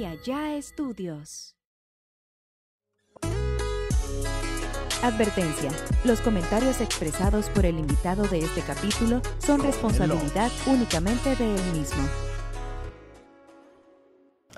[0.00, 1.56] y allá estudios.
[5.02, 5.70] Advertencia.
[6.04, 12.02] Los comentarios expresados por el invitado de este capítulo son responsabilidad únicamente de él mismo.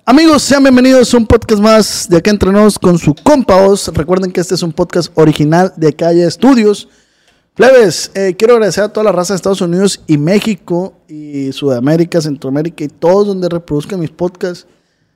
[0.04, 3.88] Amigos, sean bienvenidos a un podcast más de acá entre nos con su compa Oz.
[3.88, 6.88] Recuerden que este es un podcast original de Calle Estudios.
[7.54, 12.20] Plebes, eh, quiero agradecer a toda la raza de Estados Unidos y México y Sudamérica,
[12.20, 14.68] Centroamérica y todos donde reproduzcan mis podcasts.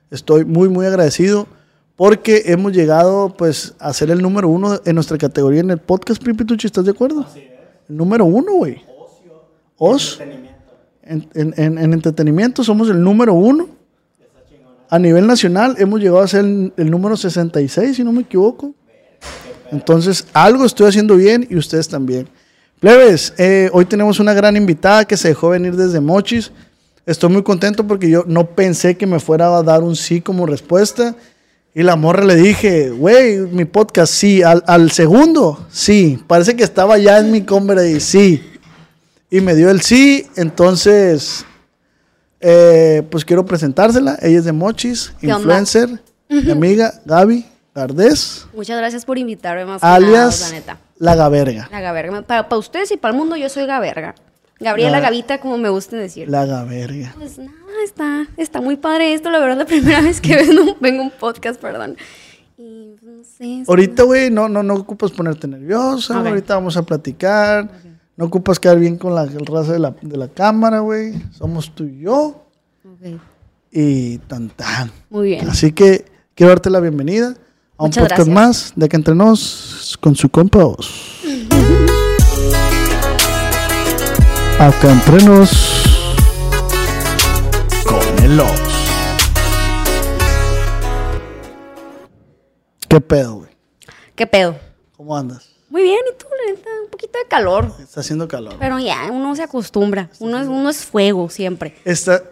[0.09, 1.47] Estoy muy, muy agradecido
[1.95, 6.21] porque hemos llegado pues a ser el número uno en nuestra categoría en el podcast,
[6.21, 7.21] Pripituchi, ¿estás de acuerdo?
[7.21, 7.51] Así es.
[7.89, 8.81] El número uno, güey.
[9.77, 10.23] Ocio.
[11.03, 13.69] En, en, en, en entretenimiento somos el número uno.
[14.89, 18.73] A nivel nacional hemos llegado a ser el, el número 66, si no me equivoco.
[19.71, 22.27] Entonces, algo estoy haciendo bien y ustedes también.
[22.79, 26.51] Plebes, eh, hoy tenemos una gran invitada que se dejó venir desde Mochis.
[27.07, 30.45] Estoy muy contento porque yo no pensé que me fuera a dar un sí como
[30.45, 31.15] respuesta.
[31.73, 34.43] Y la morra le dije, güey, mi podcast sí.
[34.43, 36.21] Al, al, segundo, sí.
[36.27, 38.43] Parece que estaba ya en mi compra y sí.
[39.31, 40.27] Y me dio el sí.
[40.35, 41.45] Entonces,
[42.41, 44.17] eh, pues quiero presentársela.
[44.21, 47.45] Ella es de Mochis, influencer, mi amiga Gaby.
[47.73, 48.47] Gardés.
[48.53, 50.77] Muchas gracias por invitarme más alias nada, la neta.
[50.97, 51.69] La Gaverga.
[51.71, 52.21] La Gaverga.
[52.23, 54.15] Para, para, ustedes y para el mundo yo soy Gaverga.
[54.59, 56.29] Gabriela La- Gavita, como me gusta decir.
[56.29, 57.13] La Gaverga.
[57.17, 57.51] Pues nada,
[57.83, 59.29] está, está muy padre esto.
[59.29, 61.95] La verdad, la primera vez que vengo, vengo a un podcast, perdón.
[62.57, 63.63] Y pues, no sé.
[63.67, 66.17] Ahorita, güey, no, no, no ocupas ponerte nerviosa.
[66.19, 67.69] Ahorita vamos a platicar.
[68.15, 71.13] No ocupas quedar bien con la el raza de la, de la cámara, güey.
[71.31, 72.47] Somos tú y yo.
[72.83, 73.19] Ok,
[73.71, 74.91] Y tan tan.
[75.11, 75.47] Muy bien.
[75.47, 77.35] Así que quiero darte la bienvenida
[77.77, 78.35] a un Muchas podcast gracias.
[78.35, 80.59] más de que entre nos con su compa.
[84.59, 85.51] Acá entre nos
[87.85, 88.41] con el.
[92.89, 93.51] ¿Qué pedo, güey?
[94.15, 94.57] ¿Qué pedo?
[94.95, 95.47] ¿Cómo andas?
[95.69, 96.25] Muy bien, ¿y tú?
[96.83, 97.71] Un poquito de calor.
[97.79, 98.55] Está haciendo calor.
[98.59, 100.09] Pero ya, uno se acostumbra.
[100.17, 101.75] Uno es, uno es fuego siempre.
[101.85, 102.23] Está.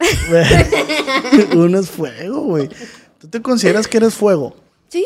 [1.54, 2.68] Uno es fuego, güey.
[3.20, 4.54] ¿Tú te consideras que eres fuego?
[4.88, 5.04] Sí,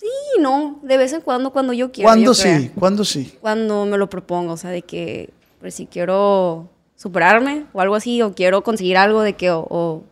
[0.00, 0.80] sí, no.
[0.82, 2.08] De vez en cuando, cuando yo quiero.
[2.08, 2.58] ¿Cuándo yo creo.
[2.58, 2.70] sí?
[2.76, 3.38] ¿Cuándo sí?
[3.40, 5.30] cuando me lo propongo, o sea, de que
[5.60, 10.04] pues, si quiero superarme o algo así, o quiero conseguir algo de que, o, o-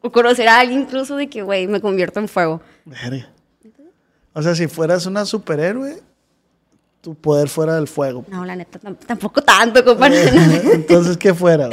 [0.00, 2.60] o conocer a alguien incluso de que, güey, me convierto en fuego.
[2.84, 3.28] Verga.
[4.32, 6.00] O sea, si fueras una superhéroe,
[7.00, 8.24] tu poder fuera del fuego.
[8.28, 10.28] No, la neta, tam- tampoco tanto, compadre.
[10.74, 11.68] Entonces, ¿qué fuera?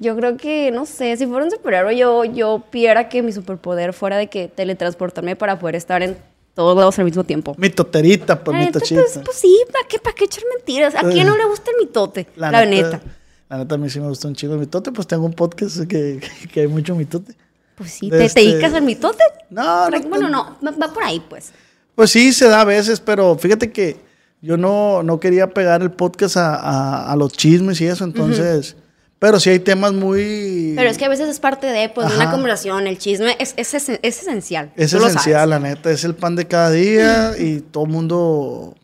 [0.00, 3.92] yo creo que, no sé, si fuera un superhéroe, yo, yo pidiera que mi superpoder
[3.92, 6.16] fuera de que teletransportarme para poder estar en
[6.54, 7.54] todos lados al mismo tiempo.
[7.58, 9.00] Mi toterita, pues La mi neta, tochita.
[9.02, 10.94] pues, pues sí, ¿para qué, ¿para qué echar mentiras?
[10.94, 12.26] ¿A quién no le gusta el mitote?
[12.36, 13.00] La, neta.
[13.48, 15.80] La neta, a mí sí me gusta un chico el mitote, pues tengo un podcast
[15.86, 16.20] que,
[16.52, 17.34] que hay mucho mitote.
[17.76, 19.22] Pues sí, De ¿te, este- te dedicas al mitote?
[19.50, 20.56] No, no, Bueno, no.
[20.78, 21.52] va por ahí, pues.
[21.94, 23.96] Pues sí, se da a veces, pero fíjate que
[24.40, 28.76] yo no, no quería pegar el podcast a, a- a los chismes y eso, entonces...
[29.22, 30.72] Pero sí hay temas muy...
[30.74, 32.16] Pero es que a veces es parte de, pues, Ajá.
[32.16, 32.88] una conversación.
[32.88, 34.72] El chisme es, es, esen- es esencial.
[34.74, 38.74] Es tú esencial, la neta, es el pan de cada día y todo el mundo,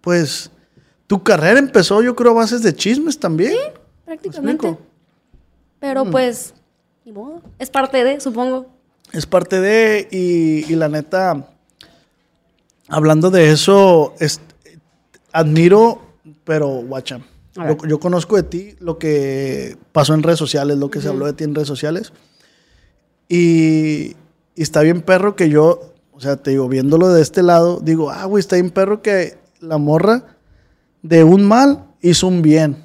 [0.00, 0.50] pues,
[1.06, 3.52] tu carrera empezó yo creo a bases de chismes también.
[4.06, 4.66] Prácticamente.
[4.66, 4.86] explico?
[5.78, 6.54] Pero pues,
[7.04, 7.42] ni modo.
[7.58, 8.68] Es parte de, supongo.
[9.12, 11.48] Es parte de, y, y la neta,
[12.88, 14.40] hablando de eso, es-
[15.32, 16.00] admiro,
[16.44, 17.20] pero guacha.
[17.56, 21.26] Yo, yo conozco de ti lo que pasó en redes sociales, lo que se habló
[21.26, 22.12] de ti en redes sociales,
[23.28, 24.14] y,
[24.54, 28.10] y está bien perro que yo, o sea, te digo, viéndolo de este lado, digo,
[28.10, 30.24] ah, güey, está bien perro que la morra
[31.02, 32.84] de un mal hizo un bien,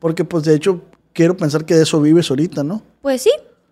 [0.00, 0.82] porque pues de hecho
[1.12, 2.82] quiero pensar que de eso vives ahorita, ¿no?
[3.02, 3.30] Pues sí,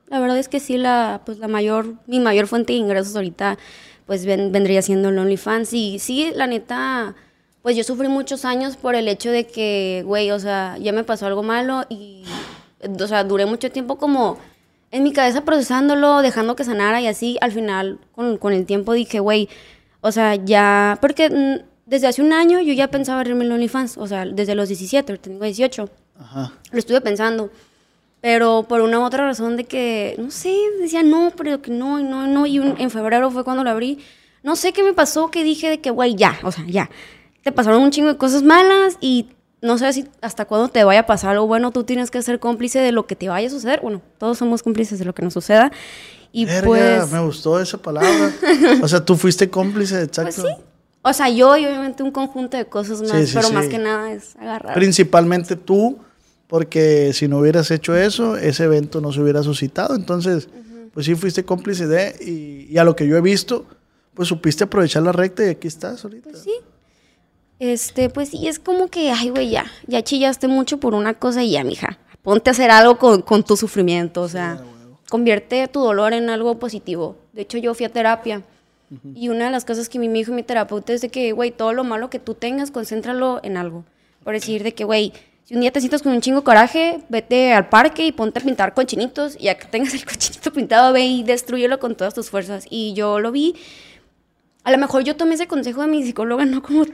[0.09, 3.59] la verdad es que sí, la, pues la mayor, mi mayor fuente de ingresos ahorita,
[4.07, 5.73] pues ven- vendría siendo el OnlyFans.
[5.73, 7.15] Y sí, la neta,
[7.65, 11.03] pues yo sufrí muchos años por el hecho de que, güey, o sea, ya me
[11.03, 12.23] pasó algo malo y,
[13.01, 14.37] o sea, duré mucho tiempo como
[14.91, 18.93] en mi cabeza procesándolo, dejando que sanara y así, al final, con, con el tiempo
[18.93, 19.49] dije, güey,
[20.03, 23.97] o sea, ya, porque mm, desde hace un año yo ya pensaba abrirme el OnlyFans,
[23.97, 25.89] o sea, desde los 17, ahorita tengo 18
[26.21, 26.53] Ajá.
[26.71, 27.51] lo estuve pensando.
[28.21, 31.99] Pero por una u otra razón de que, no sé, decía no, pero que no,
[32.01, 32.47] no, no.
[32.47, 33.99] Y un- en febrero fue cuando lo abrí.
[34.43, 36.89] No sé qué me pasó, que dije de que, güey, ya, o sea, ya.
[37.45, 39.29] Te pasaron un chingo de cosas malas y
[39.63, 41.71] no sé si hasta cuándo te vaya a pasar algo bueno.
[41.71, 43.81] Tú tienes que ser cómplice de lo que te vaya a suceder.
[43.83, 45.71] Bueno, todos somos cómplices de lo que nos suceda.
[46.33, 48.33] Y Verga, pues, me gustó esa palabra.
[48.83, 50.43] o sea, tú fuiste cómplice, exacto.
[50.43, 50.63] pues sí.
[51.03, 53.55] O sea, yo y obviamente un conjunto de cosas más, Sí, sí, pero sí.
[53.55, 54.75] más que nada es agarrar.
[54.75, 55.99] Principalmente tú,
[56.47, 59.95] porque si no hubieras hecho eso, ese evento no se hubiera suscitado.
[59.97, 60.49] Entonces,
[60.95, 63.67] pues sí fuiste cómplice de, y, y a lo que yo he visto,
[64.15, 66.31] pues supiste aprovechar la recta y aquí estás ahorita.
[66.31, 66.53] Pues sí.
[67.59, 71.43] Este, pues sí, es como que, ay, güey, ya, ya chillaste mucho por una cosa
[71.43, 71.99] y ya, mija.
[72.23, 74.61] Ponte a hacer algo con, con tu sufrimiento, o sea,
[75.09, 77.17] convierte tu dolor en algo positivo.
[77.33, 78.43] De hecho, yo fui a terapia
[79.15, 81.73] y una de las cosas que me dijo mi terapeuta es de que, güey, todo
[81.73, 83.85] lo malo que tú tengas, concéntralo en algo.
[84.23, 85.13] Por decir de que, güey,
[85.45, 88.43] si un día te sientas con un chingo coraje, vete al parque y ponte a
[88.43, 92.31] pintar cochinitos y ya que tengas el cochinito pintado, ve y destruyelo con todas tus
[92.31, 92.67] fuerzas.
[92.71, 93.55] Y yo lo vi
[94.65, 96.87] a lo mejor yo tomé ese consejo de mi psicóloga, no como,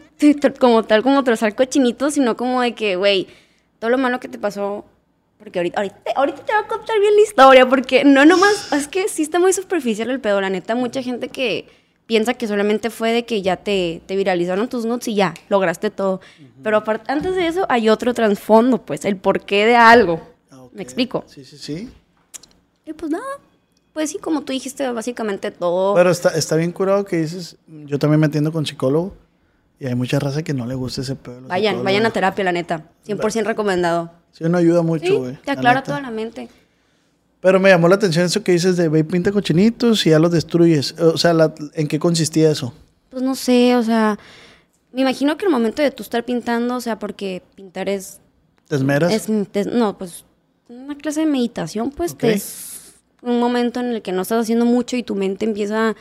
[0.58, 3.28] como tal, como trazar cochinitos, sino como de que, güey,
[3.78, 4.84] todo lo malo que te pasó,
[5.38, 8.88] porque ahorita, ahorita, ahorita te voy a contar bien la historia, porque no nomás, es
[8.88, 11.68] que sí está muy superficial el pedo, la neta, mucha gente que
[12.06, 15.90] piensa que solamente fue de que ya te, te viralizaron tus notes y ya, lograste
[15.90, 16.20] todo.
[16.60, 20.20] Pero aparte, antes de eso hay otro trasfondo, pues, el porqué de algo.
[20.50, 20.72] Ah, ok.
[20.72, 21.22] ¿Me explico?
[21.28, 21.88] Sí, sí, sí.
[22.84, 23.24] Y pues nada,
[24.00, 25.94] pues sí, como tú dijiste, básicamente todo.
[25.94, 29.14] Pero está, está bien curado que dices, yo también me atiendo con psicólogo
[29.78, 31.42] y hay mucha raza que no le gusta ese pedo.
[31.48, 31.84] Vayan, psicólogos.
[31.84, 32.86] vayan a terapia, la neta.
[33.06, 34.10] 100% recomendado.
[34.32, 35.32] Sí, no ayuda mucho, Sí, güey.
[35.36, 36.48] te la aclara toda la mente.
[37.40, 40.18] Pero me llamó la atención eso que dices de ve y pinta cochinitos y ya
[40.18, 40.98] los destruyes.
[40.98, 42.72] O sea, la- ¿en qué consistía eso?
[43.10, 44.18] Pues no sé, o sea,
[44.92, 48.18] me imagino que el momento de tú estar pintando, o sea, porque pintar es,
[48.66, 49.12] ¿Te esmeras?
[49.12, 50.24] es te- no, pues
[50.70, 52.18] una clase de meditación, pues Ok.
[52.18, 52.32] te
[53.22, 55.94] un momento en el que no estás haciendo mucho y tu mente empieza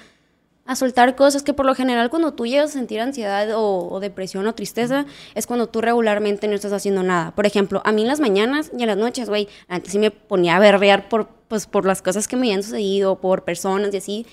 [0.69, 4.45] a soltar cosas que por lo general cuando tú llegas a sentir ansiedad o, depresión
[4.45, 7.31] o tristeza es cuando tú regularmente no estás haciendo nada.
[7.31, 10.11] Por ejemplo, a mí en las mañanas y en las noches, güey, antes sí me
[10.11, 13.97] ponía a berrear por, pues, por las cosas que me habían sucedido, por personas y
[13.97, 14.25] así.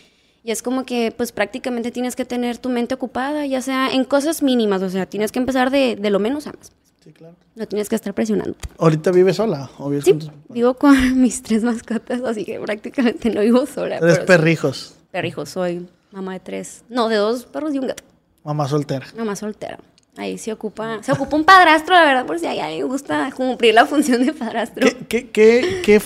[0.47, 4.05] Y es como que, pues prácticamente tienes que tener tu mente ocupada, ya sea en
[4.05, 6.71] cosas mínimas, o sea, tienes que empezar de, de lo menos a más.
[7.03, 7.35] Sí, claro.
[7.57, 8.55] No tienes que estar presionando.
[8.79, 9.69] ¿Ahorita vives sola?
[9.79, 10.45] ¿O vives Sí, con tus papás?
[10.49, 13.99] vivo con mis tres mascotas, así que prácticamente no vivo sola.
[13.99, 14.95] Tres perrijos.
[15.11, 16.85] Perrijos, soy mamá de tres.
[16.89, 18.05] No, de dos perros y un gato.
[18.45, 19.07] Mamá soltera.
[19.17, 19.81] Mamá soltera.
[20.17, 23.31] Ahí se ocupa, se ocupa un padrastro, la verdad, por si a alguien le gusta
[23.37, 24.87] cumplir la función de padrastro.
[24.87, 26.01] ¿Qué, qué, qué, qué,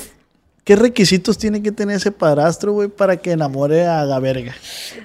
[0.64, 4.54] qué requisitos tiene que tener ese padrastro, güey, para que enamore a la verga?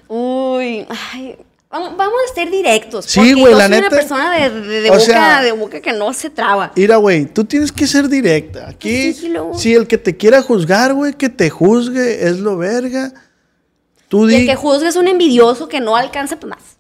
[0.08, 1.36] Uy, ay,
[1.70, 3.06] vamos, vamos a ser directos.
[3.06, 5.82] Sí, güey, la soy neta- una persona de, de- de o boca, sea- de boca
[5.82, 6.72] que no se traba.
[6.76, 8.70] Mira, güey, tú tienes que ser directa.
[8.70, 13.14] Aquí, Sí, si el que te quiera juzgar, güey, que te juzgue, es lo verga.
[14.08, 16.78] Tú el que juzga es un envidioso que no alcanza más.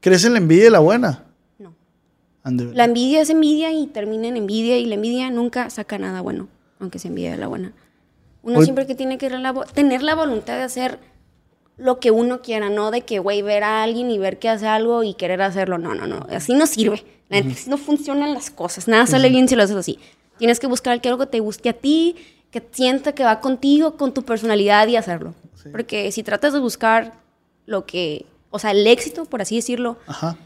[0.00, 1.24] ¿crees en la envidia y la buena?
[1.60, 1.72] No.
[2.74, 6.48] La envidia es envidia y termina en envidia y la envidia nunca saca nada bueno,
[6.80, 7.72] aunque se envidia de la buena.
[8.42, 10.98] Uno Hoy- siempre que tiene que la tener la voluntad de hacer
[11.76, 14.66] lo que uno quiera, no de que, güey, ver a alguien y ver que hace
[14.66, 15.78] algo y querer hacerlo.
[15.78, 16.26] No, no, no.
[16.30, 17.04] Así no sirve.
[17.28, 18.88] La neta, así no funcionan las cosas.
[18.88, 19.98] Nada sale bien si lo haces así.
[20.38, 22.16] Tienes que buscar que algo te guste a ti,
[22.50, 25.34] que sienta que va contigo, con tu personalidad y hacerlo.
[25.70, 27.14] Porque si tratas de buscar
[27.66, 30.36] lo que, o sea, el éxito, por así decirlo, Ajá.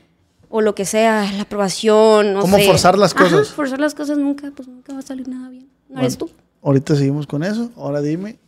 [0.49, 2.66] o lo que sea, la aprobación, no ¿Cómo sé.
[2.66, 3.49] forzar las Ajá, cosas?
[3.49, 5.64] forzar las cosas nunca, pues nunca va a salir nada bien.
[5.88, 6.31] No Bueno, eres tú.
[6.62, 7.70] Ahorita seguimos con eso.
[7.76, 8.38] Ahora dime,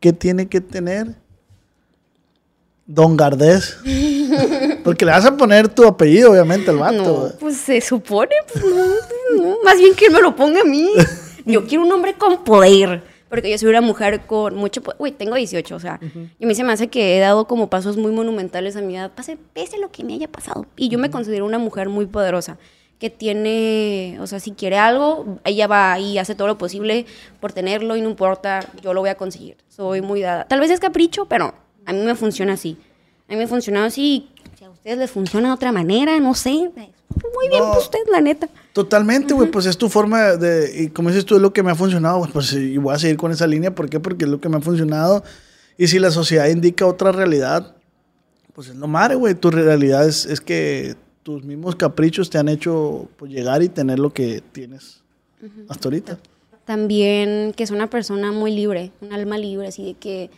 [0.00, 1.14] ¿qué tiene que tener
[2.86, 3.78] Don Gardés?
[4.84, 7.28] Porque le vas a poner tu apellido, obviamente, al vato.
[7.32, 10.64] No, pues se supone, pues no, no, más bien que él me lo ponga a
[10.64, 10.90] mí.
[11.44, 14.96] Yo quiero un hombre con poder, porque yo soy una mujer con mucho poder.
[15.00, 15.98] Uy, tengo 18, o sea,
[16.38, 18.96] y a mí se me hace que he dado como pasos muy monumentales a mi
[18.96, 20.66] edad, pase, pese a lo que me haya pasado.
[20.76, 22.58] Y yo me considero una mujer muy poderosa,
[23.02, 27.04] que tiene, o sea, si quiere algo, ella va y hace todo lo posible
[27.40, 29.56] por tenerlo y no importa, yo lo voy a conseguir.
[29.66, 30.46] Soy muy dada.
[30.46, 31.52] Tal vez es capricho, pero
[31.84, 32.78] a mí me funciona así.
[33.28, 34.28] A mí me ha funcionado así.
[34.56, 36.52] Si a ustedes les funciona de otra manera, no sé.
[36.52, 37.72] Muy bien, No.
[37.72, 38.48] pues usted, la neta.
[38.72, 41.72] Totalmente, güey, pues es tu forma de, y como dices tú, es lo que me
[41.72, 43.98] ha funcionado, güey, pues y voy a seguir con esa línea, ¿por qué?
[43.98, 45.24] Porque es lo que me ha funcionado,
[45.76, 47.74] y si la sociedad indica otra realidad,
[48.54, 52.48] pues es lo madre, güey, tu realidad es, es que tus mismos caprichos te han
[52.48, 55.02] hecho pues, llegar y tener lo que tienes
[55.68, 56.18] hasta ahorita.
[56.64, 60.30] También que es una persona muy libre, un alma libre, así de que,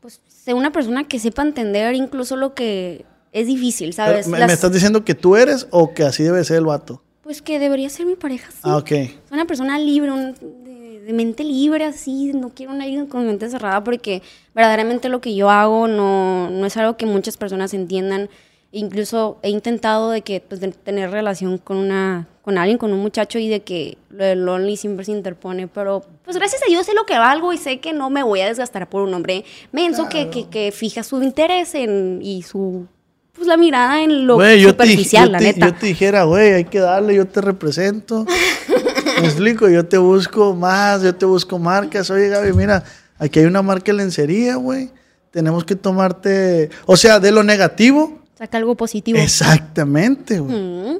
[0.00, 4.28] pues, sea una persona que sepa entender incluso lo que es difícil, ¿sabes?
[4.28, 7.02] ¿me, Las- me estás diciendo que tú eres o que así debe ser el vato?
[7.22, 8.58] Pues que debería ser mi pareja, sí.
[8.62, 8.90] Ah, ok.
[8.92, 12.32] Es una persona libre, un- de, de mente libre, así.
[12.34, 14.22] No quiero una alguien con mente cerrada porque
[14.54, 18.28] verdaderamente lo que yo hago no, no es algo que muchas personas entiendan.
[18.72, 23.00] Incluso he intentado de que pues, de tener relación con una con alguien, con un
[23.00, 26.86] muchacho y de que lo de lonely siempre se interpone, pero pues gracias a Dios
[26.86, 29.44] sé lo que valgo y sé que no me voy a desgastar por un hombre
[29.72, 32.86] menso que, que, que fija su interés en, y su
[33.32, 35.66] pues la mirada en lo yo te, superficial, yo la te- neta.
[35.66, 38.24] yo te dijera, güey, hay que darle, yo te represento.
[39.20, 42.10] Me explico, yo te busco más, yo te busco marcas.
[42.10, 42.82] Oye, Gaby, mira,
[43.18, 44.90] Aquí hay una marca de lencería, güey.
[45.30, 48.20] Tenemos que tomarte, o sea, de lo negativo.
[48.36, 49.18] Saca algo positivo.
[49.18, 50.54] Exactamente, güey.
[50.56, 50.98] Mm,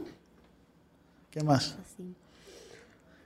[1.30, 1.76] ¿Qué más?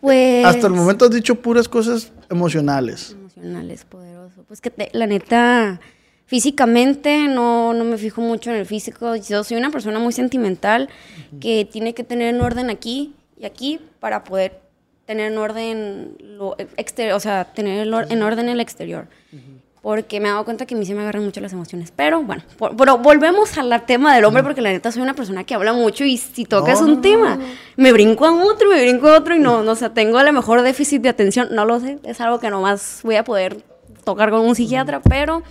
[0.01, 0.45] Pues.
[0.47, 3.11] Hasta el momento has dicho puras cosas emocionales.
[3.13, 4.43] Emocionales, poderoso.
[4.49, 5.79] Pues que te- la neta,
[6.27, 9.15] físicamente no, no me fijo mucho en el físico.
[9.17, 10.89] Yo soy una persona muy sentimental
[11.41, 14.61] que tiene que tener en orden aquí y aquí para poder
[15.05, 19.07] tener en orden lo exterior, o sea, tener en orden el exterior.
[19.83, 21.91] Porque me he dado cuenta que a mí se me agarran mucho las emociones.
[21.97, 25.45] Pero bueno, por- pero volvemos al tema del hombre, porque la neta soy una persona
[25.45, 27.39] que habla mucho y si tocas No, un no, tema,
[27.77, 30.25] me brinco a otro, me brinco a otro y no, no, o sea, tengo a
[30.25, 33.65] lo mejor déficit de atención, no lo sé, es algo que nomás voy a poder
[34.05, 35.43] tocar con un psiquiatra, pero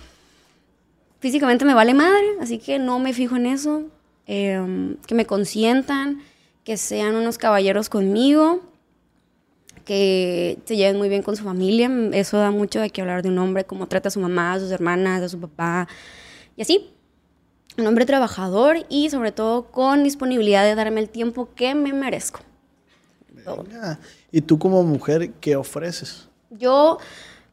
[1.18, 3.82] físicamente me vale madre, así que no me fijo en eso,
[4.26, 6.22] eh, que me consientan,
[6.64, 8.60] que sean unos caballeros conmigo,
[9.90, 13.28] que se lleven muy bien con su familia, eso da mucho de qué hablar de
[13.28, 15.88] un hombre, cómo trata a su mamá, a sus hermanas, a su papá,
[16.56, 16.92] y así.
[17.76, 22.38] Un hombre trabajador y sobre todo con disponibilidad de darme el tiempo que me merezco.
[23.32, 23.98] Venga.
[24.30, 26.28] Y tú como mujer, ¿qué ofreces?
[26.50, 26.98] Yo,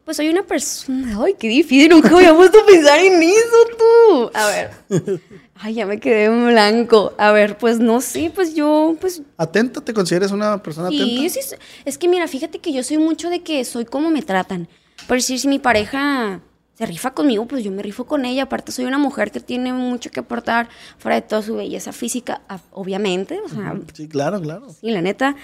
[0.06, 1.18] pues soy una persona.
[1.20, 4.32] Ay, qué difícil, nunca había puesto a pensar en eso tú.
[4.36, 4.72] A ver.
[5.60, 7.14] Ay, ya me quedé en blanco.
[7.18, 9.22] A ver, pues no sé, pues yo, pues.
[9.38, 9.82] ¿Atenta?
[9.82, 11.34] ¿Te consideras una persona Sí, atenta?
[11.34, 11.56] sí, sí.
[11.86, 14.68] Es que mira, fíjate que yo soy mucho de que soy como me tratan.
[15.08, 16.42] Por decir, si mi pareja
[16.78, 18.44] se rifa conmigo, pues yo me rifo con ella.
[18.44, 22.42] Aparte, soy una mujer que tiene mucho que aportar fuera de toda su belleza física,
[22.72, 23.40] obviamente.
[23.44, 24.70] O sea, Sí, claro, claro.
[24.70, 25.36] Sí, la neta.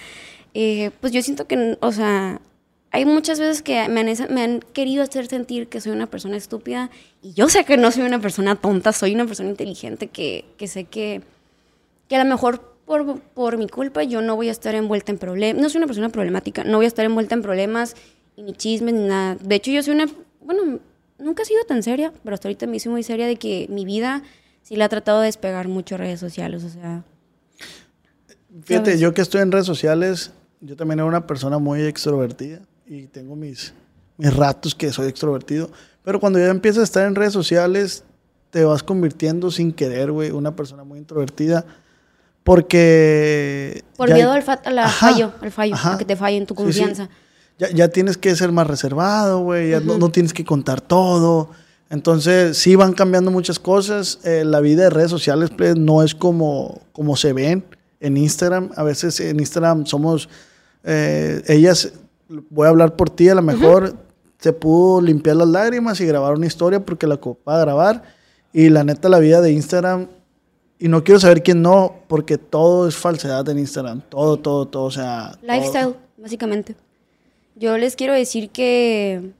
[0.53, 2.39] eh, pues yo siento que, o sea,
[2.93, 6.37] hay muchas veces que me han, me han querido hacer sentir que soy una persona
[6.37, 6.91] estúpida
[7.23, 10.67] y yo sé que no soy una persona tonta, soy una persona inteligente que, que
[10.67, 11.23] sé que,
[12.07, 15.17] que a lo mejor por, por mi culpa yo no voy a estar envuelta en
[15.17, 17.95] problemas, no soy una persona problemática, no voy a estar envuelta en problemas
[18.37, 19.37] ni chismes ni nada.
[19.41, 20.05] De hecho yo soy una,
[20.41, 20.79] bueno,
[21.17, 23.85] nunca he sido tan seria, pero hasta ahorita me hice muy seria de que mi
[23.85, 24.21] vida
[24.61, 27.03] sí la ha tratado de despegar mucho redes sociales, o sea...
[28.65, 28.99] Fíjate, ¿Sabes?
[28.99, 30.31] yo que estoy en redes sociales,
[30.61, 33.73] yo también era una persona muy extrovertida y tengo mis,
[34.17, 35.69] mis ratos que soy extrovertido.
[36.03, 38.03] Pero cuando ya empiezas a estar en redes sociales,
[38.49, 41.65] te vas convirtiendo sin querer, güey, una persona muy introvertida.
[42.43, 43.83] Porque...
[43.97, 45.93] Por ya- miedo al, fa- al Ajá, fallo, al fallo, ajá.
[45.95, 46.63] a que te falle en tu Sí, sí.
[46.79, 47.09] confianza.
[47.57, 49.71] Ya, ya tienes que ser más reservado, güey.
[49.71, 51.49] Ya no, no tienes que contar todo.
[51.89, 54.19] Entonces, sí van cambiando muchas cosas.
[54.23, 57.63] Eh, la vida de redes sociales pues, no es como, como se ven
[57.99, 58.71] en Instagram.
[58.75, 60.27] A veces en Instagram somos...
[60.83, 61.93] eh, ellas,
[62.27, 63.95] voy a hablar por ti, a lo mejor
[64.39, 68.03] se pudo limpiar las lágrimas y grabar una historia porque la ocupaba grabar.
[68.51, 70.07] Y la neta, la vida de Instagram...
[70.79, 74.01] Y no quiero saber quién no, porque todo es falsedad en Instagram.
[74.09, 74.83] Todo, todo, todo.
[74.83, 75.31] O sea...
[75.39, 75.53] todo.
[75.53, 76.75] Lifestyle, básicamente.
[77.55, 79.31] Yo les quiero decir que,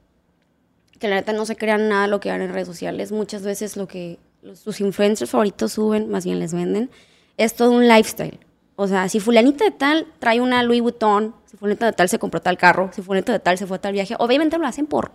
[0.99, 3.11] que la neta no se crean nada lo que dan en redes sociales.
[3.11, 6.89] Muchas veces lo que los- sus influencers favoritos suben, más bien les venden,
[7.35, 8.39] es todo un lifestyle.
[8.77, 12.17] O sea, si fulanita de tal trae una Louis Vuitton, si fulanita de tal se
[12.17, 14.87] compró tal carro, si fulanita de tal se fue a tal viaje, obviamente lo hacen
[14.87, 15.11] por,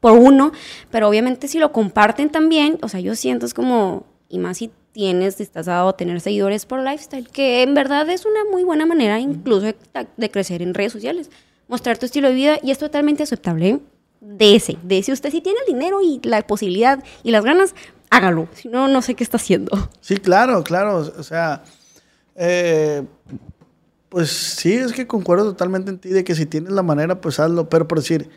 [0.00, 0.50] por uno,
[0.90, 4.72] pero obviamente si lo comparten también, o sea, yo siento es como, y más si
[4.90, 8.64] tienes, te estás dado a tener seguidores por lifestyle, que en verdad es una muy
[8.64, 9.76] buena manera incluso de,
[10.16, 11.30] de crecer en redes sociales,
[11.68, 13.68] mostrar tu estilo de vida y es totalmente aceptable.
[13.68, 13.80] ¿eh?
[14.20, 17.76] De ese, de ese, usted si tiene el dinero y la posibilidad y las ganas,
[18.10, 19.88] hágalo, si no, no sé qué está haciendo.
[20.00, 20.96] Sí, claro, claro.
[21.16, 21.62] O sea,
[22.34, 23.04] eh,
[24.10, 27.40] pues sí, es que concuerdo totalmente en ti de que si tienes la manera, pues
[27.40, 27.68] hazlo.
[27.70, 28.28] Pero por decir,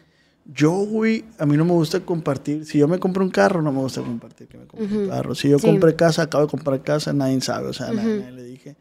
[0.46, 2.66] yo, güey, a mí no me gusta compartir.
[2.66, 5.36] Si yo me compro un carro, no me gusta compartir que me compré un carro.
[5.36, 5.68] Si yo Sí.
[5.68, 7.68] compré casa, acabo de comprar casa, nadie sabe.
[7.68, 8.76] O sea, nadie, nadie le dije.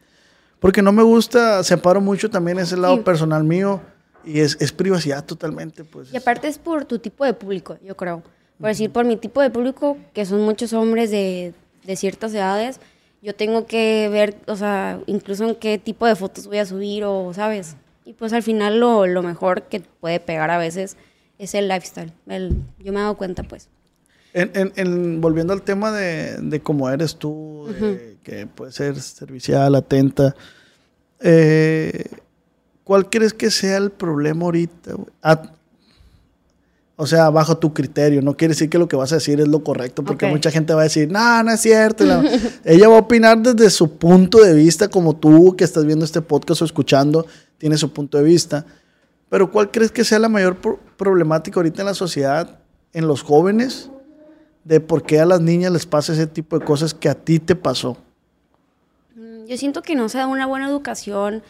[0.61, 3.00] Porque no me gusta, separo mucho también ese lado Sí.
[3.02, 3.80] personal mío.
[4.25, 6.12] Y es, es privacidad totalmente, pues.
[6.12, 8.22] Y aparte es por tu tipo de público, yo creo.
[8.61, 11.52] Por decir, por mi tipo de público, que son muchos hombres de,
[11.84, 12.78] de ciertas edades,
[13.23, 17.05] yo tengo que ver, o sea, incluso en qué tipo de fotos voy a subir
[17.05, 17.76] o, ¿sabes?
[18.05, 20.97] Y pues al final lo, lo mejor que puede pegar a veces
[21.38, 22.12] es el lifestyle.
[22.26, 23.69] El, yo me he dado cuenta, pues.
[24.35, 28.99] En, en- en- volviendo al tema de, de cómo eres tú, de que puedes ser
[29.00, 30.35] servicial, atenta,
[31.21, 32.05] eh,
[32.85, 34.95] ¿cuál crees que sea el problema ahorita?
[34.95, 35.09] güey?
[36.96, 39.49] O sea, bajo tu criterio, no quiere decir que lo que vas a decir es
[39.49, 42.04] lo correcto, porque mucha gente va a decir, no, no es cierto.
[42.04, 42.22] la-
[42.64, 46.20] Ella va a opinar desde su punto de vista, como tú que estás viendo este
[46.20, 47.26] podcast o escuchando,
[47.58, 48.66] tiene su punto de vista.
[49.30, 52.58] Pero ¿cuál crees que sea la mayor pro- problemática ahorita en la sociedad,
[52.92, 53.88] en los jóvenes,
[54.64, 57.38] de por qué a las niñas les pasa ese tipo de cosas que a ti
[57.38, 57.96] te pasó?
[59.16, 61.42] Mm, Yo siento que no se da una buena educación,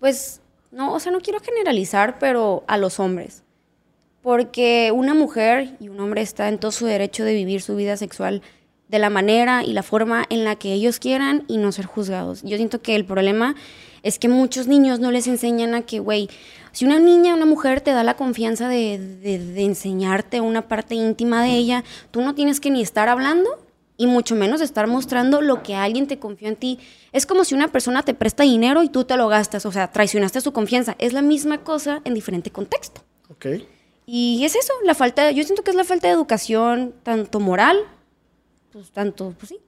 [0.00, 0.40] pues,
[0.72, 3.44] no, o sea, no quiero generalizar, pero a los hombres.
[4.22, 7.96] Porque una mujer y un hombre está en todo su derecho de vivir su vida
[7.96, 8.42] sexual
[8.90, 12.42] de la manera y la forma en la que ellos quieran y no ser juzgados.
[12.42, 13.54] Yo siento que el problema
[14.02, 16.28] es que muchos niños no les enseñan a que, güey,
[16.72, 21.42] si una niña, una mujer te da la confianza de, de, enseñarte una parte íntima
[21.42, 23.64] de ella, tú no tienes que ni estar hablando
[23.96, 26.78] y mucho menos estar mostrando lo que alguien te confió en ti.
[27.12, 29.92] Es como si una persona te presta dinero y tú te lo gastas, o sea,
[29.92, 30.96] traicionaste su confianza.
[30.98, 33.02] Es la misma cosa en diferente contexto.
[33.28, 33.46] Ok.
[34.06, 37.78] Y es eso, la falta, yo siento que es la falta de educación, tanto moral,
[38.72, 39.60] pues tanto, pues sí,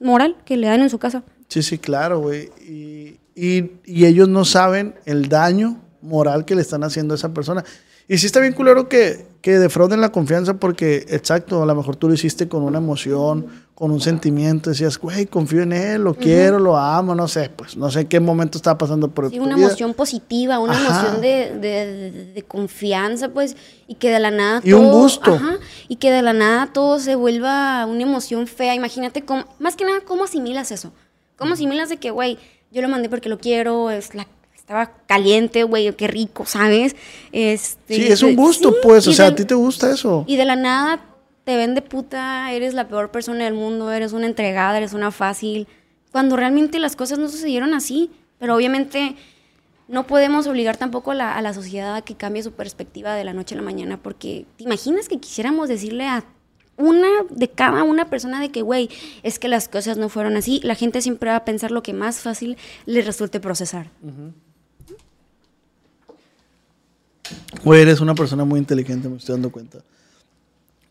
[0.00, 1.22] moral, que le dan en su casa.
[1.48, 2.50] Sí, sí, claro, güey.
[2.60, 7.32] Y, y, y, ellos no saben el daño moral que le están haciendo a esa
[7.32, 7.64] persona.
[8.12, 11.96] Y sí está bien culero que, que defrauden la confianza porque, exacto, a lo mejor
[11.96, 16.10] tú lo hiciste con una emoción, con un sentimiento, decías, güey, confío en él, lo
[16.10, 16.18] uh -huh.
[16.18, 19.56] quiero, lo amo, no sé, pues no sé qué momento estaba pasando por sí, una
[19.56, 19.68] vida.
[19.68, 20.82] emoción positiva, una ajá.
[20.84, 23.56] emoción de, de, de, de, confianza, pues,
[23.88, 25.32] y que de la nada y todo, un gusto.
[25.32, 25.56] Ajá,
[25.88, 28.74] y que de la nada todo se vuelva una emoción fea.
[28.74, 30.92] Imagínate, cómo, más que nada, ¿cómo asimilas eso?
[31.36, 32.36] ¿Cómo asimilas de que, güey,
[32.70, 34.26] yo lo mandé porque lo quiero, es la
[34.62, 36.94] estaba caliente, güey, qué rico, ¿sabes?
[37.32, 40.24] Este, sí, es un gusto, sí, pues, o sea, de, a ti te gusta eso.
[40.28, 41.04] Y de la nada
[41.42, 45.10] te ven de puta, eres la peor persona del mundo, eres una entregada, eres una
[45.10, 45.66] fácil,
[46.12, 49.16] cuando realmente las cosas no sucedieron así, pero obviamente
[49.88, 53.24] no podemos obligar tampoco a la, a la sociedad a que cambie su perspectiva de
[53.24, 56.24] la noche a la mañana, porque te imaginas que quisiéramos decirle a
[56.76, 58.88] una de cada una persona de que, güey,
[59.24, 61.92] es que las cosas no fueron así, la gente siempre va a pensar lo que
[61.92, 63.90] más fácil le resulte procesar.
[64.02, 64.32] Uh -huh.
[67.64, 69.78] Güey, eres una persona muy inteligente, me estoy dando cuenta.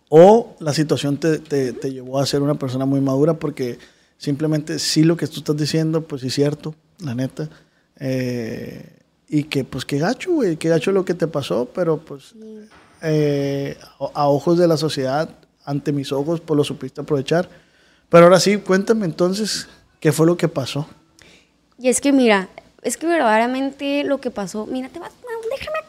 [0.09, 3.79] O la situación te, te, te, llevó a ser una persona muy madura porque
[4.17, 7.49] simplemente sí lo que tú estás diciendo, pues sí es cierto, la neta.
[7.99, 12.33] Eh, y que pues qué gacho, güey, qué gacho lo que te pasó, pero pues
[13.01, 15.29] eh, a, a, ojos de la sociedad,
[15.63, 17.47] ante mis ojos, pues lo supiste aprovechar.
[18.09, 19.69] Pero ahora sí, cuéntame entonces,
[20.01, 20.87] ¿qué fue lo que pasó?
[21.79, 22.49] Y es que mira,
[22.81, 25.13] es que verdaderamente lo que pasó, mira, te vas,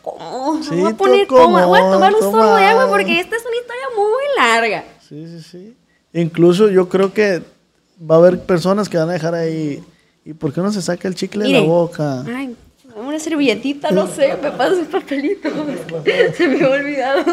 [0.03, 3.37] cómodo, sí, voy a poner cómodo, voy a tomar un sorbo de agua porque esta
[3.37, 4.85] es una historia muy larga.
[5.09, 5.77] Sí, sí, sí.
[6.13, 7.43] Incluso yo creo que
[7.99, 9.83] va a haber personas que van a dejar ahí,
[10.25, 12.25] ¿y por qué no se saca el chicle de la boca?
[12.27, 12.57] Ay,
[12.97, 15.49] una servilletita, no sé, me pasa el papelito,
[16.37, 17.25] se me ha olvidado.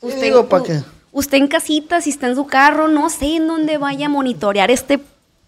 [0.00, 0.82] Usted, digo, ¿para qué?
[1.12, 4.70] usted en casita, si está en su carro, no sé en dónde vaya a monitorear
[4.70, 4.94] este,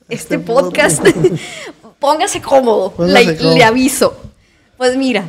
[0.08, 1.04] este, este podcast,
[2.02, 4.14] póngase cómodo, póngase le, cómodo, le, aviso.
[4.76, 5.24] Pues mira,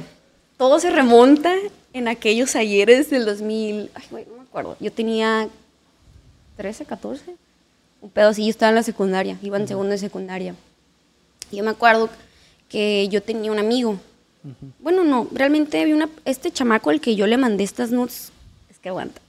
[0.57, 1.53] todo se remonta
[1.93, 5.47] en aquellos ayeres del 2000, ay, güey, no me acuerdo, yo tenía
[6.57, 7.23] 13, 14,
[8.01, 10.55] un pedo así, yo estaba en la secundaria, iba en segundo de secundaria.
[11.51, 12.09] Y yo me acuerdo
[12.67, 14.71] que yo tenía un amigo, uh -huh.
[14.79, 18.31] bueno, no, realmente había una, este chamaco al que yo le mandé estas notes,
[18.69, 19.21] es que aguanta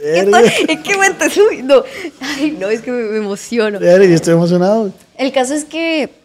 [0.00, 1.26] es que aguanta,
[1.64, 1.84] no,
[2.20, 3.78] ay, no, es que me, me emociono.
[3.80, 4.92] yo estoy emocionado.
[5.18, 6.21] El caso es que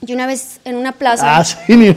[0.00, 1.38] yo una vez en una plaza.
[1.38, 1.94] Ah, sí, ni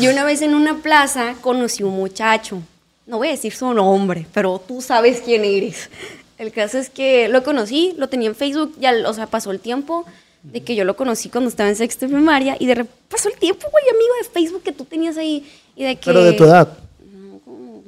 [0.00, 2.60] Yo una vez en una plaza conocí un muchacho.
[3.06, 5.90] No voy a decir su nombre, pero tú sabes quién eres.
[6.38, 9.60] El caso es que lo conocí, lo tenía en Facebook, ya, o sea, pasó el
[9.60, 10.04] tiempo
[10.42, 13.28] de que yo lo conocí cuando estaba en sexto de primaria y de repente pasó
[13.28, 16.06] el tiempo, güey, amigo de Facebook que tú tenías ahí y de que...
[16.06, 16.68] Pero de tu edad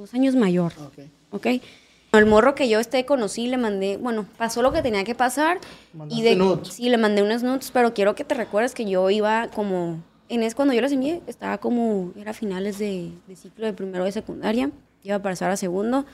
[0.04, 0.72] dos años mayor.
[0.78, 0.98] Ok.
[1.30, 1.62] okay?
[2.18, 5.58] El morro que yo este conocí, le mandé, bueno, pasó lo que tenía que pasar.
[6.08, 6.68] Y de, nudes?
[6.68, 10.42] Sí, le mandé unas notes, pero quiero que te recuerdes que yo iba como, en
[10.42, 14.12] es cuando yo las envié, estaba como, era finales de, de ciclo de primero de
[14.12, 14.70] secundaria,
[15.02, 16.06] iba a pasar a segundo.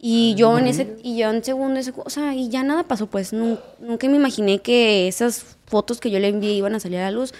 [0.00, 3.08] Y yo en ese, y yo en segundo, ese, o sea, y ya nada pasó,
[3.08, 6.98] pues, nunca, nunca me imaginé que esas fotos que yo le envié iban a salir
[6.98, 7.34] a la luz.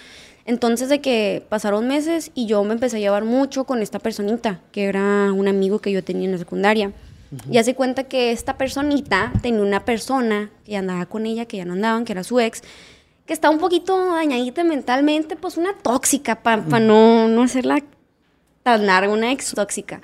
[0.45, 4.61] Entonces de que pasaron meses y yo me empecé a llevar mucho con esta personita,
[4.71, 6.91] que era un amigo que yo tenía en la secundaria.
[7.31, 7.53] Uh -huh.
[7.53, 11.65] Y hace cuenta que esta personita tenía una persona que andaba con ella, que ya
[11.65, 12.61] no andaban, que era su ex,
[13.25, 17.83] que estaba un poquito dañadita mentalmente, pues una tóxica, para pa no, no hacerla
[18.63, 20.01] tan larga, una ex tóxica.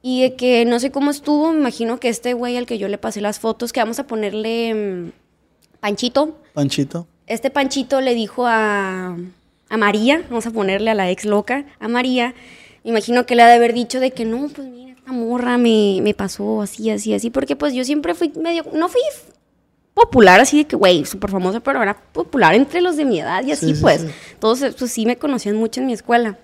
[0.00, 2.86] Y de que no sé cómo estuvo, me imagino que este güey al que yo
[2.86, 5.10] le pasé las fotos, que vamos a ponerle um,
[5.80, 6.38] Panchito.
[6.54, 7.06] Panchito.
[7.26, 9.16] Este Panchito le dijo a,
[9.68, 12.34] a María, vamos a ponerle a la ex loca, a María,
[12.84, 15.56] me imagino que le ha de haber dicho de que no, pues mira, esta morra
[15.56, 19.00] me, me pasó así, así, así, porque pues yo siempre fui medio, no fui
[19.94, 23.42] popular así de que, güey, súper famosa, pero era popular entre los de mi edad
[23.42, 24.02] y así, sí, pues.
[24.02, 24.14] Sí, sí.
[24.38, 26.38] Todos pues, sí me conocían mucho en mi escuela.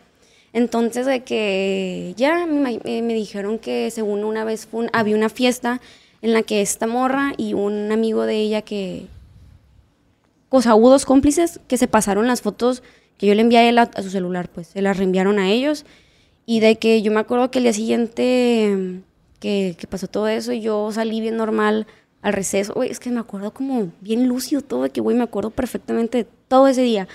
[0.55, 5.83] Entonces, de que ya me, me dijeron que según una vez un, había una fiesta
[6.23, 9.09] en la que esta morra y un amigo de ella que,
[10.49, 12.83] cosa, hubo dos cómplices que se pasaron las fotos
[13.19, 15.51] que yo le envié a él a, a su celular, pues se las reenviaron a
[15.51, 15.85] ellos.
[16.47, 19.03] Y de que yo me acuerdo que el día siguiente
[19.41, 21.87] que, que pasó todo eso, yo salí bien normal
[22.23, 22.75] al receso.
[22.75, 26.19] Güey, es que me acuerdo como bien lúcido todo, de que, güey, me acuerdo perfectamente
[26.19, 27.07] de todo ese día.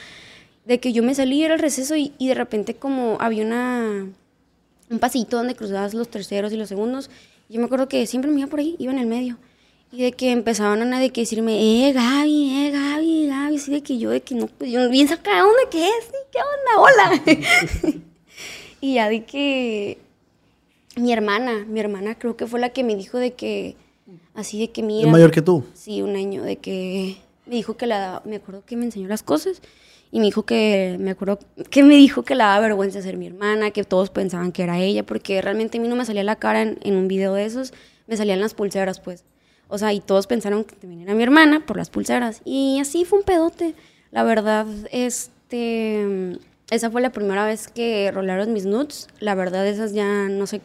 [0.66, 4.08] De que yo me salí, era el receso y, y de repente como había una,
[4.90, 7.10] un pasito donde cruzabas los terceros y los segundos.
[7.50, 9.38] Yo me acuerdo que siempre me iba por ahí, iba en el medio.
[9.92, 13.56] Y de que empezaban a nadie que decirme, eh, Gaby, eh, Gaby, Gaby.
[13.56, 16.12] Así de que yo, de que no, pues yo bien sacada, ¿dónde qué es?
[16.32, 17.24] ¿Qué onda?
[17.26, 18.00] Hola.
[18.82, 19.98] y ya de que
[20.96, 23.76] mi hermana, mi hermana creo que fue la que me dijo de que,
[24.34, 25.08] así de que mira.
[25.08, 25.64] ¿Es mayor que tú?
[25.74, 29.24] Sí, un año, de que me dijo que la, me acuerdo que me enseñó las
[29.24, 29.62] cosas
[30.12, 31.40] y me dijo que, me acuerdo
[31.70, 34.80] que me dijo que la daba vergüenza ser mi hermana, que todos pensaban que era
[34.80, 37.46] ella, porque realmente a mí no me salía la cara en, en un video de
[37.46, 37.74] esos,
[38.08, 39.24] me salían las pulseras, pues.
[39.68, 42.42] O sea, y todos pensaron que también era mi hermana por las pulseras.
[42.44, 43.76] Y así fue un pedote.
[44.10, 46.40] La verdad, este,
[46.72, 49.08] esa fue la primera vez que rolaron mis nudes.
[49.20, 50.62] La verdad, esas ya no sé,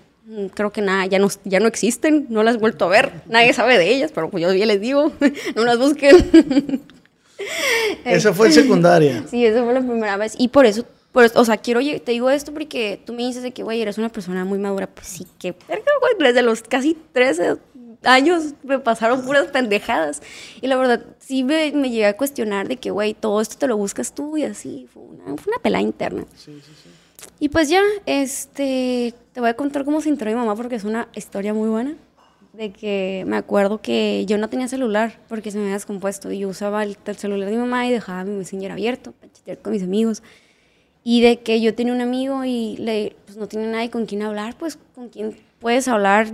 [0.54, 3.12] creo que nada, ya no, ya no existen, no las he vuelto a ver.
[3.26, 5.12] Nadie sabe de ellas, pero pues yo ya les digo,
[5.54, 6.82] no las busquen.
[8.04, 9.24] Esa fue en secundaria.
[9.30, 10.34] Sí, esa fue la primera vez.
[10.38, 13.52] Y por eso, por, o sea, quiero, te digo esto porque tú me dices de
[13.52, 14.86] que, güey, eres una persona muy madura.
[14.86, 15.54] Pues sí, que,
[16.18, 17.56] desde los casi 13
[18.04, 20.22] años me pasaron puras pendejadas.
[20.60, 23.66] Y la verdad, sí me, me llegué a cuestionar de que, güey, todo esto te
[23.66, 24.86] lo buscas tú y así.
[24.92, 26.24] Fue una, fue una pelada interna.
[26.36, 26.90] Sí, sí, sí.
[27.40, 30.84] Y pues ya, este, te voy a contar cómo se enteró mi mamá porque es
[30.84, 31.94] una historia muy buena.
[32.52, 36.38] De que me acuerdo que yo no tenía celular porque se me había descompuesto y
[36.38, 39.58] yo usaba el, el celular de mi mamá y dejaba mi messenger abierto para chatear
[39.58, 40.22] con mis amigos.
[41.02, 44.22] Y de que yo tenía un amigo y le, pues no tiene nadie con quien
[44.22, 46.28] hablar, pues con quien puedes hablar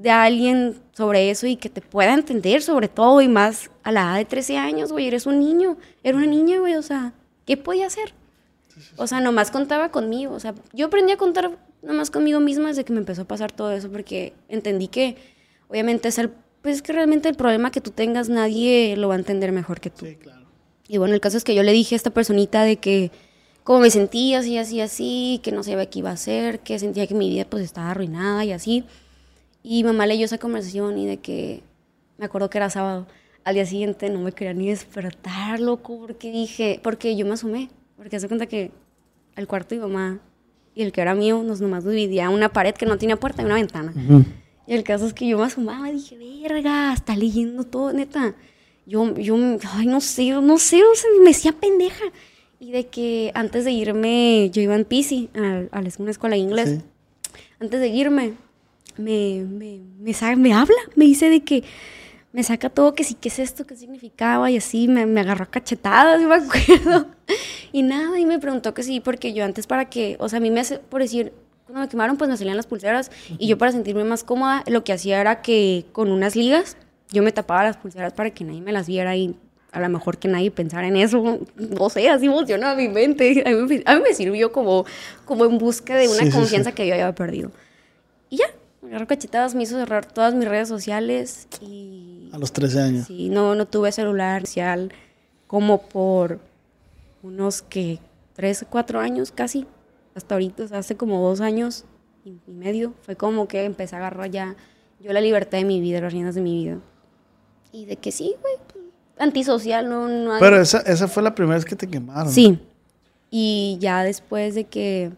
[0.00, 4.02] de alguien sobre eso y que te pueda entender sobre todo y más a la
[4.02, 7.12] edad de 13 años, güey, eres un niño, era una niña, güey, o sea,
[7.44, 8.14] ¿qué podía hacer?
[8.96, 12.84] O sea, nomás contaba conmigo, o sea, yo aprendí a contar nomás conmigo misma desde
[12.84, 15.16] que me empezó a pasar todo eso porque entendí que
[15.68, 16.30] obviamente es el,
[16.62, 19.90] pues que realmente el problema que tú tengas nadie lo va a entender mejor que
[19.90, 20.06] tú.
[20.06, 20.46] Sí, claro.
[20.88, 23.10] Y bueno, el caso es que yo le dije a esta personita de que
[23.64, 27.06] cómo me sentía, así, así, así, que no sabía qué iba a hacer, que sentía
[27.06, 28.84] que mi vida pues estaba arruinada y así.
[29.62, 31.62] Y mamá leyó esa conversación y de que,
[32.18, 33.06] me acuerdo que era sábado,
[33.44, 37.70] al día siguiente no me quería ni despertar, loco, porque dije, porque yo me asomé,
[37.96, 38.70] porque hace cuenta que
[39.36, 40.20] el cuarto de mamá
[40.74, 43.44] y el que era mío nos nomás dividía una pared que no tenía puerta y
[43.44, 43.92] una ventana.
[44.66, 48.34] Y el caso es que yo me asomaba y dije, verga, está leyendo todo, neta.
[48.86, 49.36] Yo, yo,
[49.72, 52.04] ay, no sé, no sé, o sea, me decía pendeja.
[52.58, 56.42] Y de que antes de irme, yo iba en PC a, a una escuela de
[56.42, 56.68] inglés.
[56.68, 56.84] Sí.
[57.58, 58.34] Antes de irme,
[58.96, 61.62] me, me, me, sa- me habla, me dice de que
[62.32, 65.44] me saca todo, que sí, qué es esto, qué significaba, y así me, me agarró
[65.44, 67.06] a cachetadas, me acuerdo.
[67.72, 70.40] Y nada, y me preguntó que sí, porque yo antes para que, o sea, a
[70.40, 71.32] mí me hace, por decir,
[71.66, 74.82] cuando me quemaron, pues me salían las pulseras, y yo para sentirme más cómoda, lo
[74.82, 76.76] que hacía era que con unas ligas,
[77.12, 79.36] yo me tapaba las pulseras para que nadie me las viera y
[79.70, 83.42] a lo mejor que nadie pensara en eso, no sé, así funcionaba mi mente.
[83.46, 84.84] A mí, me- a mí me sirvió como,
[85.24, 86.36] como en busca de una Sí, sí, sí.
[86.36, 87.52] confianza que yo había perdido.
[88.30, 88.46] Y ya,
[88.90, 93.06] me agarró cachetadas, me hizo cerrar todas mis redes sociales y A los 13 años.
[93.06, 94.92] sí, no, no tuve celular social
[95.46, 96.40] como por
[97.22, 98.00] unos que
[98.34, 99.64] tres, cuatro años casi,
[100.16, 101.84] hasta ahorita, o sea, hace como dos años
[102.24, 104.56] y, y medio, fue como que empecé a agarrar ya
[105.00, 106.78] yo la libertad de mi vida, las riendas de mi vida.
[107.72, 108.84] Y de que sí, güey, pues,
[109.18, 112.32] antisocial, no, no hay- Pero esa, esa fue la primera vez que te quemaron.
[112.32, 112.58] Sí.
[113.30, 115.12] Y ya después de que.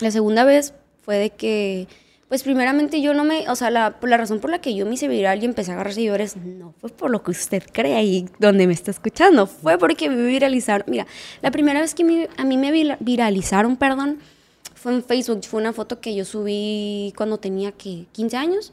[0.00, 1.86] La segunda vez fue de que.
[2.34, 3.48] Pues primeramente yo no me.
[3.48, 5.74] O sea, la, la razón por la que yo me hice viral y empecé a
[5.74, 9.46] agarrar seguidores no fue por lo que usted cree ahí donde me está escuchando.
[9.46, 10.84] Fue porque me viralizaron.
[10.90, 11.06] Mira,
[11.42, 14.18] la primera vez que me- a mí me vira- viralizaron, perdón,
[14.74, 15.44] fue en Facebook.
[15.44, 18.72] Fue una foto que yo subí cuando tenía que 15 años.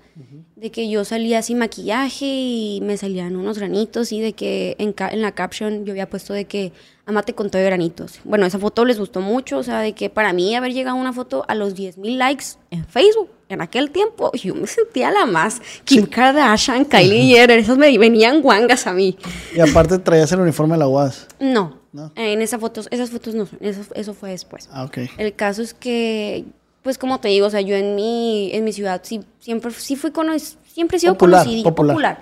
[0.55, 4.95] De que yo salía sin maquillaje y me salían unos granitos y de que en,
[5.11, 6.73] en la caption yo había puesto de que
[7.05, 8.19] amate con todo de granitos.
[8.23, 11.13] Bueno, esa foto les gustó mucho, o sea, de que para mí haber llegado una
[11.13, 15.25] foto a los 10 mil likes en Facebook en aquel tiempo, yo me sentía la
[15.25, 15.61] más.
[15.83, 19.17] Kim Kardashian, Kylie Jenner, esas me venían guangas a mí.
[19.55, 21.27] Y aparte traías el uniforme de la UAS.
[21.39, 22.11] No, ¿No?
[22.15, 24.69] en esas fotos, esas fotos no eso, eso fue después.
[24.71, 24.99] Ah, ok.
[25.17, 26.45] El caso es que,
[26.81, 29.95] pues como te digo, o sea, yo en mi, en mi ciudad sí, siempre sí
[29.95, 31.95] fui cono siempre he sido Popular, conocida, popular.
[31.95, 32.19] popular.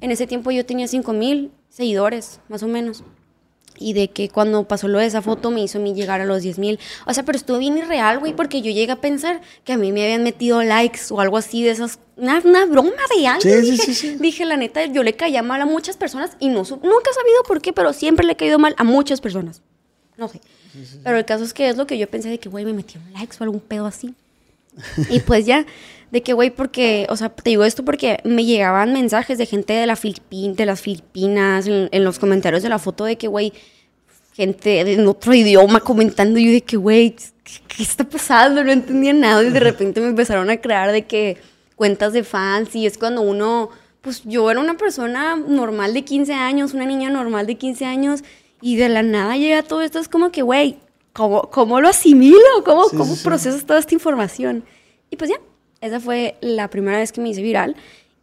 [0.00, 3.04] En ese tiempo yo tenía 5 mil seguidores, más o menos.
[3.78, 6.24] Y de que cuando pasó lo de esa foto me hizo a mí llegar a
[6.24, 6.78] los 10 mil.
[7.06, 9.92] O sea, pero estuvo bien irreal, güey, porque yo llegué a pensar que a mí
[9.92, 11.98] me habían metido likes o algo así de esas.
[12.16, 13.40] Una, una broma de algo.
[13.40, 14.16] Sí, dije, sí, sí.
[14.20, 17.42] dije, la neta, yo le caía mal a muchas personas y no nunca he sabido
[17.46, 19.62] por qué, pero siempre le he caído mal a muchas personas.
[20.16, 20.40] No sé.
[21.04, 23.12] Pero el caso es que es lo que yo pensé de que, güey, me metieron
[23.12, 24.14] likes o algún pedo así.
[25.10, 25.66] Y pues ya,
[26.12, 29.72] de que, güey, porque, o sea, te digo esto porque me llegaban mensajes de gente
[29.72, 33.28] de, la Filipin, de las Filipinas en, en los comentarios de la foto de que,
[33.28, 33.52] güey,
[34.34, 36.38] gente en otro idioma comentando.
[36.38, 38.62] Yo de que, güey, ¿qué, qué está pasando?
[38.62, 39.42] No entendía nada.
[39.42, 41.38] Y de repente me empezaron a crear de que
[41.76, 42.76] cuentas de fans.
[42.76, 43.70] Y es cuando uno,
[44.02, 48.22] pues yo era una persona normal de 15 años, una niña normal de 15 años.
[48.60, 49.98] Y de la nada llega todo esto.
[49.98, 50.78] Es como que, güey,
[51.14, 52.36] ¿cómo, ¿cómo lo asimilo?
[52.64, 53.24] ¿Cómo, Sí, cómo sí.
[53.24, 54.64] procesas toda esta información?
[55.10, 55.36] Y pues ya,
[55.82, 57.76] esa fue la primera vez que me hice viral.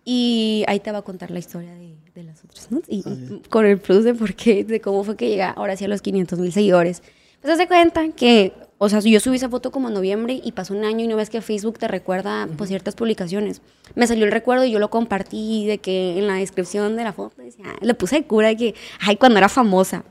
[0.05, 2.81] Y ahí te va a contar la historia de, de las otras, ¿no?
[2.87, 3.03] Y
[3.49, 6.01] con el plus de por qué, de cómo fue que llegué ahora sí a los
[6.01, 7.03] 500 mil seguidores.
[7.41, 10.51] Pues haz de cuenta que, o sea, yo subí esa foto como en noviembre y
[10.51, 13.61] pasó un año y no ves que Facebook te recuerda pues ciertas publicaciones.
[13.95, 17.13] Me salió el recuerdo y yo lo compartí de que en la descripción de la
[17.13, 20.03] foto decía, ah, le puse de cura de que, ay, cuando era famosa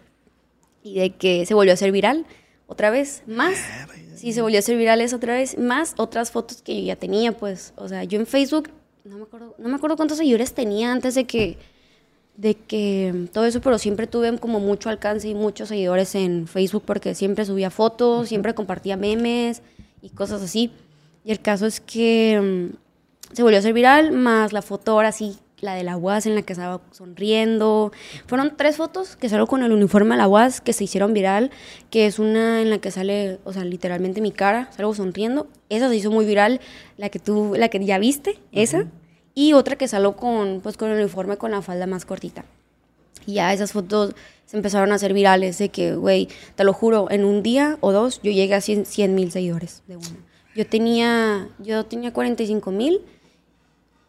[0.82, 2.24] y de que se volvió a hacer viral
[2.66, 3.58] otra vez más.
[4.18, 6.96] Sí, se volvió a hacer viral eso otra vez más otras fotos que yo ya
[6.96, 8.70] tenía, pues, o sea, yo en Facebook
[9.04, 11.57] no me acuerdo, no me acuerdo cuántos seguidores tenía antes de que
[12.37, 16.85] de que todo eso, pero siempre tuve como mucho alcance y muchos seguidores en Facebook
[16.87, 19.61] porque siempre subía fotos, siempre compartía memes
[20.02, 20.70] y cosas así.
[21.24, 25.11] Y el caso es que mm, se volvió a hacer viral, más la foto ahora
[25.11, 27.92] sí, la de la UAS en la que estaba sonriendo.
[28.26, 31.50] Fueron tres fotos que salgo con el uniforme de la UAS que se hicieron viral,
[31.90, 35.48] que es una en la que sale, o sea, literalmente mi cara, salgo sonriendo.
[35.68, 36.60] Esa se hizo muy viral,
[36.96, 38.86] la que tú, la que ya viste, esa.
[39.34, 42.44] Y otra que salgo con, pues, con el uniforme con la falda más cortita.
[43.26, 44.14] Y ya esas fotos
[44.46, 47.92] se empezaron a hacer virales de que, güey, te lo juro, en un día o
[47.92, 50.24] dos yo llegué a 100 mil seguidores de una.
[50.56, 53.02] Yo tenía, yo tenía 45 mil.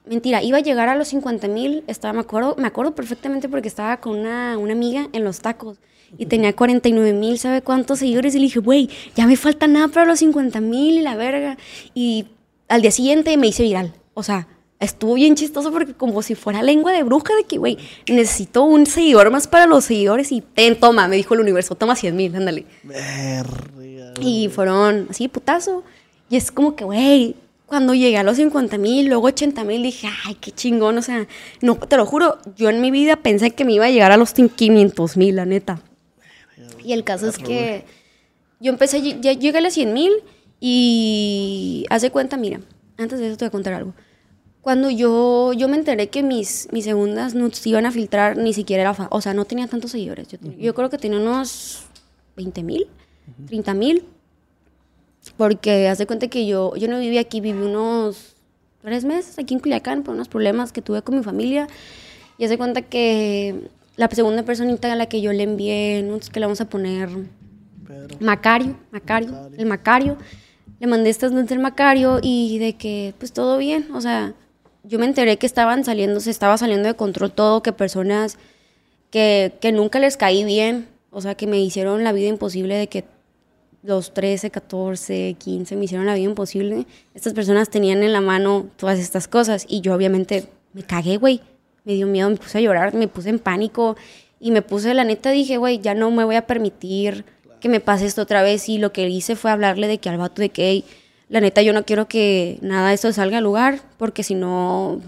[0.10, 1.84] Mentira, iba a llegar a los 50 mil.
[1.86, 5.78] Estaba, me acuerdo, me acuerdo perfectamente porque estaba con una, una amiga en los tacos
[6.18, 8.34] y tenía 49 mil, ¿sabe cuántos seguidores?
[8.34, 11.58] Y le dije, güey, ya me falta nada para los 50 mil y la verga.
[11.94, 12.26] Y
[12.68, 13.94] al día siguiente me hice viral.
[14.16, 14.48] O sea,
[14.80, 18.88] estuvo bien chistoso porque como si fuera lengua de bruja de que, güey, necesito un
[18.88, 22.36] seguidor más para los seguidores y ten, toma, me dijo el universo, toma 100 mil,
[22.36, 22.66] ándale.
[22.82, 24.14] Verga.
[24.22, 25.84] Y fueron así, putazo.
[26.30, 27.36] Y es como que, güey,
[27.70, 30.98] cuando llegué a los 50 mil, luego 80 mil, dije, ay, qué chingón.
[30.98, 31.28] O sea,
[31.62, 34.18] no, te lo juro, yo en mi vida pensé que me iba a llegar a
[34.18, 35.82] los 500 mil, la neta.
[36.84, 37.86] Y el caso es que
[38.60, 40.12] yo empecé, ya llegué a los 100 mil
[40.60, 42.60] y hace cuenta, mira,
[42.98, 43.94] antes de eso te voy a contar algo.
[44.62, 48.82] Cuando yo, yo me enteré que mis, mis segundas nudes iban a filtrar, ni siquiera
[48.82, 50.28] era, fa- o sea, no tenía tantos seguidores.
[50.60, 51.84] Yo creo que tenía unos
[52.36, 52.88] 20 mil,
[53.48, 54.04] 30 mil.
[55.38, 58.36] Porque hace cuenta que yo, yo no viví aquí, viví unos
[58.82, 61.68] tres meses aquí en Culiacán por unos problemas que tuve con mi familia.
[62.38, 66.40] Y hace cuenta que la segunda personita a la que yo le envié, nudes, que
[66.40, 67.10] le vamos a poner
[67.86, 68.18] Pedro.
[68.20, 70.18] Macario, Macario, el Macario.
[70.80, 73.88] Le mandé estas notas del Macario y de que, pues todo bien.
[73.94, 74.34] O sea,
[74.84, 78.38] yo me enteré que estaban saliendo, se estaba saliendo de control todo, que personas
[79.10, 82.88] que, que nunca les caí bien, o sea, que me hicieron la vida imposible de
[82.88, 83.04] que
[83.84, 86.86] los 13, 14, 15 me hicieron la vida imposible.
[87.14, 91.42] Estas personas tenían en la mano todas estas cosas y yo obviamente me cagué, güey.
[91.86, 93.96] Me dio miedo, me puse a llorar, me puse en pánico
[94.40, 97.26] y me puse, la neta, dije, güey, ya no me voy a permitir
[97.60, 98.70] que me pase esto otra vez.
[98.70, 100.86] Y lo que hice fue hablarle de que al vato de que, "Ey,
[101.30, 105.02] la neta, yo no quiero que nada de esto salga al lugar porque si no,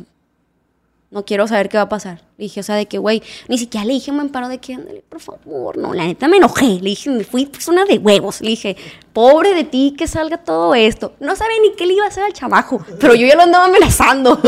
[1.12, 2.22] no quiero saber qué va a pasar.
[2.38, 4.74] Le dije, o sea, de que, güey, ni siquiera le dije, me amparo de que,
[4.74, 6.80] ándale, por favor, no, la neta me enojé.
[6.82, 8.40] Le dije, me fui persona de huevos.
[8.40, 8.78] Le dije,
[9.12, 11.14] pobre de ti que salga todo esto.
[11.20, 13.66] No sabe ni qué le iba a hacer al chamaco, pero yo ya lo andaba
[13.66, 14.40] amenazando.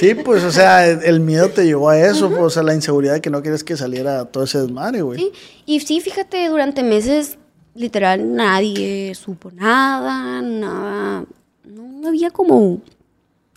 [0.00, 3.14] Sí, pues, o sea, el, miedo te llevó a eso, pues, o sea, la inseguridad
[3.14, 5.18] de que no quieres que saliera todo ese desmadre, güey.
[5.18, 5.32] Sí,
[5.66, 7.38] Y sí, fíjate, durante meses,
[7.74, 11.24] literal, nadie supo nada, nada.
[11.64, 12.80] No había como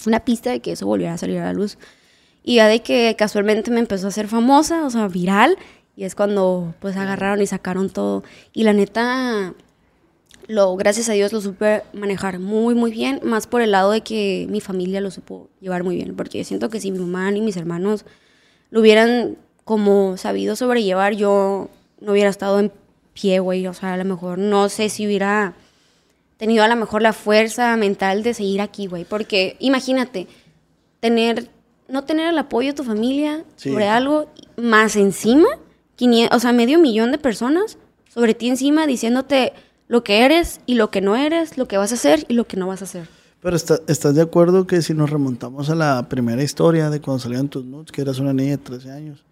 [0.08, 1.78] una pista de que eso volviera a salir a la luz.
[2.44, 5.58] Y ya de que casualmente me empezó a hacer famosa, o sea, viral,
[5.96, 8.24] y es cuando pues agarraron y sacaron todo.
[8.54, 9.54] Y la neta,
[10.48, 14.02] lo, gracias a Dios lo supe manejar muy, muy bien, más por el lado de
[14.02, 17.42] que mi familia lo supo llevar muy bien, porque siento que si mi mamá ni
[17.42, 18.06] mis hermanos
[18.70, 22.72] lo hubieran como sabido sobrellevar, yo no hubiera estado en
[23.14, 25.54] pie, güey, o sea, a lo mejor no sé si hubiera
[26.42, 30.26] tenido a lo mejor la fuerza mental de seguir aquí, güey, porque imagínate,
[31.00, 31.50] tener,
[31.88, 33.70] no tener el apoyo de tu familia Sí.
[33.70, 34.28] sobre algo,
[34.58, 35.48] más encima
[35.98, 37.78] 500, o sea, medio millón de personas
[38.12, 39.54] sobre ti encima diciéndote
[39.88, 42.46] lo que eres y lo que no eres, lo que vas a hacer y lo
[42.48, 43.08] que no vas a hacer.
[43.40, 47.20] Pero está- ¿estás de acuerdo que si nos remontamos a la primera historia de cuando
[47.20, 49.24] salían tus nudes, que eras una niña de 13 años,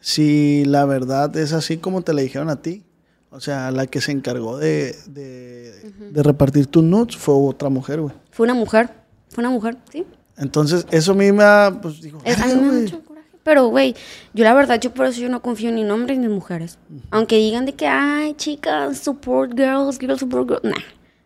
[0.00, 2.82] si la verdad es así como te la dijeron a ti,
[3.30, 8.00] o sea, la que se encargó de, de, de repartir tus nudes fue otra mujer,
[8.00, 8.14] güey.
[8.30, 8.90] Fue una mujer,
[9.28, 10.06] fue una mujer, ¿sí?
[10.36, 12.82] Entonces, eso a mí me da, pues, digo, Es- a mí "Verga, me da güey".
[12.84, 13.28] mucho coraje.
[13.42, 13.94] Pero, güey,
[14.34, 16.78] yo la verdad, yo por eso yo no confío ni en hombres ni en mujeres.
[17.10, 20.64] Aunque digan de que, ay, chicas, support girls, girls support girls.
[20.64, 20.82] Nah,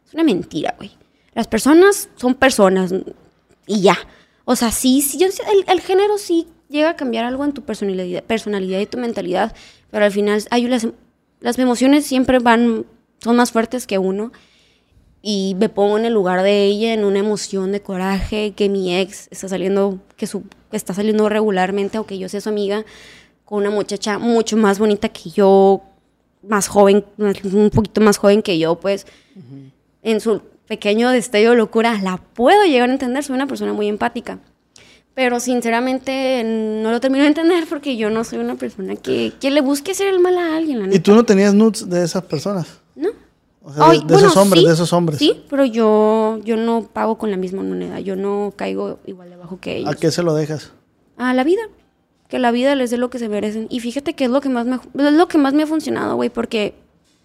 [0.06, 0.90] es una mentira, güey.
[1.34, 2.92] Las personas son personas
[3.66, 3.96] y ya.
[4.44, 7.62] O sea, sí, sí, yo el, el género sí llega a cambiar algo en tu
[7.62, 9.54] personalidad, personalidad y tu mentalidad,
[9.90, 10.64] pero al final hay
[11.42, 12.86] las, emociones siempre van,
[13.18, 14.32] son más fuertes que uno.
[15.20, 18.96] Y me pongo en el lugar de ella en una emoción de coraje que mi
[18.96, 22.84] ex está saliendo que su está saliendo regularmente aunque yo sea su amiga
[23.44, 25.82] con una muchacha mucho más bonita que yo
[26.42, 29.06] más joven un poquito más joven que yo pues.
[30.02, 33.86] En su pequeño destello de locura la puedo llegar a entender soy una persona muy
[33.86, 34.40] empática
[35.14, 39.50] pero sinceramente no lo termino de entender porque yo no soy una persona que, que
[39.50, 41.02] le busque hacer el mal a alguien la ¿Y neta.
[41.02, 42.80] tú no tenías nudes de esas personas?
[42.94, 43.10] ¿no?
[43.64, 45.18] O sea, de, Ay, de esos bueno, hombres, sí, de esos hombres.
[45.18, 48.00] Sí, pero yo, yo no pago con la misma moneda.
[48.00, 49.90] Yo no caigo igual de bajo que ellos.
[49.90, 50.72] ¿A qué se lo dejas?
[51.16, 51.62] A la vida.
[52.28, 53.68] Que la vida les dé lo que se merecen.
[53.70, 56.16] Y fíjate que es lo que más me, es lo que más me ha funcionado,
[56.16, 56.74] güey, porque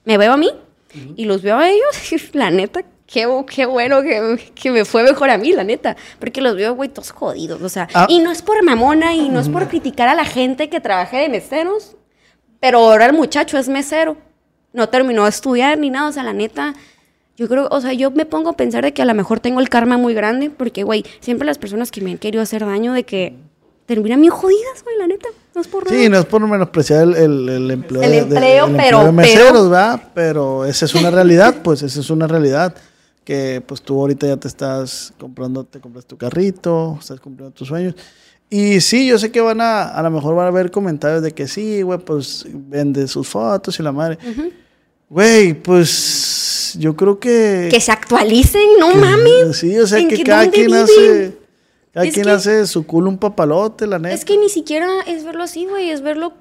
[0.05, 0.51] me veo a mí
[1.15, 2.11] y los veo a ellos.
[2.11, 5.95] y la neta, qué, qué bueno que, que me fue mejor a mí, la neta.
[6.19, 7.61] Porque los veo, güey, todos jodidos.
[7.61, 8.05] O sea, Ah.
[8.09, 11.17] y no es por mamona y no es por criticar a la gente que trabaja
[11.17, 11.95] de meseros.
[12.59, 14.17] Pero ahora el muchacho es mesero.
[14.73, 16.09] No terminó de estudiar ni nada.
[16.09, 16.73] O sea, la neta,
[17.37, 19.59] yo creo, o sea, yo me pongo a pensar de que a lo mejor tengo
[19.59, 20.49] el karma muy grande.
[20.49, 23.35] Porque, güey, siempre las personas que me han querido hacer daño de que
[23.85, 25.29] terminan bien jodidas, güey, la neta.
[25.55, 25.97] No es por nada.
[25.97, 29.03] Sí, no es por menospreciar el, el, el empleo El de, de- empleo, el pero-
[29.05, 30.01] de meseros, pero- ¿verdad?
[30.13, 32.75] Pero esa es una realidad, pues esa es una realidad.
[33.27, 37.67] Que pues tú ahorita ya te estás comprando, te compras tu carrito, estás cumpliendo tus
[37.67, 37.93] sueños.
[38.49, 41.33] Y sí, yo sé que van a, a lo mejor van a haber comentarios de
[41.33, 44.17] que sí, güey, pues vende sus fotos y la madre.
[45.09, 47.67] Güey, pues yo creo que...
[47.69, 49.57] Que se actualicen, no mames.
[49.57, 50.83] Sí, o sea ¿En que cada quien viven?
[50.83, 51.37] hace...
[51.93, 54.15] Cada Es quien que- hace su culo un papalote, la neta.
[54.15, 56.31] Es que ni siquiera es verlo así, güey, es verlo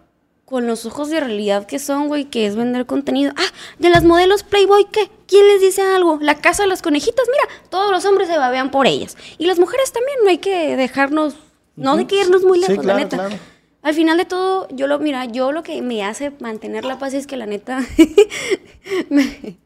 [0.44, 3.32] con los ojos de realidad que son, güey, que es vender contenido.
[3.36, 5.10] Ah, de las modelos Playboy, ¿qué?
[5.26, 6.18] ¿Quién les dice algo?
[6.20, 9.16] La casa de las conejitas, mira, todos los hombres se babean por ellas.
[9.38, 11.34] Y las mujeres también, no hay que dejarnos,
[11.74, 13.16] no hay que irnos muy Sí, lejos, claro, la neta.
[13.16, 13.36] claro.
[13.82, 17.14] Al final de todo, yo lo, mira, yo lo que me hace mantener la paz
[17.14, 17.80] es que la neta,
[19.10, 19.56] me-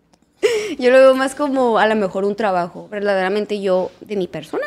[0.79, 2.89] yo lo veo más como a lo mejor un trabajo.
[2.91, 4.65] Verdaderamente yo, de mi persona,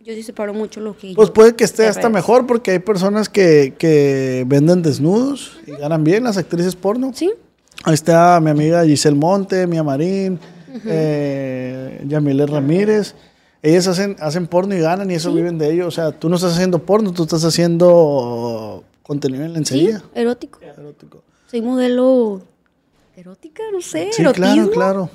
[0.00, 2.14] yo sí separo mucho lo que Pues puede que esté hasta redes.
[2.14, 7.12] mejor porque hay personas que, que venden desnudos y ganan bien, las actrices porno.
[7.14, 7.32] Sí,
[7.84, 10.38] Ahí está mi amiga Giselle Monte, Mia Marín,
[10.86, 13.14] eh, Yamile Ramírez.
[13.62, 15.86] Ellas hacen, hacen porno y ganan y eso viven de ello.
[15.88, 20.02] O sea, tú no estás haciendo porno, tú estás haciendo contenido en sí, lencería.
[20.14, 20.60] erótico.
[20.60, 21.22] Erótico.
[21.50, 22.42] Soy modelo
[23.16, 24.46] erótica, no sé, Sí, erotismo.
[24.46, 25.10] claro, claro.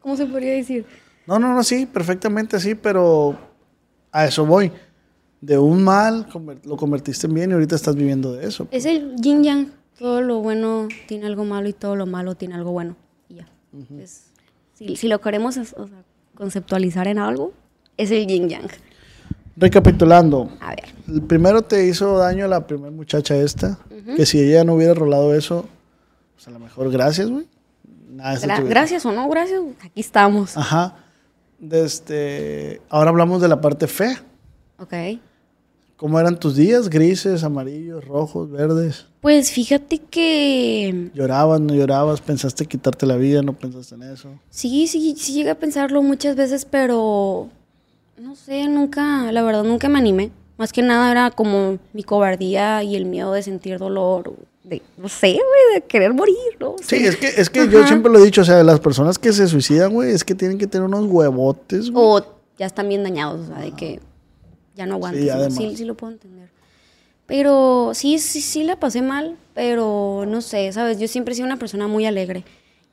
[0.00, 0.84] ¿Cómo se podría decir?
[1.26, 3.36] No, no, no, sí, perfectamente sí, pero
[4.12, 4.70] a eso voy.
[5.40, 6.26] De un mal
[6.64, 8.66] lo convertiste en bien y ahorita estás viviendo de eso.
[8.70, 9.68] Es el yin yang.
[9.98, 12.96] Todo lo bueno tiene algo malo y todo lo malo tiene algo bueno.
[13.28, 13.46] Y ya.
[14.00, 14.26] Es-
[14.74, 16.02] si, si lo queremos es- o sea,
[16.34, 17.52] conceptualizar en algo,
[17.96, 18.68] es el yin yang.
[19.56, 20.84] Recapitulando, A ver.
[21.08, 23.78] el primero te hizo daño la primera muchacha esta,
[24.16, 25.66] que si ella no hubiera rolado eso,
[26.34, 27.46] pues a lo mejor gracias, güey.
[28.16, 29.60] Gra- gracias o no, gracias.
[29.82, 30.56] Aquí estamos.
[30.58, 30.96] Ajá.
[31.70, 34.22] Este, ahora hablamos de la parte fea.
[34.78, 34.92] Ok.
[35.96, 36.90] ¿Cómo eran tus días?
[36.90, 39.06] Grises, amarillos, rojos, verdes.
[39.22, 42.20] Pues fíjate que ¿Llorabas, no llorabas?
[42.20, 43.40] ¿Pensaste quitarte la vida?
[43.40, 44.28] ¿No pensaste en eso?
[44.50, 47.48] Sí, sí, sí llegué a pensarlo muchas veces, pero
[48.18, 50.30] no sé, nunca, la verdad, nunca me animé.
[50.58, 55.08] Más que nada era como mi cobardía y el miedo de sentir dolor, de, no
[55.08, 56.76] sé, güey, de querer morir, ¿no?
[56.82, 59.32] Sí, es que, es que yo siempre lo he dicho, o sea, las personas que
[59.32, 62.04] se suicidan, güey, es que tienen que tener unos huevotes, güey.
[62.04, 62.26] O
[62.58, 64.00] ya están bien dañados, o sea, de que
[64.76, 65.22] ya no aguantas.
[65.54, 65.70] Sí, ¿no?
[65.70, 66.48] Sí, sí lo puedo entender.
[67.26, 71.00] Pero sí, sí, sí la pasé mal, pero no sé, ¿sabes?
[71.00, 72.44] Yo siempre he sido una persona muy alegre.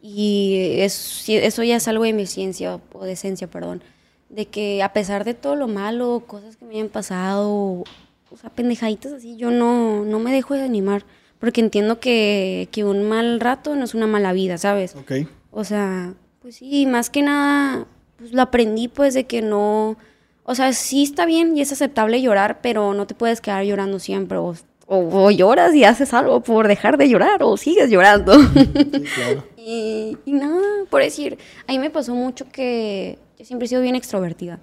[0.01, 3.83] Y es, eso ya es algo de mi ciencia, o de esencia, perdón.
[4.29, 7.83] De que a pesar de todo lo malo, cosas que me hayan pasado,
[8.31, 11.05] o sea, pendejaditas así, yo no, no me dejo de animar.
[11.39, 14.95] Porque entiendo que, que un mal rato no es una mala vida, ¿sabes?
[14.95, 15.27] Ok.
[15.51, 17.85] O sea, pues sí, más que nada,
[18.17, 19.97] pues lo aprendí pues de que no,
[20.43, 23.99] o sea, sí está bien y es aceptable llorar, pero no te puedes quedar llorando
[23.99, 24.55] siempre o, o
[24.87, 28.33] o, lloras y haces algo por dejar de llorar o sigues llorando.
[29.57, 31.37] y, y nada, por decir,
[31.67, 34.59] a mí me pasó mucho que yo siempre he sido bien extrovertida,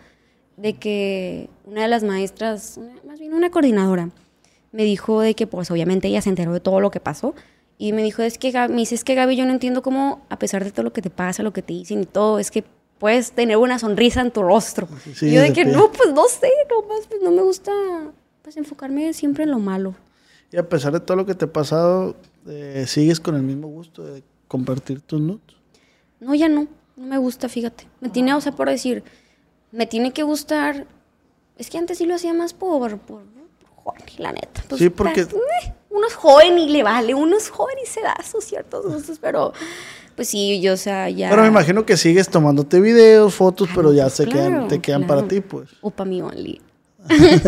[0.56, 4.10] de que una de las maestras, más bien una coordinadora,
[4.72, 7.34] me dijo de que pues obviamente ella se enteró de todo lo que pasó
[7.78, 10.38] y me dijo, es que me dice, es que Gaby, yo no entiendo cómo, a
[10.38, 12.62] pesar de todo lo que te pasa, lo que te dicen y todo, es que
[13.00, 14.86] puedes tener una sonrisa en tu rostro.
[15.20, 17.72] y yo de que no, pues no sé, nomás pues no me gusta
[18.42, 19.94] pues enfocarme siempre en lo malo.
[20.52, 22.14] Y a pesar de todo lo que te ha pasado,
[22.46, 25.56] eh, ¿sigues con el mismo gusto de compartir tus nudes?
[26.20, 26.68] No, ya no.
[26.96, 27.86] No me gusta, fíjate.
[28.00, 29.02] Me tiene, o sea, por decir,
[29.72, 30.86] me tiene que gustar.
[31.56, 33.22] Es que antes sí lo hacía más por, por,
[33.84, 34.62] por la neta.
[34.68, 35.22] Pues, sí, porque.
[35.22, 38.86] Eh, uno es joven y le vale, uno es joven y se da sus ciertos
[38.86, 39.52] gustos, pero
[40.20, 41.30] pues sí, yo, o sea, ya.
[41.30, 45.26] Pero me imagino que sigues tomándote videos, fotos, pero ya se quedan, te quedan para
[45.26, 45.70] ti, pues.
[45.80, 46.60] O para mi only.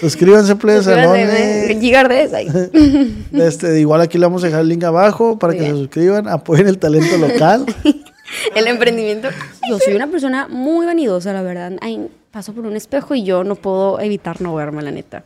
[0.00, 0.88] Suscríbanse, please.
[3.32, 6.68] Este, igual aquí le vamos a dejar el link abajo para que se suscriban, apoyen
[6.68, 7.66] el talento local.
[8.54, 9.30] el emprendimiento.
[9.68, 11.72] Yo soy una persona muy vanidosa, la verdad.
[11.80, 15.24] Ay, paso por un espejo y yo no puedo evitar no verme, la neta.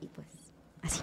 [0.00, 0.26] Y pues,
[0.80, 1.02] así.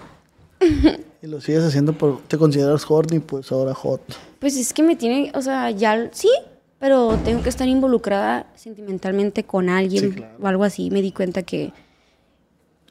[1.21, 2.23] y lo sigues haciendo por.
[2.23, 4.01] ¿Te consideras hot y pues ahora hot?
[4.45, 5.31] Pues es que me tiene.
[5.33, 6.07] O sea, ya.
[6.11, 6.29] Sí,
[6.77, 10.91] pero tengo que estar involucrada sentimentalmente con alguien o algo así.
[10.91, 11.73] Me di cuenta que...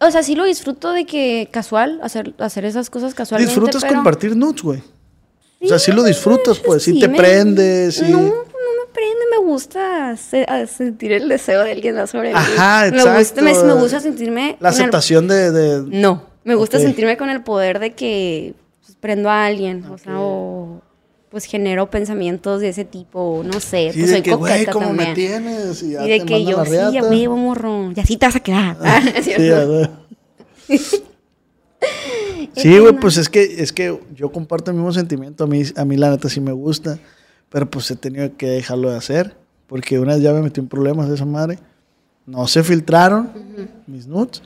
[0.00, 3.54] O sea, sí lo disfruto de que casual, hacer, hacer esas cosas casualmente.
[3.54, 4.82] Disfrutas compartir nudes, güey.
[5.62, 8.02] o sea, sí lo disfrutas, pues, sí, te prendes.
[8.02, 12.34] No, no me prende, me gusta sentir el deseo de alguien más sobre mí.
[12.36, 13.42] Ajá, exacto.
[13.42, 14.56] Me gusta, me, gusta sentirme...
[14.58, 19.46] La aceptación de, No, me gusta sentirme con el poder de que pues, prendo a
[19.46, 20.43] alguien, o sea, o
[21.34, 25.82] pues genero pensamientos de ese tipo, no sé, pues soy de coqueta ¿cómo me tienes?
[25.82, 28.76] Y, de que yo, sí, ya vivo, morro, ya sí te vas a quedar.
[28.80, 29.32] Ah, sí,
[32.54, 35.84] sí, güey, pues es que, es que yo comparto el mismo sentimiento, a mí, a
[35.84, 37.00] mí la neta sí me gusta,
[37.48, 40.68] pero pues he tenido que dejarlo de hacer, porque una vez ya me metí en
[40.68, 41.58] problemas de esa madre,
[42.26, 43.32] no se filtraron
[43.88, 44.40] mis nudes,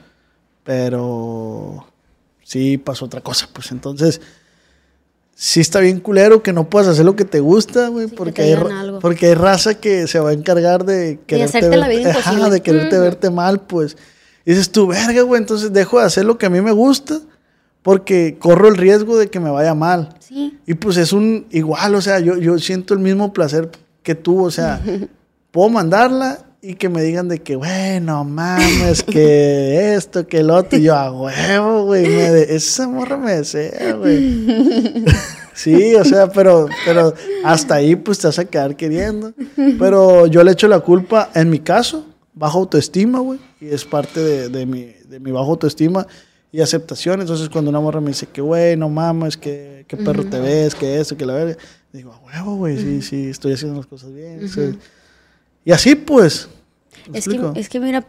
[0.64, 1.86] pero
[2.42, 4.22] sí pasó otra cosa, pues entonces
[5.40, 8.56] sí está bien culero que no puedas hacer lo que te gusta, güey, porque, hay,
[9.00, 12.60] porque hay raza que se va a encargar de quererte, de la vida ajá, de
[12.60, 13.96] quererte verte mal, pues.
[14.44, 17.20] Y dices tú, verga, güey, entonces dejo de hacer lo que a mí me gusta
[17.82, 20.16] porque corro el riesgo de que me vaya mal.
[20.18, 20.58] Sí.
[20.66, 23.70] Y pues es un igual, o sea, yo, yo siento el mismo placer
[24.02, 24.82] que tú, o sea,
[25.52, 30.78] puedo mandarla y que me digan de que, bueno, mames, que esto, que el otro.
[30.78, 32.04] Y yo, a huevo, güey.
[32.06, 34.44] Esa morra me desea, güey.
[35.54, 39.32] sí, o sea, pero, pero hasta ahí pues te vas a quedar queriendo.
[39.78, 43.38] Pero yo le echo la culpa, en mi caso, bajo autoestima, güey.
[43.60, 46.08] Y es parte de, de, mi, de mi bajo autoestima
[46.50, 47.20] y aceptación.
[47.20, 50.74] Entonces, cuando una morra me dice que, güey, no mames, que, que perro te ves,
[50.74, 51.56] que eso, que la verga.
[51.92, 54.40] Digo, a huevo, güey, sí, sí, estoy haciendo las cosas bien.
[55.68, 56.48] Y así pues.
[57.12, 58.02] Es que, es que, mira.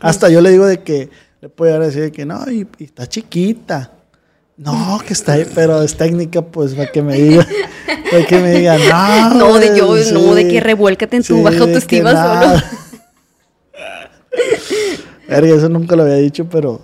[0.00, 1.10] Hasta yo le digo de que
[1.42, 3.92] le puedo decir que no, y, está chiquita.
[4.56, 7.46] No, que está ahí, pero es técnica, pues, para que me diga,
[8.10, 9.34] para que me diga, no.
[9.34, 12.62] No, de yo, no, de que revuélcate en tu baja autoestima solo.
[15.28, 16.80] Verga, eso nunca lo había dicho, pero,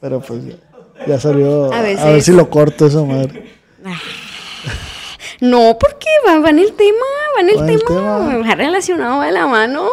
[0.00, 0.42] pero pues
[1.08, 1.72] ya, salió.
[1.72, 3.50] A, ver si lo corto eso, madre.
[3.84, 3.98] Ah.
[5.40, 7.04] No, porque va, va en el tema,
[7.36, 9.86] va en el tema, relacionado a la mano.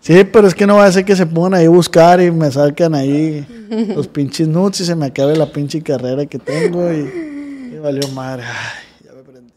[0.00, 2.30] Sí, pero es que no va a ser que se pongan ahí a buscar y
[2.30, 3.46] me salgan ahí
[3.94, 8.44] los pinches nuts y se me acabe la pinche carrera que tengo y, valió madre.
[8.44, 9.52] Ay, ya me prendí.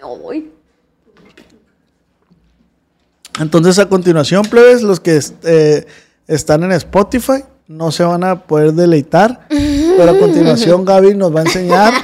[0.00, 0.50] No voy.
[3.38, 5.86] Entonces, a continuación, plebes, los que eh,
[6.26, 11.40] están en Spotify no se van a poder deleitar, pero a continuación Gaby nos va
[11.40, 11.94] a enseñar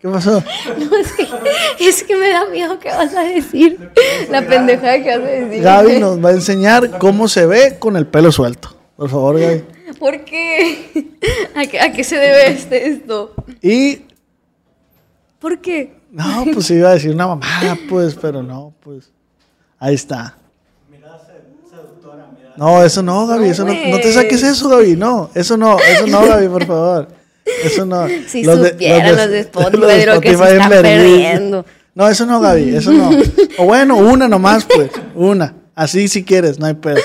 [0.00, 0.42] ¿Qué pasó?
[0.78, 1.12] No, es
[2.06, 3.90] que, me da miedo que vas a decir.
[4.30, 5.62] La pendejada que vas a decir.
[5.62, 8.76] Gaby nos va a enseñar cómo se ve con el pelo suelto.
[8.96, 9.64] Por favor, Gaby.
[9.98, 11.08] ¿Por qué?
[11.54, 13.34] ¿A qué, se debe este, esto?
[13.62, 14.02] Y.
[15.38, 15.98] ¿Por qué?
[16.10, 19.10] No, pues iba a decir una mamada, pues, pero no, pues.
[19.78, 20.36] Ahí está.
[22.56, 26.08] No, eso no, Gaby, eso no, no te saques eso, Gaby, no, eso no, eso
[26.08, 27.17] no, Gaby, por favor.
[27.64, 28.06] Eso no.
[28.26, 31.64] Si los supieran los de, Spotify, lo que se está perdiendo.
[31.94, 33.10] No, eso no, Gaby, eso no.
[33.58, 34.90] O bueno, una nomás, pues.
[35.14, 35.54] Una.
[35.74, 37.00] Así si quieres, no hay pedo.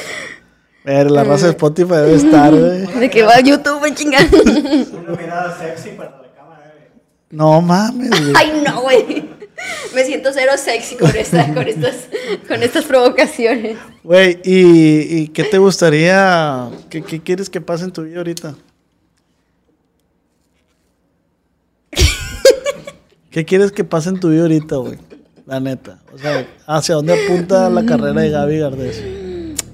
[0.83, 2.85] Ver, la raza de Spotify debe estar, güey.
[2.99, 4.27] De que va a YouTube, güey, chingada.
[4.31, 6.89] Una mirada sexy para la cámara, güey.
[7.31, 8.33] No mames, güey.
[8.35, 9.29] Ay, no, güey.
[9.95, 11.95] Me siento cero sexy con, esta, con, estas,
[12.47, 13.77] con estas provocaciones.
[14.03, 16.69] Güey, ¿y, ¿y qué te gustaría?
[16.89, 18.55] ¿Qué, ¿Qué quieres que pase en tu vida ahorita?
[23.33, 24.99] ¿Qué quieres que pase en tu vida ahorita, güey?
[25.47, 25.97] La neta.
[26.13, 29.03] O sea, ¿hacia dónde apunta la carrera de Gaby Gardés?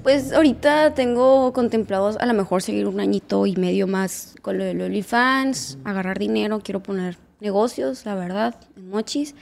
[0.02, 4.64] Pues ahorita tengo contemplados a lo mejor seguir un añito y medio más con lo
[4.64, 9.34] de OnlyFans, agarrar dinero, quiero poner negocios, la verdad, en mochis.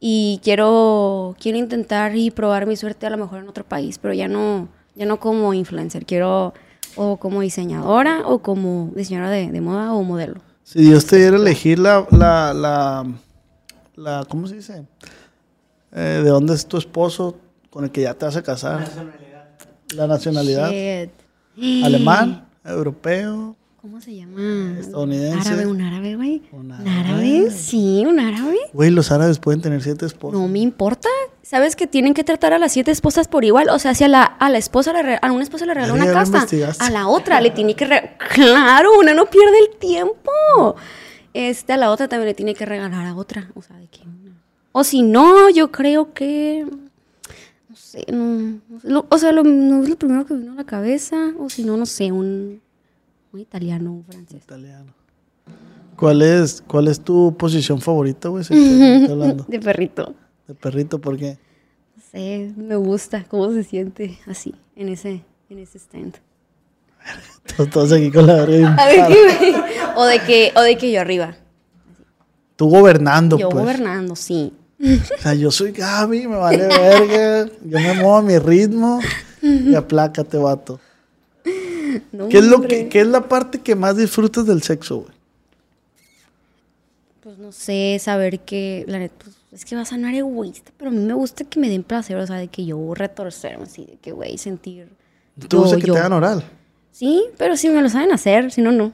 [0.00, 4.12] Y quiero, quiero intentar y probar mi suerte a lo mejor en otro país, pero
[4.12, 4.66] ya no,
[4.96, 6.54] ya no como influencer, quiero
[6.96, 10.40] o como diseñadora o como diseñadora de, de moda o modelo.
[10.64, 13.06] Si Dios te diera elegir la, la, la,
[13.96, 14.84] la- ¿cómo se dice?
[15.92, 17.36] Eh, ¿De dónde es tu esposo
[17.70, 18.86] con el que ya te vas a casar?
[19.94, 20.70] La nacionalidad.
[20.70, 21.84] Shit.
[21.84, 22.46] ¿Alemán?
[22.64, 23.56] ¿Europeo?
[23.80, 24.78] ¿Cómo se llama?
[24.78, 25.48] Estadounidense.
[25.48, 26.42] Árabe, un árabe, güey.
[26.52, 27.50] Un ¿Un árabe?
[27.50, 28.58] Sí, un árabe.
[28.74, 30.38] Güey, los árabes pueden tener siete esposos.
[30.38, 31.08] No me importa.
[31.42, 33.70] ¿Sabes que tienen que tratar a las siete esposas por igual?
[33.70, 35.94] O sea, si a la, a la esposa le re- a una esposa le regaló
[35.94, 36.46] una casa,
[36.78, 40.76] a la otra le tiene que re- claro, una no pierde el tiempo.
[41.34, 44.00] Este a la otra también le tiene que regalar a otra, o sea, de que.
[44.72, 46.64] O si no, yo creo que
[47.68, 50.64] no sé, no, lo- o sea, lo, no es lo primero que vino a la
[50.64, 52.60] cabeza, o si no, no sé, un,
[53.32, 54.42] un italiano, un francés.
[54.42, 54.92] Italiano.
[55.96, 58.42] ¿Cuál es, ¿Cuál es tu posición favorita, güey?
[58.44, 60.14] De perrito.
[60.48, 61.38] De perrito, ¿por qué?
[61.96, 66.14] No sé, me gusta cómo se siente así, en ese, en ese stand.
[67.72, 69.14] Todos, aquí con la verga A ver, parada.
[69.14, 69.59] ¿qué me-
[69.96, 71.36] o de que, o de que yo arriba.
[72.56, 73.62] Tú gobernando, Yo pues.
[73.62, 74.52] gobernando, sí.
[74.82, 77.50] O sea, yo soy Gaby, me vale verga.
[77.64, 79.00] Yo me muevo a mi ritmo.
[79.42, 80.78] Y aplácate, vato.
[82.12, 85.12] No, ¿Qué es, lo que, ¿Qué es la parte que más disfrutas del sexo, güey?
[87.22, 90.90] Pues no sé, saber que, la neta, pues, es que va a sonar egoísta, pero
[90.90, 93.86] a mí me gusta que me den placer, o sea, de que yo retorcerme así,
[93.86, 94.88] de que, güey, sentir.
[95.48, 95.94] ¿Tú yo, que yo.
[95.94, 96.44] te hagan oral?
[96.92, 98.92] Sí, pero si me lo saben hacer, si no, no.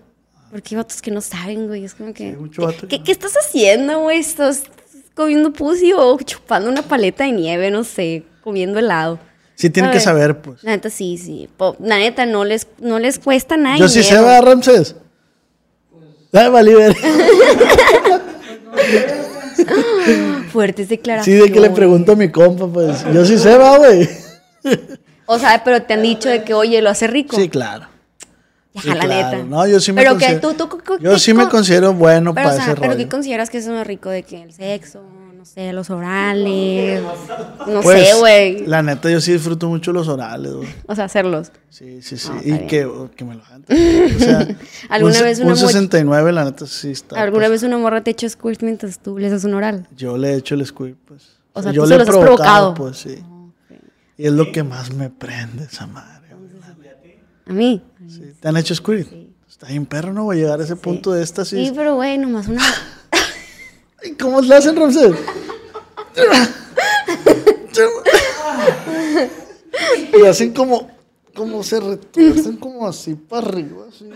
[0.56, 2.30] Porque hay vatos que no saben, güey, es como que.
[2.30, 4.20] Sí, mucho ¿qué, vato qué- estás haciendo, güey?
[4.20, 4.62] ¿Estás
[5.14, 9.18] comiendo pussy o chupando una paleta de nieve, no sé, comiendo helado?
[9.54, 10.64] Sí, tienen que saber, pues.
[10.64, 11.46] La neta, sí, sí.
[11.58, 13.76] Po- La neta, no les, no les cuesta nada.
[13.76, 14.24] Yo sí sé, dinero.
[14.28, 14.96] ¿verdad, Ramses?
[16.32, 17.00] Ay, vale, verga.
[20.52, 21.44] Fuertes Sí, declaraciones.
[21.44, 23.04] de que le pregunto a mi compa, pues.
[23.12, 24.08] Yo sí sé, va, güey.
[25.26, 27.36] O sea, pero te han dicho de que, oye, lo hace rico.
[27.36, 27.88] Sí, claro.
[28.80, 29.38] Sí, la claro.
[29.38, 29.44] neta.
[29.48, 31.50] No, yo sí me pero que considero- tú, tú, tú- Yo ¿qué sí me con-
[31.52, 32.98] considero bueno pero, o para sea, ese pero rollo.
[33.04, 35.02] ¿qué consideras que es más rico de que el sexo,
[35.36, 37.02] no sé, los orales?
[37.66, 38.66] No Pues, sé, güey.
[38.66, 40.68] La neta, yo sí disfruto mucho los orales, güey.
[40.86, 41.52] O sea, hacerlos.
[41.70, 42.30] Sí, sí, sí.
[42.44, 43.64] Y que, que me lo hagan.
[43.68, 44.46] O sea,
[44.88, 47.20] ¿Alguna un, vez un una mo- 69, la neta, sí está.
[47.20, 47.62] ¿Alguna pues.
[47.62, 49.86] vez una morra te echa squirt mientras tú le haces un oral?
[49.96, 51.36] Yo le he hecho el squirt, pues.
[51.52, 52.74] O sea, yo tú le se he los has provocado.
[52.74, 53.22] pues sí.
[54.18, 56.16] Y es lo que más me prende esa madre.
[57.48, 57.80] ¿A mí?
[58.08, 58.22] Sí.
[58.40, 59.08] ¿Te han hecho squirt?
[59.48, 60.24] Está bien perro, ¿no?
[60.24, 61.72] Voy a llegar a ese punto de Sí, éxtasis.
[61.74, 62.62] pero güey, nomás una...
[64.20, 65.12] ¿Cómo le hacen, Ramsés?
[70.18, 70.90] y hacen como,
[71.34, 74.08] como se retuercen como así para arriba, así.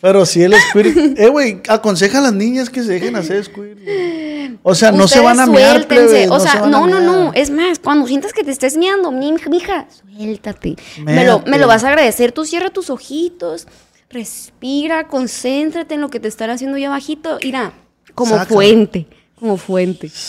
[0.00, 0.96] Pero sí el squirt.
[1.18, 3.78] Eh, güey, aconseja a las niñas que se dejen hacer squirt.
[4.62, 6.06] O sea, no se van a mear, suéltense.
[6.06, 7.32] plebes, O se sea, no, no, no.
[7.34, 10.76] Es más, cuando sientas que te estés miando, mi mija, suéltate.
[11.04, 12.32] Me lo, me lo vas a agradecer.
[12.32, 13.66] Tú cierra tus ojitos,
[14.10, 17.38] respira, concéntrate en lo que te están haciendo ya bajito.
[17.42, 17.72] Mira,
[18.14, 18.52] como Saca.
[18.52, 19.06] fuente,
[19.38, 20.10] como fuente.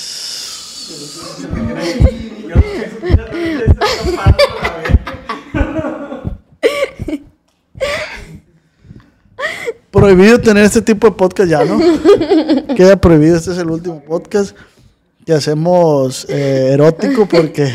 [9.91, 11.77] Prohibido tener este tipo de podcast ya, ¿no?
[12.75, 14.55] Queda prohibido, este es el último podcast
[15.25, 17.71] que hacemos eh, erótico porque...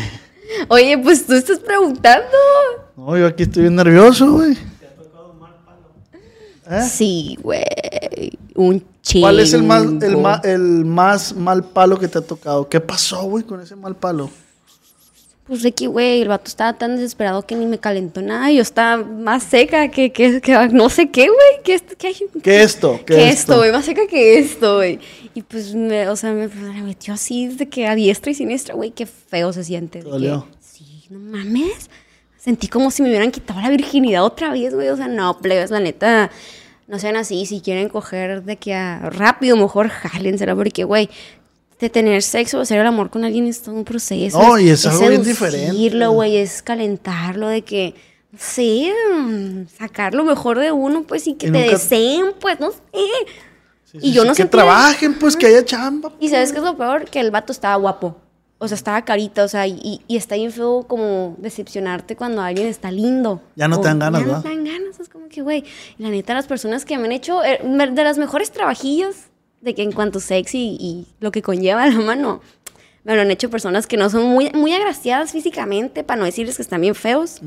[0.69, 2.25] Oye, pues tú estás preguntando.
[2.95, 4.57] No, yo aquí estoy bien nervioso, güey.
[6.69, 6.81] ¿Eh?
[6.89, 7.63] Sí, güey.
[8.55, 9.25] Un chingo.
[9.25, 12.67] ¿Cuál es el más, el, ma- el más mal palo que te ha tocado?
[12.67, 14.29] ¿Qué pasó, güey, con ese mal palo?
[15.47, 18.51] Pues de que, güey, el vato estaba tan desesperado que ni me calentó nada.
[18.51, 21.63] y Yo estaba más seca que, que, que- no sé qué, güey.
[21.63, 22.99] ¿Qué, est- qué, ¿Qué esto?
[23.05, 23.57] ¿Qué que esto?
[23.57, 24.99] güey, más seca que esto, güey.
[25.33, 28.75] Y pues, me, o sea, me, me metió así desde que a diestra y siniestra,
[28.75, 29.99] güey, qué feo se siente.
[29.99, 30.47] de que- dolió?
[30.59, 31.89] sí, no mames.
[32.37, 34.89] Sentí como si me hubieran quitado la virginidad otra vez, güey.
[34.89, 36.29] O sea, no, plebes, la neta,
[36.87, 37.45] no sean así.
[37.45, 41.09] Si quieren coger de que a rápido, mejor jálensela, porque, güey,
[41.79, 44.41] de tener sexo o hacer el amor con alguien es todo un proceso.
[44.41, 46.07] No, y es algo bien diferente.
[46.07, 47.93] güey, es calentarlo, de que,
[48.37, 52.59] sé, mm, sacar lo mejor de uno, pues, y que Y te nunca- deseen, pues,
[52.59, 52.77] no sé.
[53.85, 56.11] Sí, y sí, yo sí, no Que sentía- trabajen, pues, que haya chamba.
[56.19, 57.05] Y ¿sabes qué es lo peor?
[57.05, 58.17] Que el vato estaba guapo.
[58.59, 62.67] O sea, estaba carita, o sea, y, y está bien feo como decepcionarte cuando alguien
[62.67, 63.39] está lindo.
[63.55, 64.49] Ya no te O- dan ganas, Ya no ¿verdad?
[64.49, 65.63] te dan ganas, es como que, güey.
[65.99, 69.15] y La neta, las personas que me han hecho, eh, de las mejores trabajillos
[69.61, 72.41] de que en cuanto sexy y lo que conlleva la mano,
[73.07, 76.57] me lo han hecho personas que no son muy, muy agraciadas físicamente, para no decirles
[76.57, 77.39] que están bien feos.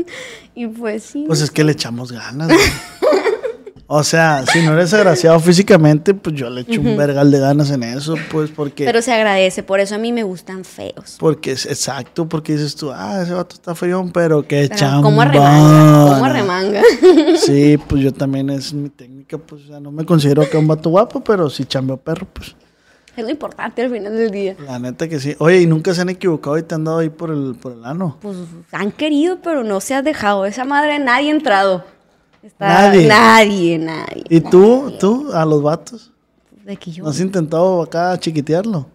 [0.56, 1.22] y pues sí.
[1.28, 2.50] Pues es que le echamos ganas.
[3.86, 7.70] o sea, si no eres agraciado físicamente, pues yo le echo un vergal de ganas
[7.70, 8.86] en eso, pues porque...
[8.86, 11.14] Pero se agradece, por eso a mí me gustan feos.
[11.20, 15.02] Porque es exacto, porque dices tú, ah, ese vato está feo, pero qué chamba.
[15.02, 16.12] ¿Cómo arremanga?
[16.12, 16.82] ¿Cómo arremanga?
[17.38, 20.66] Sí, pues yo también es mi técnica, pues o sea, no me considero que un
[20.68, 22.54] vato guapo, pero si chambeo perro, pues
[23.16, 24.56] es lo importante al final del día.
[24.66, 25.36] la neta que sí.
[25.38, 27.84] Oye, ¿y nunca se han equivocado y te han dado ahí por el, por el
[27.84, 28.18] ano?
[28.20, 28.36] Pues
[28.72, 30.46] han querido, pero no se ha dejado.
[30.46, 31.84] Esa madre nadie ha entrado.
[32.42, 33.06] Está- Nadie.
[33.06, 34.24] Nadie, nadie.
[34.28, 36.12] ¿Y tú, tú, a los vatos?
[36.64, 37.04] De que yo.
[37.04, 38.86] ¿No has intentado acá chiquitearlo?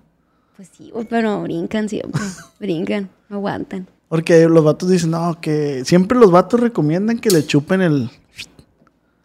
[0.58, 2.22] Pues sí, pero brincan siempre.
[2.60, 3.88] brincan, aguantan.
[4.10, 8.10] Porque los vatos dicen, no, que siempre los vatos recomiendan que le chupen el,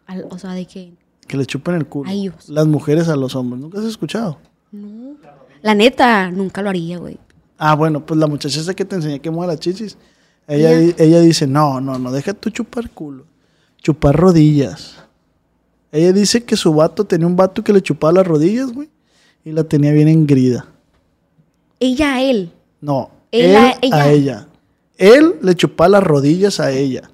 [0.07, 0.93] Al- o sea, de que.
[1.27, 2.09] que le chupen el culo.
[2.09, 2.49] A ellos.
[2.49, 3.61] Las mujeres a los hombres.
[3.61, 4.37] ¿Nunca has escuchado?
[5.61, 7.17] La neta, nunca lo haría, güey.
[7.57, 9.97] Ah, bueno, pues la muchacha esa que te enseñé que mueve las chichis.
[10.47, 10.79] Ella, Ella.
[10.79, 13.25] di- ella dice, no, no, no, deja tú chupar culo.
[13.81, 14.97] Chupar rodillas.
[15.91, 18.89] Ella dice que su vato tenía un vato que le chupaba las rodillas, güey.
[19.45, 20.67] Y la tenía bien engrida.
[21.79, 22.51] Ella a él.
[22.81, 24.11] No, Él él a a ella.
[24.11, 24.47] ella.
[24.97, 27.09] Él le chupaba las rodillas a ella.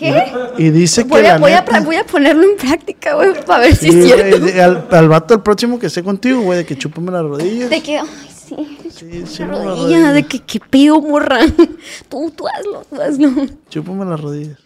[0.00, 0.32] ¿Qué?
[0.58, 3.64] Y dice que Voy la a, voy, a, voy a ponerlo en práctica, güey, para
[3.66, 4.38] ver si es cierto.
[4.40, 7.68] de- al, al vato el próximo que esté contigo, güey, de que chúpame las rodillas.
[7.70, 8.06] De que, ay,
[8.48, 8.78] sí.
[8.90, 11.40] Sí, sí, La rodilla, de que, ¿qué pedo, morra?
[12.08, 13.30] Tú, tú hazlo, tú hazlo.
[13.68, 14.58] Chúpame las rodillas.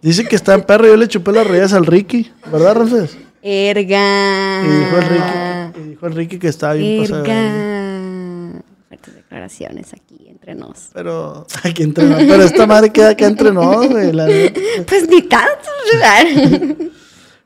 [0.00, 3.18] Dice que está en perro, yo le chupé las rodillas al Ricky, ¿verdad, Ramsés?
[3.42, 4.62] Erga.
[4.64, 7.22] Y dijo el Ricky, y dijo el Ricky que estaba bien pasado.
[7.24, 7.44] de verga.
[7.44, 8.62] Erga.
[8.88, 10.90] Fuertes declaraciones aquí entre nos.
[10.92, 14.12] Pero aquí entre nos, pero esta madre queda acá entre nos, güey.
[14.12, 14.26] la.
[14.86, 15.68] Pues ni tanto,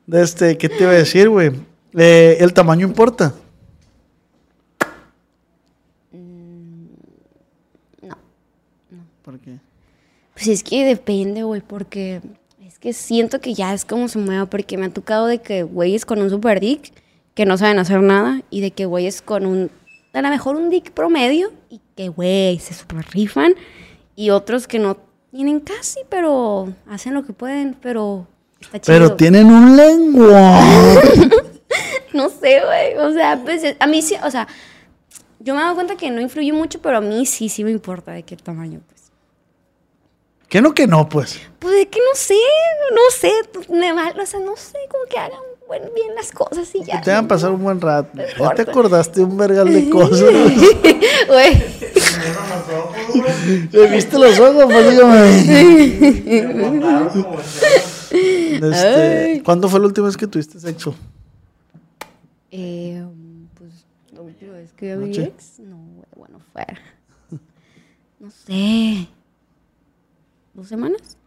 [0.11, 1.51] este, ¿qué te iba a decir, güey?
[1.95, 3.33] Eh, el tamaño importa.
[8.01, 8.17] No.
[9.21, 9.59] ¿Por qué?
[10.33, 12.21] Pues es que depende, güey, porque
[12.65, 15.63] es que siento que ya es como se mueva, porque me ha tocado de que
[15.63, 16.91] güeyes con un super dick
[17.35, 19.71] que no saben hacer nada y de que güeyes con un,
[20.13, 23.55] a lo mejor un dick promedio y que güey se super rifan
[24.15, 24.97] y otros que no
[25.31, 28.27] tienen casi, pero hacen lo que pueden, pero
[28.59, 28.97] está chido.
[28.97, 30.59] Pero tienen un lengua.
[32.13, 34.47] No sé, güey, o sea, pues a mí sí, o sea,
[35.39, 37.71] yo me he dado cuenta que no influye mucho, pero a mí sí, sí me
[37.71, 39.11] importa de qué tamaño, pues.
[40.47, 41.41] ¿Qué no que no, pues?
[41.57, 42.37] Pues es que no sé,
[42.91, 43.31] no sé,
[43.69, 45.39] me o sea, no sé, como que hagan
[45.79, 47.01] buen- bien las cosas y ya.
[47.01, 48.09] te hagan pasar un buen rato.
[48.39, 50.21] Ya te acordaste un vergal de cosas.
[51.27, 51.63] Güey,
[53.71, 54.65] ¿Le viste los ojos?
[54.65, 55.29] Pues dígame.
[58.11, 60.93] Este, ¿Cuándo fue la última vez que tuviste sexo?
[62.51, 63.03] eh,
[63.55, 63.71] pues
[64.11, 65.77] la última vez que vi ex, no,
[66.15, 66.65] bueno, fue,
[68.19, 69.07] no sé,
[70.53, 71.17] dos semanas,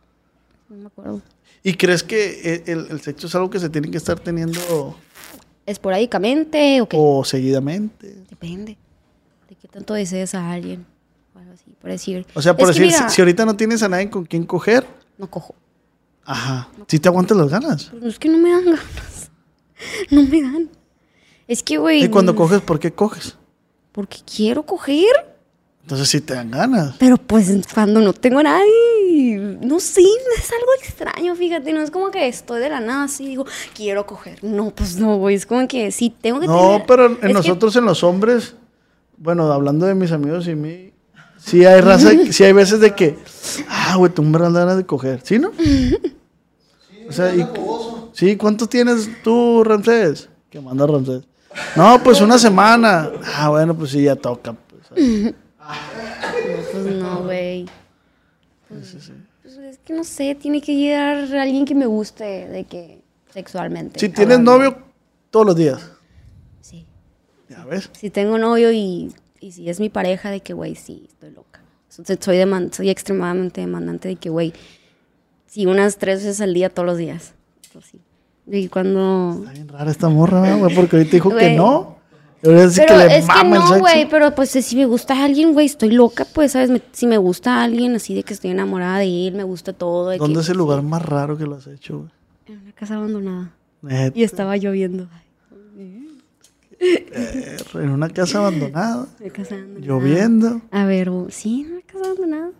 [0.68, 1.20] no me acuerdo.
[1.68, 4.96] ¿Y crees que e- el, el sexo es algo que se tiene que estar teniendo
[5.66, 6.96] ¿Esporádicamente o qué?
[7.00, 8.22] o seguidamente?
[8.30, 8.76] Depende
[9.48, 10.86] de qué tanto desees a alguien,
[11.34, 12.24] o algo así, por decir.
[12.34, 14.44] O sea, por Es decir, mira, si, si ahorita no tienes a nadie con quien
[14.44, 14.86] coger,
[15.18, 15.54] no cojo.
[16.24, 17.86] ajá, si te aguantas las ganas.
[17.90, 19.30] Pues es que no me dan ganas.
[20.10, 20.70] No me dan.
[21.46, 22.02] Es que, güey.
[22.04, 23.36] Y cuando coges, ¿por qué coges?
[23.92, 25.35] Porque quiero coger.
[25.86, 26.96] Entonces sí te dan ganas.
[26.98, 29.38] Pero pues cuando no tengo a nadie.
[29.62, 31.72] No sé, es algo extraño, fíjate.
[31.72, 34.42] No es como que estoy de la nada así digo, quiero coger.
[34.42, 35.36] No, pues no, güey.
[35.36, 38.02] Es como que sí tengo que No, tener- pero es en que- nosotros, en los
[38.02, 38.56] hombres,
[39.16, 40.92] bueno, hablando de mis amigos y mí,
[41.38, 43.16] sí hay raza, sí hay veces de que,
[43.68, 45.52] ah, güey, tú me das ganas de coger, ¿sí, no?
[47.08, 47.46] O sea, y,
[48.12, 50.28] sí, ¿cuánto tienes tú, Ramsés?
[50.50, 51.22] Que manda Ramsés.
[51.76, 53.08] No, pues una semana.
[53.36, 54.52] Ah, bueno, pues sí, ya toca.
[54.92, 55.32] pues.
[56.82, 57.66] Pues no, güey.
[58.68, 58.96] Pues,
[59.42, 63.02] pues, es que no sé, tiene que llegar alguien que me guste de que
[63.32, 64.00] sexualmente.
[64.00, 64.58] Si tienes hablando.
[64.58, 64.78] novio,
[65.30, 65.90] todos los días.
[66.60, 66.84] Sí.
[67.48, 67.88] Ya ves.
[67.92, 71.60] Si tengo novio y, y si es mi pareja, de que, güey, sí, estoy loca.
[71.88, 74.52] So- Soy, deman- soy extremadamente demandante de que, güey,
[75.46, 77.34] sí, unas tres veces al día, todos los días.
[77.70, 78.00] Eso sí.
[78.48, 79.36] Y cuando...
[79.40, 81.95] Está bien rara esta morra, ¿verdad, güey, porque ahorita dijo que no.
[82.46, 85.90] Dice Pero que es que no, güey, pero pues si me gusta alguien, güey, estoy
[85.90, 86.70] loca, pues, ¿sabes?
[86.70, 90.10] Me- si me gusta alguien así de que estoy enamorada de él, me gusta todo.
[90.10, 92.10] de ¿Dónde que, es el lugar más raro que lo has hecho, güey?
[92.46, 93.50] En una casa abandonada.
[93.82, 95.08] Neta, Y estaba lloviendo.
[96.78, 99.86] perro, en una casa abandonada, Una casa abandonada.
[99.86, 102.50] lloviendo, A ver, oh, sí, en una casa abandonada.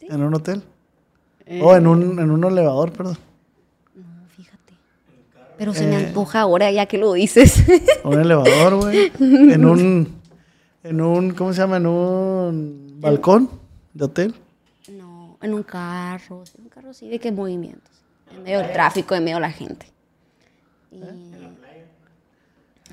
[0.00, 0.62] en un hotel.
[1.46, 1.60] Eh.
[1.62, 3.18] O en un, en un elevador, perdón.
[5.58, 6.06] Pero se me Eh.
[6.06, 7.64] antoja ahora ya que lo dices.
[8.04, 9.10] Un elevador, güey.
[9.20, 10.20] En un.
[10.82, 11.30] En un.
[11.32, 11.78] ¿Cómo se llama?
[11.78, 12.96] En un.
[13.00, 13.50] Balcón
[13.94, 14.34] de hotel.
[14.90, 16.44] no, en un carro.
[16.44, 17.90] sí, Un carro sí, de qué movimientos.
[18.34, 19.86] En medio del tráfico, en medio de la gente.
[20.90, 21.00] Y-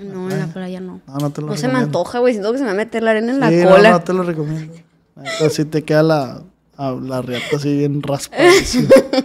[0.04, 1.02] No, en la playa no.
[1.06, 2.34] No, no te lo No se me antoja, güey.
[2.34, 3.90] Siento que se me va a meter la arena en la cola.
[3.92, 4.74] No, no te lo recomiendo.
[5.46, 6.42] Así te queda la,
[6.78, 8.44] la riata así bien raspada.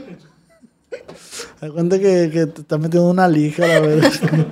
[1.60, 4.12] Haz cuenta que, que te está metiendo una lija, la verdad.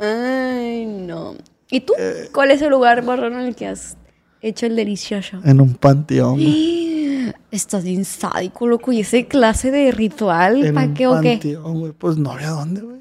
[0.00, 1.34] Ay, no.
[1.70, 1.94] ¿Y tú?
[1.98, 2.28] Eh.
[2.32, 3.96] ¿Cuál es el lugar más raro en el que has
[4.40, 5.40] hecho el delicioso?
[5.44, 6.38] En un panteón.
[7.50, 8.92] Estás bien sádico, loco.
[8.92, 10.64] ¿Y ese clase de ritual?
[10.64, 11.30] En ¿Para un qué o qué?
[11.32, 11.92] panteón, güey.
[11.92, 13.00] Pues no había dónde, güey.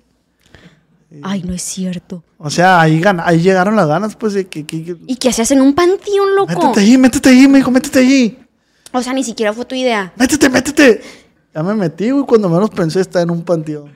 [1.24, 2.24] Ay, no es cierto.
[2.38, 4.66] O sea, ahí, gan- ahí llegaron las ganas, pues, de que...
[4.66, 6.54] que- que- ¿Y qué hacías en un panteón, loco?
[6.54, 8.38] Métete allí, métete allí, me dijo, métete allí.
[8.94, 10.14] O sea, ni siquiera fue tu idea.
[10.16, 11.02] Métete, métete.
[11.54, 12.26] Ya me metí, güey.
[12.26, 13.90] Cuando menos pensé estar en un panteón.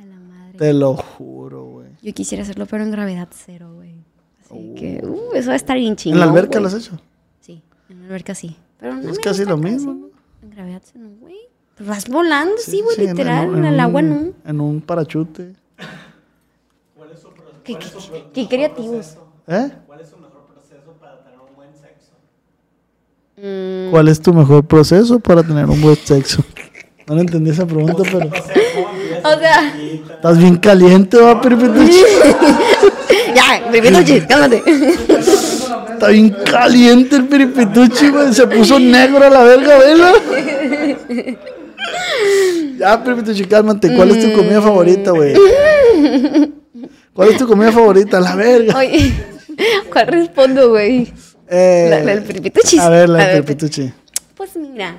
[0.00, 0.58] A la madre.
[0.58, 1.88] Te lo juro, güey.
[2.02, 3.94] Yo quisiera hacerlo, pero en gravedad cero, güey.
[4.44, 6.20] Así que, uh, eso va a estar bien chingón.
[6.20, 7.00] ¿En la alberca lo has hecho?
[7.40, 8.56] Sí, en la alberca sí.
[8.78, 9.92] Pero no Es casi lo mismo.
[9.94, 10.06] ¿no?
[10.42, 11.36] En gravedad cero, güey.
[11.76, 13.54] Pues vas volando, sí, güey, Sí, literal.
[13.56, 14.14] en el agua en no.
[14.16, 15.54] un- En un parachute.
[17.64, 19.16] Qué, qué- qué creativos.
[19.48, 19.72] ¿Eh?
[19.86, 22.12] ¿Cuál es su mejor proceso para tener un buen sexo?
[23.36, 26.44] Mm, ¿Cuál es tu mejor proceso para tener un buen sexo?
[27.06, 28.28] No le entendí esa pregunta, pero...
[28.28, 29.72] O sea,
[30.14, 32.00] Estás bien caliente, va, Peripetuchi.
[33.34, 33.98] ya, primero,
[34.28, 34.62] cálmate.
[35.92, 38.34] Está bien caliente el Peripetuchi, güey.
[38.34, 40.12] Se puso negro a la verga, vela.
[42.78, 43.94] Ya, Peripetuchi, cálmate.
[43.94, 45.34] ¿Cuál es tu comida favorita, güey?
[47.12, 48.20] ¿Cuál es tu comida favorita?
[48.20, 48.76] La verga.
[48.78, 49.12] Oye,
[49.92, 51.12] ¿cuál respondo, güey?
[51.48, 52.78] Eh, La- la del Peripetuchi.
[52.78, 53.92] A ver, la A del ver, Peripetuchi.
[54.36, 54.96] Pues mira,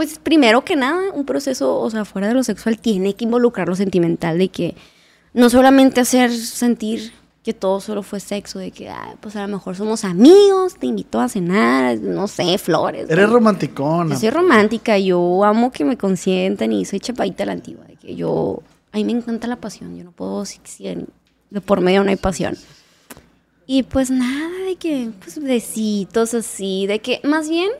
[0.00, 3.68] pues primero que nada, un proceso, o sea, fuera de lo sexual, tiene que involucrar
[3.68, 4.74] lo sentimental, de que
[5.34, 7.12] no solamente hacer sentir
[7.44, 10.86] que todo solo fue sexo, de que, ah, pues a lo mejor somos amigos, te
[10.86, 13.10] invito a cenar, no sé, flores.
[13.10, 13.34] Eres güey.
[13.34, 14.14] romanticona.
[14.14, 17.96] Yo soy romántica, yo amo que me consientan y soy chapadita a la antigua, de
[17.96, 21.82] que yo, a mí me encanta la pasión, yo no puedo, si, si de por
[21.82, 22.56] medio no hay pasión.
[23.66, 27.70] Y pues nada, de que, pues besitos así, de que, más bien,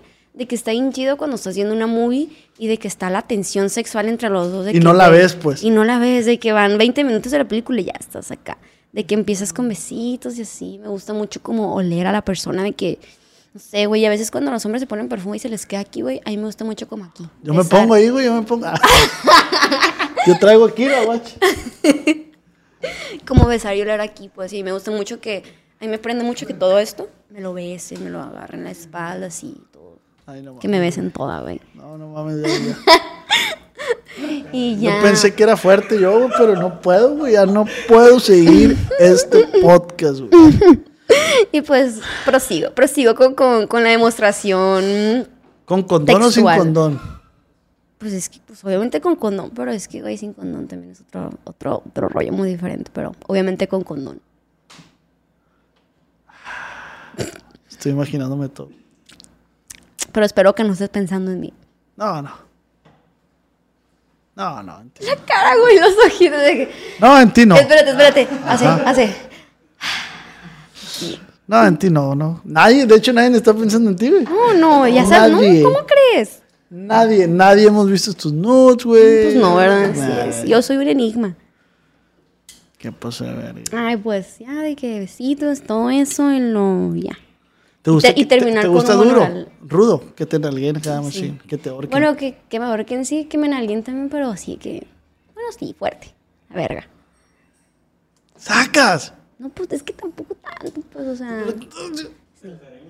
[0.41, 3.21] de que está bien chido cuando estás viendo una movie y de que está la
[3.21, 4.65] tensión sexual entre los dos.
[4.65, 5.63] de Y que, no la ves, pues.
[5.63, 8.31] Y no la ves, de que van 20 minutos de la película y ya estás
[8.31, 8.57] acá.
[8.91, 10.79] De que empiezas con besitos y así.
[10.79, 12.99] Me gusta mucho como oler a la persona, de que,
[13.53, 15.81] no sé, güey, a veces cuando los hombres se ponen perfume y se les queda
[15.81, 17.29] aquí, güey, a mí me gusta mucho como aquí.
[17.43, 18.67] Yo me pongo ahí, güey, yo me pongo.
[20.27, 21.37] yo traigo aquí la guacha.
[23.27, 25.43] Como besar y oler aquí, pues sí, me gusta mucho que,
[25.79, 28.65] a mí me prende mucho que todo esto me lo besen, me lo agarren en
[28.65, 29.55] la espalda, así.
[30.31, 31.61] Ay, no Que me besen toda, güey.
[31.75, 32.77] No, no mames, ya, ya.
[34.53, 34.97] Y ya.
[34.97, 37.33] Yo pensé que era fuerte yo, pero no puedo, güey.
[37.33, 40.31] Ya no puedo seguir este podcast, güey.
[41.53, 45.27] Y pues prosigo, prosigo con, con, con la demostración.
[45.65, 47.01] ¿Con condón o sin condón?
[47.99, 51.01] Pues es que, pues obviamente con condón, pero es que, güey, sin condón también es
[51.01, 54.21] otro, otro, otro rollo muy diferente, pero obviamente con condón.
[57.69, 58.69] Estoy imaginándome todo.
[60.13, 61.53] Pero espero que no estés pensando en mí.
[61.97, 62.31] No, no.
[64.37, 64.81] No, no.
[64.81, 66.73] En ti, La cara, güey, los ojitos de que...
[67.01, 67.57] no, en ti no.
[67.57, 68.29] Espérate, espérate.
[68.47, 69.15] Hace, hace.
[71.47, 72.41] No, en ti no, no.
[72.45, 74.25] Nadie, de hecho, nadie está pensando en ti, güey.
[74.25, 75.41] No, no, ya sabes, ¿no?
[75.43, 75.63] Nadie.
[75.63, 76.43] ¿Cómo crees?
[76.71, 79.25] Nadie, nadie hemos visto tus nudes, güey.
[79.25, 79.91] Pues no, ¿verdad?
[79.93, 80.25] Sí, Nah.
[80.27, 81.35] es- yo soy un enigma.
[82.79, 83.63] ¿Qué pasó de verga?
[83.73, 87.19] Ay, pues ya de que besitos, todo eso en lo ya.
[87.83, 89.47] ¿Te gusta, y terminar te, con gusta un duro?
[89.63, 91.05] Rudo, que te nalguen cada Sí.
[91.07, 91.91] machine, que te ahorquen.
[91.91, 94.87] Bueno, que, que me ahorquen sí, que me alguien también, pero sí que.
[95.35, 96.15] Bueno, sí, fuerte.
[96.51, 96.87] La verga.
[98.37, 99.15] ¡Sacas!
[99.39, 101.45] No, pues es que tampoco tanto, pues, o sea.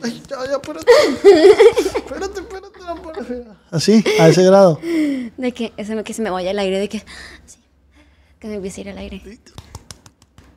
[0.03, 0.86] Ay, ya, ya, espérate.
[1.97, 3.57] espérate, espérate, no puedo.
[3.70, 4.80] Así, a ese grado.
[4.82, 6.99] De que, ese, que se me vaya el aire, de que.
[7.47, 7.59] Sí,
[8.41, 9.22] que me empiece a ir el aire.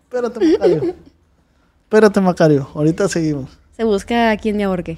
[0.06, 0.96] Espérate, Macario.
[1.84, 2.70] Espérate, Macario.
[2.74, 3.60] Ahorita seguimos.
[3.76, 4.98] Se busca a quien me ahorque.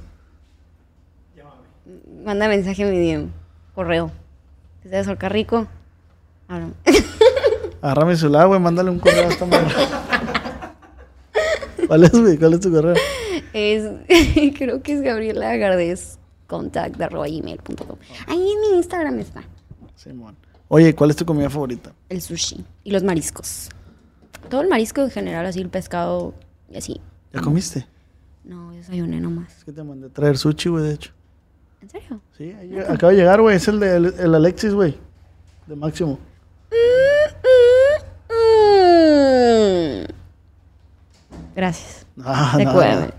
[2.24, 3.30] Manda mensaje a mi DM,
[3.74, 4.12] correo.
[4.82, 5.68] Que se ahorcar rico.
[6.48, 6.74] Háblame.
[7.82, 8.60] Agarra mi celular, güey.
[8.60, 9.70] Mándale un correo a esta madre.
[11.88, 12.38] ¿Cuál es, güey?
[12.38, 12.96] ¿Cuál es tu correo?
[13.54, 13.84] Es,
[14.58, 16.18] creo que es Gabriela Gardez
[16.48, 17.98] contact arroba gmail.com.
[18.28, 19.44] Ahí en mi Instagram está
[19.96, 20.36] Simón.
[20.68, 21.94] Oye, ¿cuál es tu comida favorita?
[22.10, 23.70] el sushi y los mariscos.
[24.50, 26.34] Todo el marisco en general, así el pescado
[26.72, 27.02] y así.
[27.34, 27.86] ¿Ya comiste?
[28.46, 29.58] No, yo desayuné nomás.
[29.58, 31.12] Es que te mandé traer sushi, güey, de hecho.
[31.82, 32.22] ¿En serio?
[32.38, 33.56] Sí, ahí acaba de llegar, güey.
[33.56, 34.98] Es el de el, Alexis, güey.
[35.68, 36.20] De Máximo.
[41.56, 42.06] Gracias.
[42.24, 43.14] Ah, De nada, Cueve.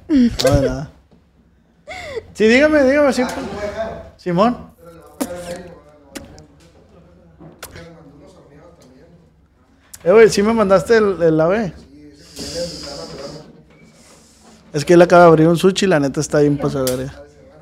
[0.69, 0.89] no.
[2.35, 3.13] Sí, dígame, dígame.
[3.13, 3.23] sí.
[4.17, 4.71] Simón.
[10.05, 11.73] Eh, güey, sí me mandaste el, el ave.
[14.77, 16.85] Es que él acaba de abrir un sushi y la neta está bien pasada.
[16.85, 17.15] de verga.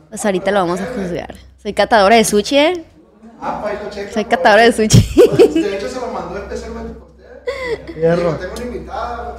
[0.09, 1.35] Pues ahorita lo vamos a juzgar.
[1.63, 2.85] Soy catadora de sushi, ¿eh?
[3.41, 4.13] Ah, pa' lo checa.
[4.13, 4.99] Soy catadora de sushi.
[5.55, 7.95] De hecho, se lo mandó especialmente por usted.
[7.95, 8.33] Fierro.
[8.35, 9.37] Tengo una invitada.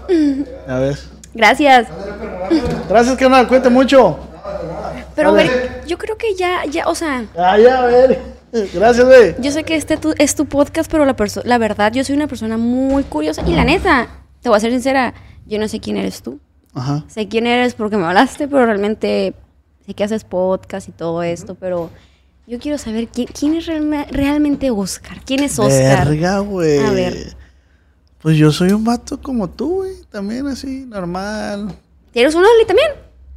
[0.70, 0.98] A ver.
[1.34, 1.88] Gracias.
[2.88, 3.48] Gracias, carnal.
[3.50, 4.20] Cuente mucho.
[5.14, 5.82] Pero, A ver.
[5.86, 8.20] yo creo que ya, ya, o sea, Ah, ya, a ver.
[8.74, 9.36] Gracias, güey.
[9.40, 11.14] yo sé que este tu- es tu podcast, pero la,
[11.44, 13.42] la verdad, yo soy una persona muy curiosa.
[13.46, 14.08] Y la neta,
[14.42, 15.14] te voy a ser sincera,
[15.46, 16.40] yo no sé quién eres tú.
[16.76, 17.04] Ajá.
[17.08, 19.34] Sé quién eres porque me hablaste, pero realmente
[19.86, 21.90] sé que haces podcast y todo esto, pero
[22.48, 25.20] yo quiero saber quién, quién es realme- realmente Oscar.
[25.26, 26.08] ¿Quién es Oscar?
[26.08, 26.80] Verga, güey.
[26.80, 27.36] A ver.
[28.22, 29.94] Pues yo soy un vato como tú, güey.
[30.12, 31.76] También así, normal.
[32.12, 32.92] ¿Tienes un Only también?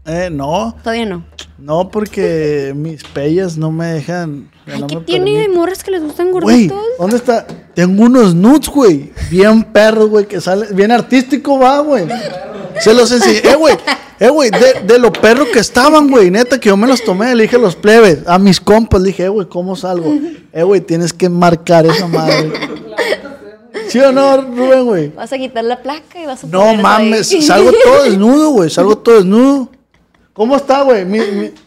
[0.06, 0.74] Eh, no.
[0.82, 1.24] Todavía no.
[1.58, 4.50] No, porque mis pellas no me dejan.
[4.66, 6.78] Ay, no ¿qué tiene morras que les gustan Güey, gorditos?
[6.98, 7.46] ¿dónde está?
[7.74, 9.12] Tengo unos nudes, güey.
[9.30, 10.72] Bien perros, güey, que sale.
[10.72, 12.06] Bien artístico, va, güey.
[12.80, 13.38] Se los enseñé.
[13.38, 13.76] Eh, güey.
[14.20, 16.30] Eh, güey, de, de lo perros que estaban, güey.
[16.30, 17.34] Neta, que yo me los tomé.
[17.36, 20.12] Le dije a los plebes, a mis compas, le dije, eh, güey, ¿cómo salgo?
[20.52, 22.52] Eh, güey, tienes que marcar esa madre.
[23.88, 25.08] ¿Sí o no, Rubén, güey?
[25.10, 27.42] Vas a quitar la placa y vas a No mames, ahí.
[27.42, 28.68] salgo todo desnudo, güey.
[28.70, 29.70] Salgo todo desnudo.
[30.32, 31.04] ¿Cómo está, güey?
[31.04, 31.52] Mi, mi-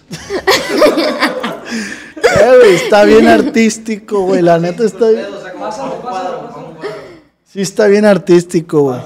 [2.23, 4.41] Eh, güey, está bien artístico, güey.
[4.41, 5.25] La neta está bien.
[7.45, 8.99] Sí, está bien artístico, güey.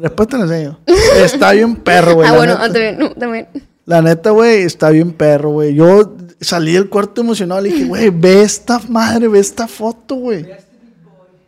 [0.00, 0.78] Después te lo enseño.
[1.16, 2.28] Está bien perro, güey.
[2.28, 2.72] ah, bueno, neta.
[2.72, 3.48] también, no, también.
[3.86, 5.74] La neta, güey, está bien perro, güey.
[5.74, 10.46] Yo salí del cuarto emocionado y dije, güey, ve esta madre, ve esta foto, güey.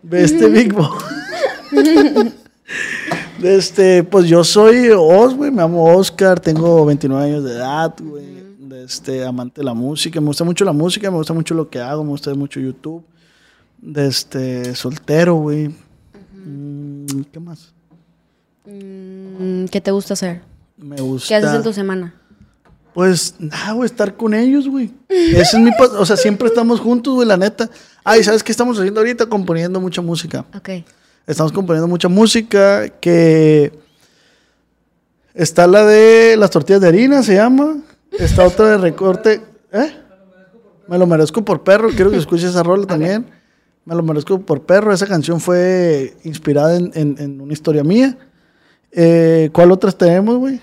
[0.02, 0.88] Ve este Big Boy.
[3.42, 8.42] este, pues yo soy Os, güey, me llamo Oscar, tengo 29 años de edad, güey.
[8.84, 11.78] Este, amante de la música, me gusta mucho la música, me gusta mucho lo que
[11.80, 13.04] hago, me gusta mucho YouTube.
[13.80, 15.68] De este, soltero, güey.
[16.44, 17.72] Mm, ¿Qué más?
[18.64, 20.42] Mm, ¿Qué te gusta hacer?
[20.76, 21.28] Me gusta.
[21.28, 22.14] ¿Qué haces en tu semana?
[22.94, 24.92] Pues nada, güey, estar con ellos, güey.
[25.08, 25.70] Ese es mi.
[25.98, 27.70] O sea, siempre estamos juntos, güey, la neta.
[28.04, 29.26] Ay, ¿sabes qué estamos haciendo ahorita?
[29.26, 30.44] Componiendo mucha música.
[30.54, 30.68] Ok.
[31.26, 33.72] Estamos componiendo mucha música que.
[35.34, 37.78] Está la de las tortillas de harina, se llama.
[38.18, 39.40] Está otra de recorte.
[39.72, 39.96] ¿Eh?
[40.86, 41.88] Me lo merezco por perro.
[41.88, 43.24] Quiero que escuches esa rola también.
[43.86, 44.92] Me lo merezco por perro.
[44.92, 48.18] Esa canción fue inspirada en, en- en una historia mía.
[48.92, 50.60] Eh, ¿Cuál otras tenemos, güey?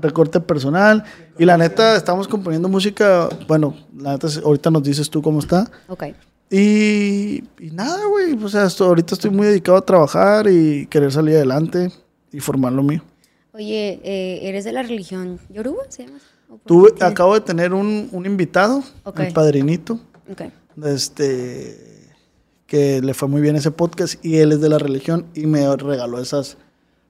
[0.00, 1.04] recorte personal.
[1.38, 3.28] Y la neta, estamos componiendo música.
[3.46, 5.70] Bueno, la neta, ahorita nos dices tú cómo está.
[5.86, 6.04] Ok.
[6.50, 8.32] Y, y nada, güey.
[8.42, 11.92] O sea, esto- ahorita estoy muy dedicado a trabajar y querer salir adelante
[12.32, 13.00] y formar lo mío.
[13.54, 15.84] Oye, eh, ¿eres de la religión yoruba?
[15.88, 16.18] ¿Se llama?
[16.48, 19.20] ¿O por Tuve, acabo de tener un, un invitado, Ok.
[19.20, 20.00] el padrinito,
[20.30, 20.42] Ok.
[20.84, 21.91] este,
[22.72, 25.76] que le fue muy bien ese podcast y él es de la religión y me
[25.76, 26.56] regaló esas,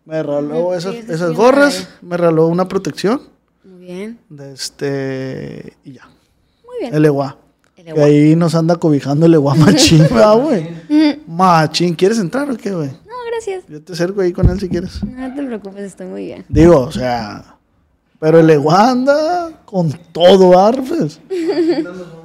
[0.05, 3.23] me regaló esas, esas gorras, me regaló una protección,
[3.63, 4.19] Muy bien.
[4.29, 6.09] de este, y ya.
[6.67, 6.93] Muy bien.
[6.93, 7.05] El.
[7.05, 10.69] El Que ahí nos anda cobijando el EGUA machín, ¿verdad, güey?
[11.29, 12.89] Machín, ¿quieres entrar o qué, güey?
[12.89, 13.63] No, gracias.
[13.69, 15.01] Yo te acerco ahí con él si quieres.
[15.05, 16.45] No te preocupes, estoy muy bien.
[16.49, 17.57] Digo, o sea,
[18.19, 21.21] pero el EGUA anda con todo, Arfes.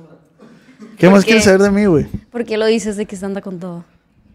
[0.98, 2.06] ¿Qué más quieres saber de mí, güey?
[2.32, 3.86] ¿Por qué lo dices de que se anda con todo?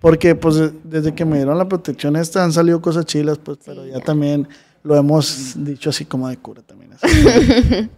[0.01, 3.59] Porque, pues, de- desde que me dieron la protección esta han salido cosas chilas, pues,
[3.65, 4.49] pero ya, también
[4.83, 6.93] lo hemos dicho así como de cura también.
[6.95, 7.07] así.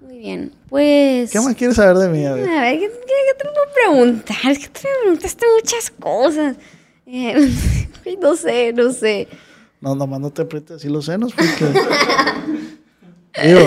[0.00, 0.52] Muy bien.
[0.68, 1.30] Pues.
[1.30, 2.24] ¿Qué más quieres saber de mí?
[2.24, 2.48] A A ver.
[2.48, 4.36] ver, ¿qué, qué- qué te puedo preguntar?
[4.50, 6.56] Es que te preguntaste muchas cosas.
[7.06, 7.50] Eh,
[8.22, 9.28] no sé, no sé.
[9.80, 11.78] No, nomás no te aprietes así los senos, porque...
[13.44, 13.60] Digo,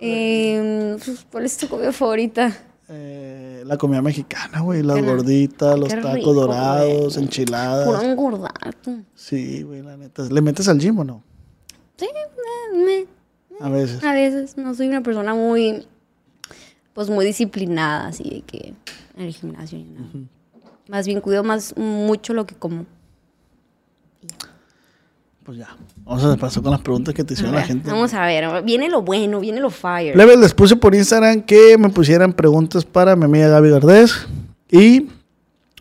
[0.00, 2.56] Eh, pues, ¿Cuál es tu comida favorita?
[2.92, 7.24] Eh, la comida mexicana, güey, las gorditas, los tacos rico, dorados, güey.
[7.24, 7.86] enchiladas.
[7.86, 8.74] Puro engordar.
[8.82, 9.02] tú.
[9.14, 10.22] Sí, güey, la neta.
[10.24, 11.22] ¿Le metes al gym o no?
[11.96, 13.06] Sí, eh, me-
[13.64, 14.02] A veces.
[14.04, 15.86] a veces no soy una persona muy,
[16.94, 18.74] pues muy disciplinada, así de que
[19.16, 20.06] en el gimnasio y nada.
[20.88, 22.86] Más bien cuido más mucho lo que como.
[25.52, 25.76] Pues ya.
[26.06, 27.90] Vamos a pasar con las preguntas que te hicieron la gente.
[27.90, 30.14] Vamos a ver, viene lo bueno, viene lo fire.
[30.14, 34.14] Plebes, les puse por Instagram que me pusieran preguntas para mi amiga Gaby Gardés.
[34.70, 35.08] Y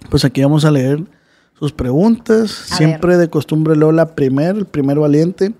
[0.09, 1.01] pues aquí vamos a leer
[1.57, 2.69] sus preguntas.
[2.69, 5.53] A Siempre de costumbre leo la primera, el primer valiente.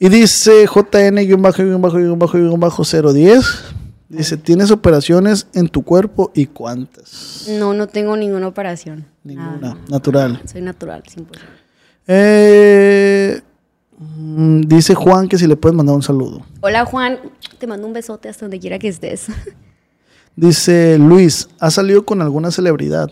[0.00, 3.60] Y dice JN-010.
[4.08, 7.46] Dice, ¿tienes operaciones en tu cuerpo y cuántas?
[7.50, 9.06] No, no tengo ninguna operación.
[9.22, 9.78] Ninguna.
[9.88, 10.42] Natural.
[10.44, 11.38] Soy natural, 100%.
[12.10, 13.42] Eh,
[13.98, 16.40] mm, dice Juan que si le puedes mandar un saludo.
[16.62, 17.18] Hola Juan,
[17.58, 19.26] te mando un besote hasta donde quiera que estés.
[20.36, 23.10] Dice Luis, ¿has salido con alguna celebridad?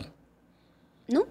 [1.08, 1.24] ¿No?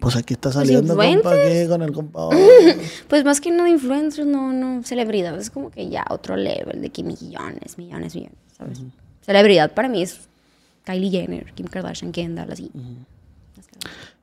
[0.00, 2.30] Pues aquí está Pues saliendo compa, aquí con el compa.
[3.08, 5.38] Pues más que nada influencers, no, no, celebridad.
[5.38, 8.80] Es como que ya otro level de que millones, millones, millones, ¿sabes?
[9.20, 10.20] Celebridad para mí es
[10.84, 12.72] Kylie Jenner, Kim Kardashian, Kendall, así.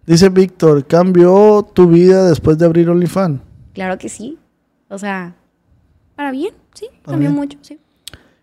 [0.06, 3.42] Dice Víctor, ¿cambió tu vida después de abrir OnlyFans?
[3.74, 4.38] Claro que sí.
[4.88, 5.36] O sea,
[6.16, 7.34] para bien, sí, Para cambió bien.
[7.42, 7.80] mucho, sí.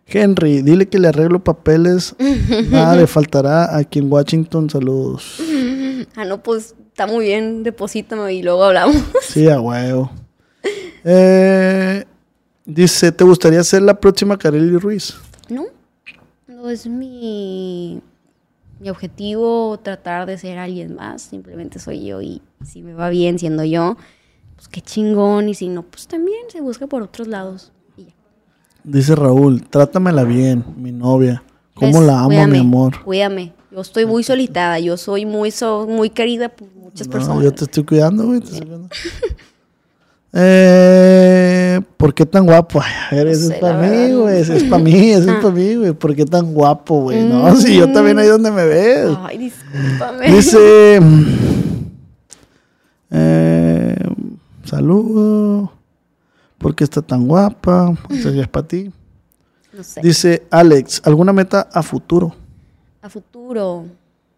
[0.07, 2.15] Henry, dile que le arreglo papeles.
[2.71, 4.69] Nada le faltará aquí en Washington.
[4.71, 5.41] Saludos.
[6.17, 8.97] Ah, no, pues está muy bien, deposítame y luego hablamos.
[9.23, 10.11] Sí, a huevo.
[11.05, 12.05] Eh,
[12.67, 15.15] dice, ¿te gustaría ser la próxima Kareli Ruiz?
[15.49, 15.67] No,
[16.49, 18.03] no es mi,
[18.83, 23.39] mi objetivo tratar de ser alguien más, simplemente soy yo y si me va bien
[23.39, 23.97] siendo yo,
[24.57, 27.71] pues qué chingón y si no, pues también se busca por otros lados.
[27.97, 28.13] y ya.
[28.83, 31.45] Dice Raúl, trátamela bien, mi novia.
[31.75, 33.03] ¿Cómo Pues, la amo, cuídame, mi amor?
[33.05, 37.45] Cuídame, yo estoy muy solitada, yo soy muy, so- muy querida por muchas No, personas.
[37.45, 38.41] yo te estoy cuidando, güey.
[40.35, 42.81] Eh, ¿Por qué tan guapo?
[42.81, 44.41] Ay, a ver, No sé, es para mí, güey.
[44.41, 45.39] Es para mí, ese es Ah.
[45.43, 45.93] para mí, güey.
[45.93, 47.23] ¿Por qué tan guapo, güey?
[47.23, 49.17] No, si yo también ahí donde me ves.
[49.21, 50.31] Ay, discúlpame.
[50.33, 51.01] Dice.
[53.11, 53.97] eh,
[54.65, 55.73] saludo.
[56.59, 57.93] ¿Por qué está tan guapa?
[58.11, 58.91] Eso ya es para ti.
[59.73, 60.01] No sé.
[60.03, 62.35] Dice Alex, ¿alguna meta a futuro?
[63.03, 63.85] A futuro.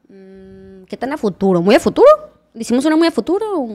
[0.09, 1.61] mm, ¿Qué tan a futuro?
[1.63, 2.09] ¿Muy a futuro?
[2.55, 3.67] ¿Hicimos una muy a futuro?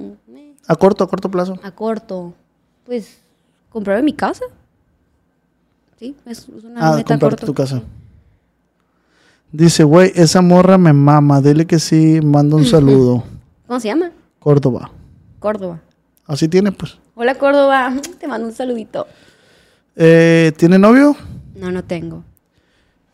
[0.68, 1.60] A corto, a corto plazo.
[1.64, 2.34] A corto.
[2.86, 3.18] Pues,
[3.70, 4.45] comprarme mi casa.
[5.99, 7.45] Sí, es, una Ah, meta a comprarte corto.
[7.47, 7.82] tu casa.
[9.51, 11.41] Dice, güey, esa morra me mama.
[11.41, 13.24] Dile que sí, manda un saludo.
[13.68, 14.12] ¿Cómo se llama?
[14.39, 14.91] Córdoba.
[15.39, 15.80] Córdoba.
[16.28, 16.97] Así tiene, pues.
[17.16, 17.93] Hola, Córdoba.
[18.20, 19.07] Te mando un saludito.
[19.95, 21.16] Eh, ¿Tiene novio?
[21.55, 22.24] No, no tengo.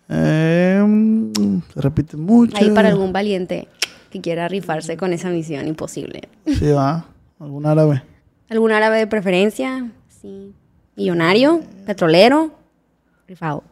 [0.09, 2.55] Eh, mm, se repite mucho.
[2.57, 3.67] Ahí para algún valiente
[4.11, 6.27] que quiera rifarse con esa misión imposible.
[6.45, 7.05] Sí, va.
[7.39, 8.03] Algún árabe.
[8.49, 9.91] ¿Algún árabe de preferencia?
[10.07, 10.53] Sí.
[10.95, 12.51] Millonario, petrolero,
[13.27, 13.63] rifado.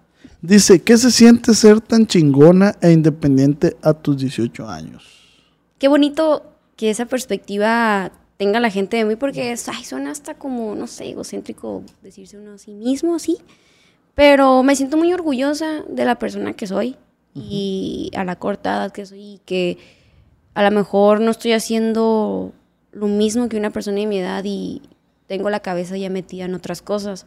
[0.41, 5.03] Dice, ¿qué se siente ser tan chingona e independiente a tus 18 años?
[5.79, 6.43] Qué bonito
[6.75, 10.87] que esa perspectiva tenga la gente de mí porque es, ay, suena hasta como, no
[10.87, 13.37] sé, egocéntrico decirse uno a sí mismo, sí.
[14.15, 16.97] Pero me siento muy orgullosa de la persona que soy
[17.33, 19.77] y a la corta edad que soy y que
[20.53, 22.53] a lo mejor no estoy haciendo
[22.93, 24.81] lo mismo que una persona de mi edad y
[25.27, 27.25] tengo la cabeza ya metida en otras cosas.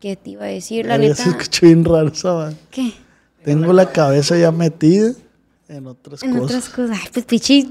[0.00, 0.86] ¿Qué te iba a decir?
[0.86, 1.14] La neta.
[1.14, 2.52] Se escuchó bien raro va.
[2.70, 2.92] ¿Qué?
[3.44, 5.12] Tengo la cabeza ya metida
[5.68, 6.44] en otras En cosas.
[6.44, 6.98] otras cosas.
[7.02, 7.68] Ay, pues pichi,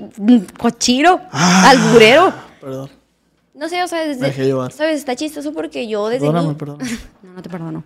[0.57, 1.69] cochiro, Ah.
[1.69, 2.33] alburero.
[2.61, 2.89] Perdón.
[3.53, 4.31] No sé, o sea, desde.
[4.71, 4.97] ¿sabes?
[4.97, 6.89] Está chistoso porque yo desde Perdóname, ni- perdóname.
[7.23, 7.83] No, no te perdono.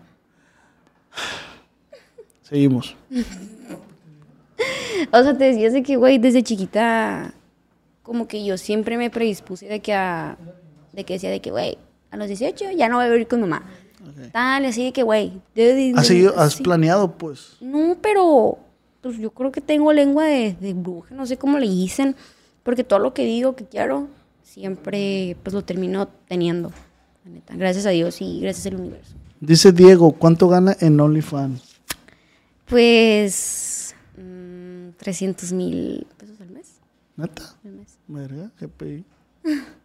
[2.43, 2.95] Seguimos.
[5.14, 7.34] O sea, te decías de que, güey, desde chiquita,
[8.10, 10.36] como que yo siempre me predispuse de que a,
[10.93, 11.78] de que decía de que, güey,
[12.10, 13.64] a los 18 ya no voy a vivir con mamá.
[14.32, 15.39] Tal, así de que, güey.
[15.95, 16.64] ¿Has, has sí.
[16.64, 17.57] planeado, pues?
[17.62, 18.57] No, pero
[19.01, 22.16] pues yo creo que tengo lengua de, de bruja, no sé cómo le dicen,
[22.64, 24.07] porque todo lo que digo que quiero,
[24.41, 26.72] siempre pues lo termino teniendo.
[27.26, 27.55] la neta.
[27.55, 29.14] Gracias a Dios y gracias al universo.
[29.39, 31.80] Dice Diego, ¿cuánto gana en OnlyFans?
[32.66, 33.93] Pues
[34.97, 36.29] 300 mil pesos al mes.
[37.20, 37.44] ¿Neta?
[38.08, 39.06] Verga, GPI.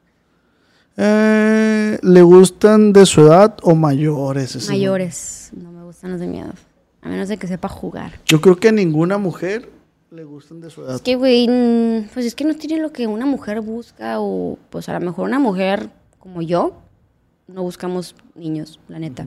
[0.97, 4.55] Eh, ¿Le gustan de su edad o mayores?
[4.55, 6.55] Ese Mayores, no me gustan los de mi edad.
[7.03, 8.12] A menos de que sepa jugar.
[8.26, 9.68] Yo creo que a ninguna mujer
[10.12, 10.95] le gustan de su edad.
[10.95, 11.49] Es que, güey,
[12.14, 15.26] pues es que no tiene lo que una mujer busca o pues a lo mejor
[15.26, 16.76] una mujer como yo
[17.49, 19.26] no buscamos niños, la neta.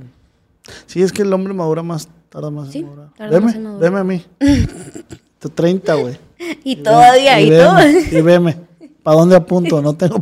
[0.85, 3.13] Sí, es que el hombre madura más, tarda más Sí, en madurar.
[3.13, 3.81] tarda Veme, más en madurar.
[3.91, 4.25] veme a mí.
[4.39, 6.17] Estoy 30, güey.
[6.63, 8.17] Y todavía, y, veme, todo.
[8.17, 8.57] Y veme.
[9.03, 9.81] ¿Para dónde apunto?
[9.81, 10.21] No tengo...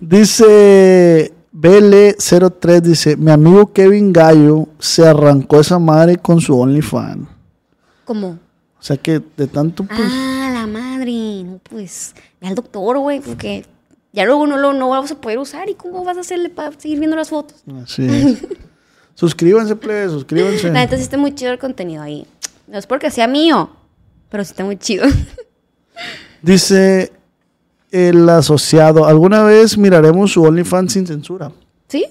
[0.00, 7.28] dice BL03, dice, mi amigo Kevin Gallo se arrancó esa madre con su OnlyFans.
[8.04, 8.38] ¿Cómo?
[8.78, 10.00] O sea que de tanto, pues...
[10.00, 11.44] Ah, la madre.
[11.44, 13.64] No, pues, ve al doctor, güey, porque
[14.12, 15.68] ya luego no lo no vamos a poder usar.
[15.68, 17.62] ¿Y cómo vas a hacerle para seguir viendo las fotos?
[17.82, 18.38] Así es.
[19.14, 20.68] suscríbanse, plebe, suscríbanse.
[20.68, 22.26] La neta sí está muy chido el contenido ahí.
[22.66, 23.70] No es porque sea mío,
[24.32, 25.04] pero sí está muy chido.
[26.42, 27.12] Dice
[27.90, 31.52] el asociado, ¿alguna vez miraremos su OnlyFans sin censura?
[31.86, 32.06] ¿Sí?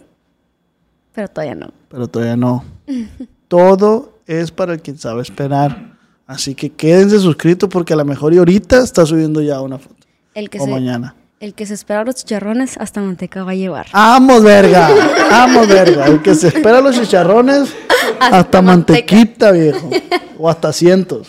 [1.14, 1.74] Pero todavía no.
[1.90, 2.64] Pero todavía no.
[3.48, 5.98] Todo es para quien sabe esperar.
[6.28, 10.06] Así que quédense suscritos porque a lo mejor y ahorita está subiendo ya una foto.
[10.36, 11.16] El que o se, mañana.
[11.40, 13.88] El que se espera los chicharrones hasta manteca va a llevar.
[13.92, 14.90] ¡Vamos, verga!
[15.32, 16.06] ¡Vamos, verga!
[16.06, 17.74] El que se espera los chicharrones
[18.22, 19.90] hasta, mantequita, viejo.
[20.38, 21.28] O hasta cientos.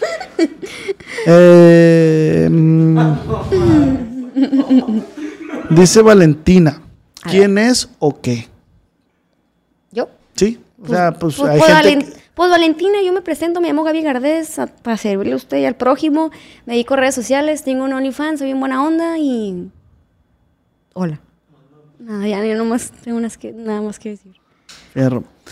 [1.26, 2.98] Eh, mm,
[5.70, 6.80] dice Valentina.
[7.22, 8.48] ¿Quién es o qué?
[9.92, 10.08] ¿Yo?
[10.34, 10.60] ¿Sí?
[10.82, 12.06] O sea, pues, Pues, hay pues, gente...
[12.06, 15.58] Valen- pues, Valentina, yo me presento, me llamo Gaby Gardés a- para servirle a usted
[15.58, 16.30] y al prójimo.
[16.66, 19.70] Me dedico a redes sociales, tengo un OnlyFans, soy bien buena onda y.
[20.94, 21.20] Hola.
[22.00, 24.34] Nada, ya, ya no más, tengo unas que, nada más que decir.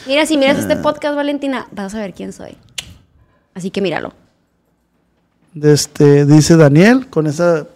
[0.07, 0.61] Mira, si miras Ah.
[0.61, 2.57] este podcast, Valentina, vas a saber quién soy.
[3.55, 4.13] Así que míralo.
[5.61, 7.67] Este, dice Daniel, con esa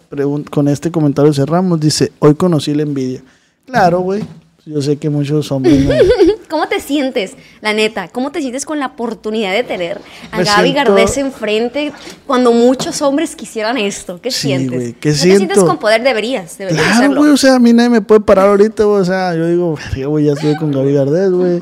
[0.49, 3.21] con este comentario cerramos, dice, hoy conocí la envidia.
[3.65, 4.23] Claro, güey.
[4.65, 5.85] Yo sé que muchos hombres
[6.47, 8.07] ¿Cómo te sientes, la neta?
[8.09, 9.99] ¿Cómo te sientes con la oportunidad de tener
[10.31, 11.91] a Me Gaby siento- Gardés enfrente
[12.27, 14.19] cuando muchos hombres quisieran esto?
[14.21, 14.95] ¿Qué Sí, sientes?
[14.99, 15.65] ¿qué ¿No te sientes siento?
[15.67, 16.03] con poder?
[16.03, 17.21] Deberías, deberías Claro, hacerlo.
[17.21, 19.01] güey, o sea, a mí nadie me puede parar ahorita, güey.
[19.01, 19.77] O sea, yo digo,
[20.07, 21.59] güey, ya estoy con Gaby Gardés, güey.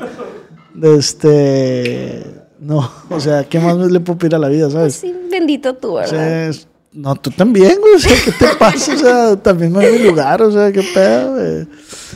[0.82, 2.24] Este.
[2.60, 4.94] No, o sea, ¿qué más le puedo pedir a la vida, sabes?
[4.94, 6.10] Sí, bendito tú, O ¿verdad?
[6.10, 7.94] sea, es- no, tú también, güey.
[7.94, 8.94] O sea, ¿qué te pasa?
[8.94, 11.66] O sea, también no es mi lugar, o sea, qué pedo, güey.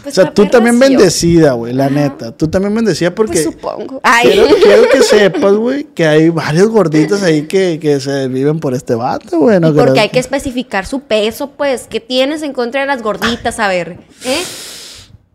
[0.04, 2.30] Pues o sea, tú también bendecida, güey, la neta.
[2.30, 3.32] Tú también bendecida porque.
[3.32, 4.00] Pues supongo.
[4.04, 4.30] Ay.
[4.30, 8.72] Quiero, quiero que sepas, güey, que hay varios gorditos ahí que, que se viven por
[8.72, 9.58] este vato, güey.
[9.58, 11.88] No porque hay que especificar su peso, pues.
[11.90, 13.58] ¿Qué tienes en contra de las gorditas?
[13.58, 14.42] A ver, ¿eh?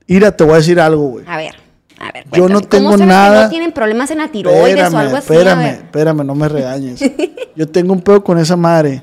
[0.08, 1.26] Mira, te voy a decir algo, güey.
[1.28, 1.56] A ver,
[2.00, 2.24] a ver.
[2.32, 4.98] Yo no cuéntame, ¿cómo tengo que nada- no tienen problemas en la tiroides Espérame, o
[5.00, 5.34] algo así?
[5.34, 7.02] Espérame, espérame, no me regañes.
[7.58, 9.02] Yo tengo un pedo con esa madre.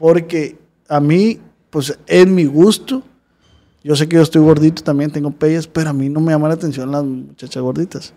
[0.00, 1.38] Porque a mí,
[1.68, 3.02] pues, es mi gusto.
[3.84, 6.48] Yo sé que yo estoy gordito también, tengo pellas, pero a mí no me llama
[6.48, 8.12] la atención las muchachas gorditas.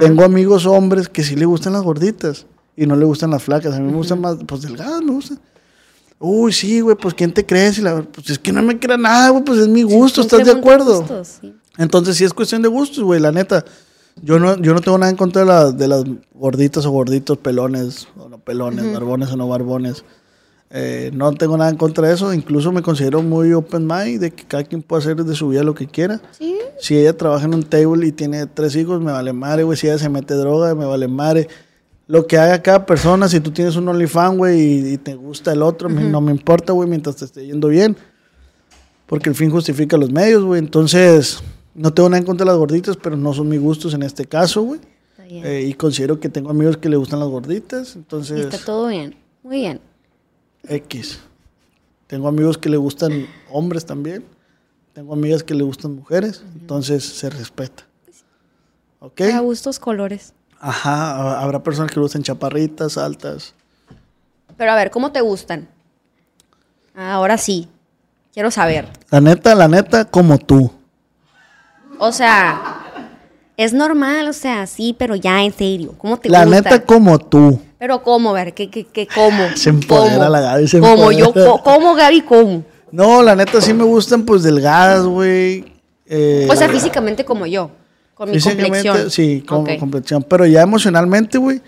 [0.00, 3.74] Tengo amigos hombres que sí le gustan las gorditas y no le gustan las flacas.
[3.74, 5.38] A mí me gustan más, pues, delgadas, me gustan.
[6.18, 7.78] Uy, sí, güey, pues, ¿quién te crees?
[7.78, 10.40] Y la- pues, es que no me crea nada, güey, pues, es mi gusto, ¿estás
[10.44, 10.98] de acuerdo?
[10.98, 11.54] gustos, sí.
[11.78, 13.64] Entonces sí es cuestión de gustos, güey, la neta.
[14.22, 16.04] Yo no, yo no tengo nada en contra de, la- de las
[16.34, 20.04] gorditas o gorditos, pelones o no pelones, barbones o no barbones.
[20.72, 22.32] Eh, no tengo nada en contra de eso.
[22.32, 25.64] Incluso me considero muy open mind de que cada quien puede hacer de su vida
[25.64, 26.20] lo que quiera.
[26.30, 26.56] Sí.
[26.78, 29.76] Si ella trabaja en un table y tiene tres hijos, me vale madre, güey.
[29.76, 31.48] Si ella se mete droga, me vale madre.
[32.06, 35.52] Lo que haga cada persona, si tú tienes un OnlyFans, güey, y, y te gusta
[35.52, 37.96] el otro, no me importa, güey, mientras te esté yendo bien.
[39.06, 40.58] Porque el fin justifica los medios, güey.
[40.60, 41.42] Entonces,
[41.74, 44.24] no tengo nada en contra de las gorditas, pero no son mis gustos en este
[44.26, 44.80] caso, güey.
[45.28, 49.14] Eh, y considero que tengo amigos que le gustan las gorditas, entonces Está todo bien.
[49.44, 49.80] Muy bien.
[50.68, 51.18] X.
[52.06, 54.24] Tengo amigos que le gustan hombres también.
[54.92, 57.84] Tengo amigas que le gustan mujeres, entonces se respeta.
[58.98, 59.20] ¿Ok?
[59.32, 60.34] A gustos colores.
[60.58, 63.54] Ajá, ha- habrá personas que le gustan chaparritas, altas.
[64.56, 65.68] Pero a ver, ¿cómo te gustan?
[66.94, 67.68] Ahora sí.
[68.32, 68.88] Quiero saber.
[69.10, 70.70] La neta, la neta, como tú.
[71.98, 73.08] O sea,
[73.56, 75.94] es normal, o sea, sí, pero ya en serio.
[75.98, 77.60] ¿Cómo te La neta, como tú.
[77.80, 78.34] Pero ¿cómo?
[78.34, 79.48] Ver, ¿qué, qué, qué, cómo?
[79.56, 80.28] Se empodera ¿Cómo?
[80.28, 81.10] la Gaby, se ¿Cómo?
[81.10, 81.32] Yo,
[81.64, 82.20] ¿Cómo, Gaby?
[82.20, 82.62] ¿Cómo?
[82.92, 85.64] No, la neta sí me gustan pues delgadas, güey.
[86.06, 87.70] Eh, O sea, físicamente como yo.
[88.14, 89.10] Con mi complexión.
[89.10, 89.78] sí, con Ok.
[89.78, 90.22] complexión.
[90.28, 91.62] Pero ya emocionalmente, güey,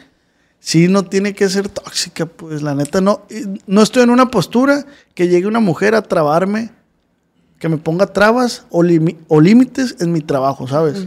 [0.60, 3.22] sí no tiene que ser tóxica, pues la neta no.
[3.66, 4.84] No estoy en una postura
[5.14, 6.72] que llegue una mujer a trabarme,
[7.58, 11.06] que me ponga trabas o, límites en mi trabajo, ¿sabes?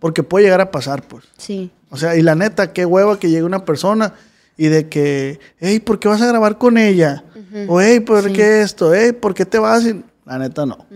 [0.00, 1.24] Porque puede llegar a pasar, pues.
[1.36, 1.70] Sí.
[1.90, 4.14] O sea, y la neta, qué hueva que llegue una persona
[4.56, 7.24] y de que, hey, ¿por qué vas a grabar con ella?
[7.68, 8.92] O, hey, ¿por qué esto?
[8.94, 9.84] Hey, ¿por qué te vas?
[9.84, 10.86] Y, la neta, no.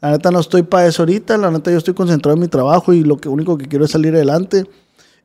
[0.00, 1.36] La neta, no estoy para eso ahorita.
[1.36, 3.90] La neta, yo estoy concentrado en mi trabajo y lo que único que quiero es
[3.90, 4.64] salir adelante.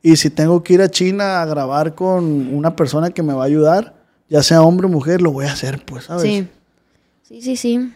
[0.01, 3.43] Y si tengo que ir a China a grabar con una persona que me va
[3.43, 3.93] a ayudar,
[4.29, 6.23] ya sea hombre o mujer, lo voy a hacer, pues, ¿sabes?
[6.23, 6.47] Sí.
[7.23, 7.93] Sí, sí, sí.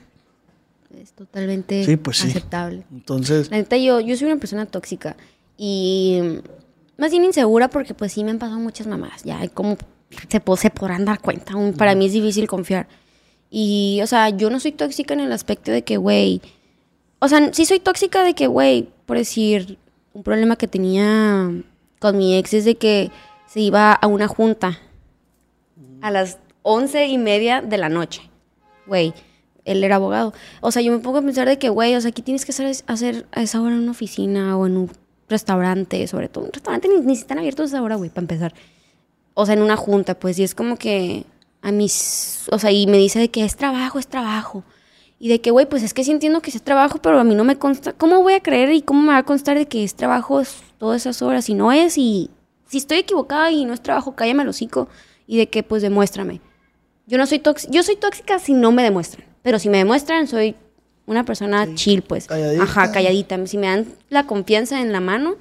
[1.02, 2.28] Es totalmente Sí, pues sí.
[2.28, 2.86] aceptable.
[2.92, 5.16] Entonces, La neta, yo, yo soy una persona tóxica
[5.58, 6.20] y
[6.98, 9.24] más bien insegura porque pues sí me han pasado muchas mamadas.
[9.24, 9.78] Ya, como
[10.30, 11.54] se, po- se podrán dar cuenta.
[11.54, 12.88] aún Para mí es difícil confiar.
[13.50, 16.42] Y, o sea, yo no soy tóxica en el aspecto de que, güey,
[17.20, 19.78] o sea, sí soy tóxica de que, güey, por decir,
[20.14, 21.52] un problema que tenía
[22.00, 23.12] con mi ex es de que
[23.48, 24.80] se iba a una junta
[26.02, 28.22] a las once y media de la noche.
[28.88, 29.14] Güey,
[29.66, 30.34] él era abogado.
[30.62, 32.52] O sea, yo me pongo a pensar de que, güey, o sea, aquí tienes que
[32.52, 34.92] hacer, hacer a esa hora en una oficina o en un
[35.30, 36.46] restaurante, sobre todo.
[36.46, 38.54] Un restaurante ni, ni están abiertos a esa hora, güey, para empezar.
[39.34, 41.26] O sea, en una junta, pues, y es como que
[41.62, 42.48] a mis.
[42.52, 44.64] O sea, y me dice de que es trabajo, es trabajo.
[45.20, 47.34] Y de que, güey, pues es que sí entiendo que es trabajo, pero a mí
[47.34, 47.94] no me consta.
[47.94, 50.42] ¿Cómo voy a creer y cómo me va a constar de que es trabajo
[50.78, 51.48] todas esas horas?
[51.48, 52.30] Y no es, y
[52.68, 54.90] si estoy equivocada y no es trabajo, cállame el hocico.
[55.26, 56.42] Y de que, pues, demuéstrame.
[57.08, 57.72] Yo no soy tóxica.
[57.72, 59.26] Yo soy tóxica si no me demuestran.
[59.42, 60.56] Pero si me demuestran, soy
[61.06, 62.28] una persona chill, pues.
[62.28, 62.64] Calladita.
[62.64, 63.46] Ajá, calladita.
[63.48, 65.36] Si me dan la confianza en la mano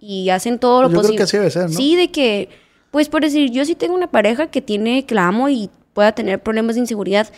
[0.00, 1.16] y hacen todo lo Pues yo creo posible.
[1.18, 1.76] que así debe ser, ¿no?
[1.76, 2.48] Sí, de que,
[2.90, 6.12] pues por decir, yo sí tengo una pareja que tiene, que la amo y pueda
[6.12, 7.28] tener problemas de inseguridad.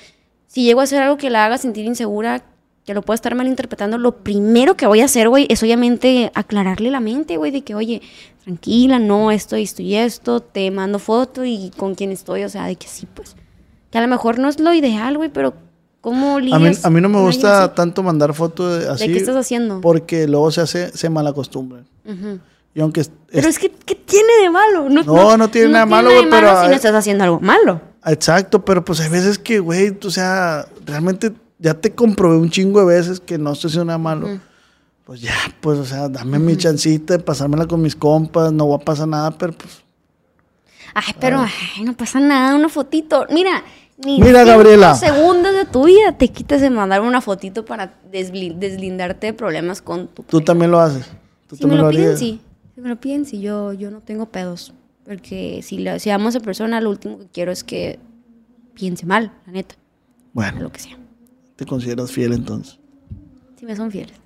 [0.46, 2.44] Si llego a hacer algo que la haga sentir insegura,
[2.86, 6.90] que lo pueda estar malinterpretando, lo primero que voy a hacer, güey, es obviamente aclararle
[6.90, 8.00] la mente, güey, de que, oye,
[8.44, 12.66] tranquila, no, esto, esto y esto, te mando foto y con quién estoy, o sea,
[12.66, 13.34] de que sí, pues.
[13.90, 15.52] Que a lo mejor no es lo ideal, güey, pero
[16.06, 19.08] ¿cómo A mí, lidias a mí no me gusta tanto mandar fotos de- así.
[19.08, 19.80] qué estás haciendo?
[19.80, 21.84] Porque luego se hace, se malacostumbran.
[22.04, 22.38] Ujú.
[22.76, 24.88] Y aunque es- Pero es que, ¿qué tiene de malo?
[24.88, 27.80] No, no tiene nada malo, güey, pero, si no estás haciendo algo malo.
[28.04, 32.78] Exacto, pero pues hay veces que, güey, o sea, realmente ya te comprobé un chingo
[32.86, 34.38] de veces que no estoy haciendo nada malo.
[35.04, 38.76] Pues ya, pues, o sea, dame mi chancita de pasármela con mis compas, no va
[38.76, 39.82] a pasar nada, pero pues.
[40.94, 43.26] Ay, pero ay, no pasa nada, una fotito.
[43.30, 43.64] Mira,
[44.04, 44.94] ni Mira, Gabriela.
[44.94, 50.08] segundos de tu vida te quitas de mandar una fotito para deslindarte de problemas con
[50.08, 51.06] tu Tú también lo haces.
[51.46, 52.40] Tú Si me también lo piden, sí.
[52.74, 53.40] Si me lo piden, sí.
[53.40, 54.74] Yo, yo no tengo pedos.
[55.04, 57.98] Porque si, la, si amo a esa persona, lo último que quiero es que
[58.74, 59.76] piense mal, la neta.
[60.32, 60.98] Bueno, Lo que sea.
[61.54, 62.78] te consideras fiel entonces.
[63.58, 64.16] Si me son fieles.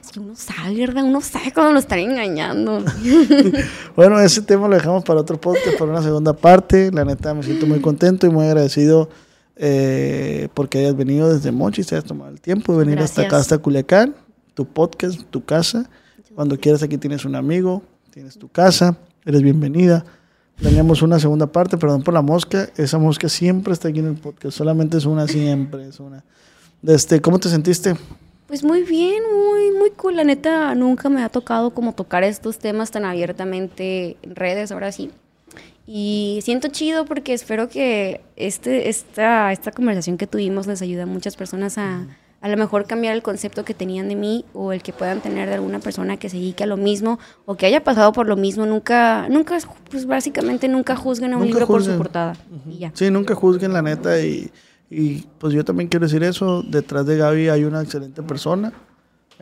[0.00, 1.04] Es que uno sabe, ¿verdad?
[1.04, 2.84] Uno sabe cuando lo están engañando.
[3.96, 6.90] Bueno, ese tema lo dejamos para otro podcast, para una segunda parte.
[6.92, 9.10] La neta, me siento muy contento y muy agradecido
[9.56, 13.36] eh, porque hayas venido desde Mochis, te hayas tomado el tiempo de venir hasta acá,
[13.36, 13.52] Gracias.
[13.52, 14.14] hasta Culiacán,
[14.54, 15.90] tu podcast, tu casa.
[16.34, 20.04] Cuando quieras, aquí tienes un amigo, tienes tu casa, eres bienvenida.
[20.56, 22.70] Teníamos una segunda parte, perdón por la mosca.
[22.76, 26.24] Esa mosca siempre está aquí en el podcast, solamente es una siempre, es una.
[26.82, 27.94] Este, ¿Cómo te sentiste?
[28.52, 30.14] Pues muy bien, muy, muy cool.
[30.14, 34.92] La neta, nunca me ha tocado como tocar estos temas tan abiertamente en redes, ahora
[34.92, 35.10] sí.
[35.86, 41.06] Y siento chido porque espero que este, esta, esta conversación que tuvimos les ayude a
[41.06, 42.06] muchas personas a
[42.42, 45.48] a lo mejor cambiar el concepto que tenían de mí o el que puedan tener
[45.48, 48.36] de alguna persona que se dedique a lo mismo o que haya pasado por lo
[48.36, 48.66] mismo.
[48.66, 49.56] Nunca, nunca,
[49.90, 52.34] pues básicamente nunca juzguen a un Nunca libro por su portada.
[52.68, 52.90] Y ya.
[52.94, 54.50] Sí, nunca juzguen la neta y,
[54.92, 56.62] y, pues yo también quiero decir eso.
[56.62, 58.72] Detrás de Gaby hay una excelente persona.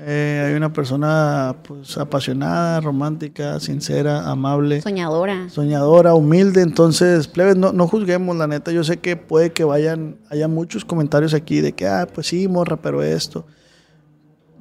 [0.03, 5.51] Eh, hay una persona pues apasionada, romántica, sincera, amable, Soñadora.
[5.51, 6.63] soñadora, humilde.
[6.63, 8.73] Entonces, plebes, no, no juzguemos la neta.
[8.73, 12.49] Yo sé que puede que vayan, haya muchos comentarios aquí de que, ah, pues sí,
[12.49, 13.45] morra, pero esto.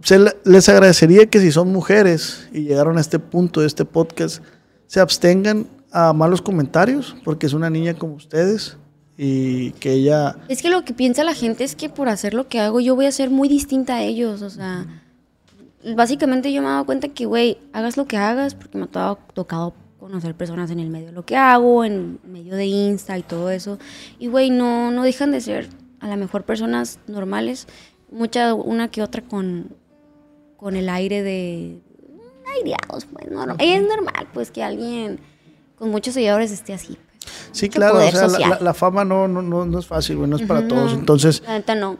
[0.02, 3.86] Se le- les agradecería que si son mujeres y llegaron a este punto de este
[3.86, 4.44] podcast,
[4.88, 8.78] se abstengan a malos comentarios, porque es una niña como ustedes
[9.21, 10.37] y que ella...
[10.47, 12.95] Es que lo que piensa la gente es que por hacer lo que hago yo
[12.95, 14.85] voy a ser muy distinta a ellos, o sea,
[15.93, 18.87] básicamente yo me he dado cuenta que, güey, hagas lo que hagas, porque me ha
[18.87, 23.17] to- tocado conocer personas en el medio de lo que hago, en medio de Insta
[23.17, 23.77] y todo eso,
[24.19, 25.67] y, güey, no, no dejan de ser
[25.99, 27.67] a lo mejor personas normales,
[28.11, 29.75] mucha, una que otra con,
[30.55, 31.81] con el aire de
[32.55, 35.19] aireados, pues, no, no, es normal, pues, que alguien
[35.77, 36.97] con muchos seguidores esté así.
[37.51, 38.49] Sí, claro, o sea, la, social.
[38.51, 40.93] la- la fama no, no, no, no es fácil, güey, no es para todos.
[40.93, 41.97] Entonces, La neta no.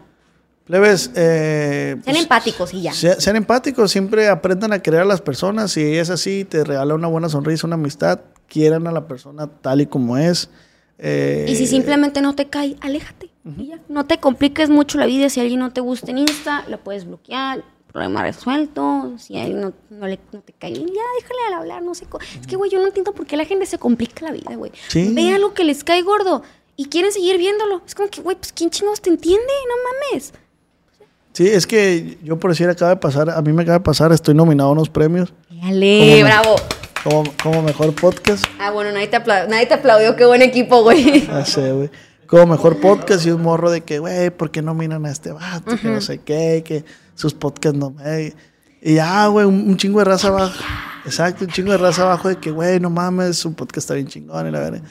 [0.66, 2.94] plebes, eh, Sean pues, empáticos y ya.
[2.94, 5.72] Se- Sean empáticos, siempre aprendan a querer a las personas.
[5.72, 9.82] Si es así, te regala una buena sonrisa, una amistad, quieran a la persona tal
[9.82, 10.50] y como es.
[10.98, 13.30] Eh, Y si simplemente no te cae, aléjate.
[13.58, 13.80] y ya.
[13.88, 15.30] No te compliques mucho la vida.
[15.30, 17.64] Si alguien no te gusta en Insta, la puedes bloquear.
[17.92, 19.14] Problema resuelto.
[19.18, 21.82] Si a alguien no, no le, no te cae ya déjale al hablar.
[21.82, 22.06] No sé.
[22.40, 24.72] Es que, güey, yo no entiendo por qué la gente se complica la vida, güey.
[24.90, 25.12] Sí.
[25.14, 26.44] Ve algo que les cae gordo
[26.76, 27.82] y quieren seguir viéndolo.
[27.88, 29.42] Es como que, güey, pues ¿quién chingados te entiende?
[29.68, 30.34] No mames.
[31.34, 34.12] Sí, es que yo por decir, acaba de pasar, a mí me acaba de pasar,
[34.12, 36.26] estoy nominado a unos premios Dale, ¿Cómo no?
[36.26, 36.56] bravo.
[37.04, 38.46] como, como mejor podcast.
[38.60, 40.16] Ah, bueno, nadie te, nadie te aplaudió.
[40.16, 41.26] Qué buen equipo, güey.
[41.28, 41.90] Ya sé, güey.
[42.30, 45.76] Como mejor podcast y un morro de que, güey, ¿por qué nominan a este vato?
[45.78, 46.86] Que no sé qué, que
[47.16, 48.36] sus podcasts no me...
[48.82, 50.64] Y ya, güey, un, un chingo de raza abajo.
[51.06, 54.08] Exacto, un chingo de raza abajo de que, güey, no mames, su podcast está bien
[54.08, 54.84] chingón y la verdad.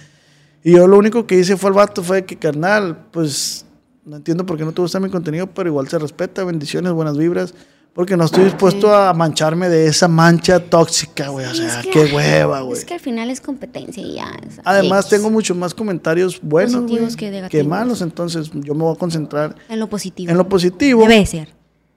[0.65, 3.65] Y yo lo único que hice fue al vato, fue que, carnal, pues,
[4.05, 7.17] no entiendo por qué no te gusta mi contenido, pero igual se respeta, bendiciones, buenas
[7.17, 7.55] vibras.
[7.95, 11.47] Porque no estoy dispuesto a mancharme de esa mancha tóxica, güey.
[11.47, 12.79] O Sí, sea, es que- qué hueva, güey.
[12.79, 14.31] Es que al final es competencia y ya.
[14.65, 18.99] Además, tengo muchos más comentarios buenos güey, que que, malos, entonces yo me voy a
[18.99, 20.31] concentrar En lo positivo.
[20.31, 21.03] en lo positivo.
[21.09, 21.49] Debe ser.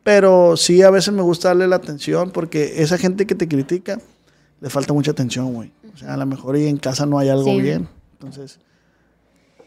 [0.04, 4.00] Pero sí, a veces me gusta darle la atención porque esa gente que te critica
[4.60, 5.72] le falta mucha atención, güey.
[5.94, 7.62] O sea, a lo mejor y en casa no hay algo Sí.
[7.62, 7.88] bien.
[8.14, 8.60] Entonces,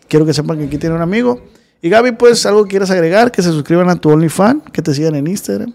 [0.08, 1.40] quiero que sepan que aquí tiene un amigo.
[1.80, 4.92] Y Gaby, pues, algo que quieras agregar, que se suscriban a tu OnlyFans, que te
[4.94, 5.72] sigan en Instagram.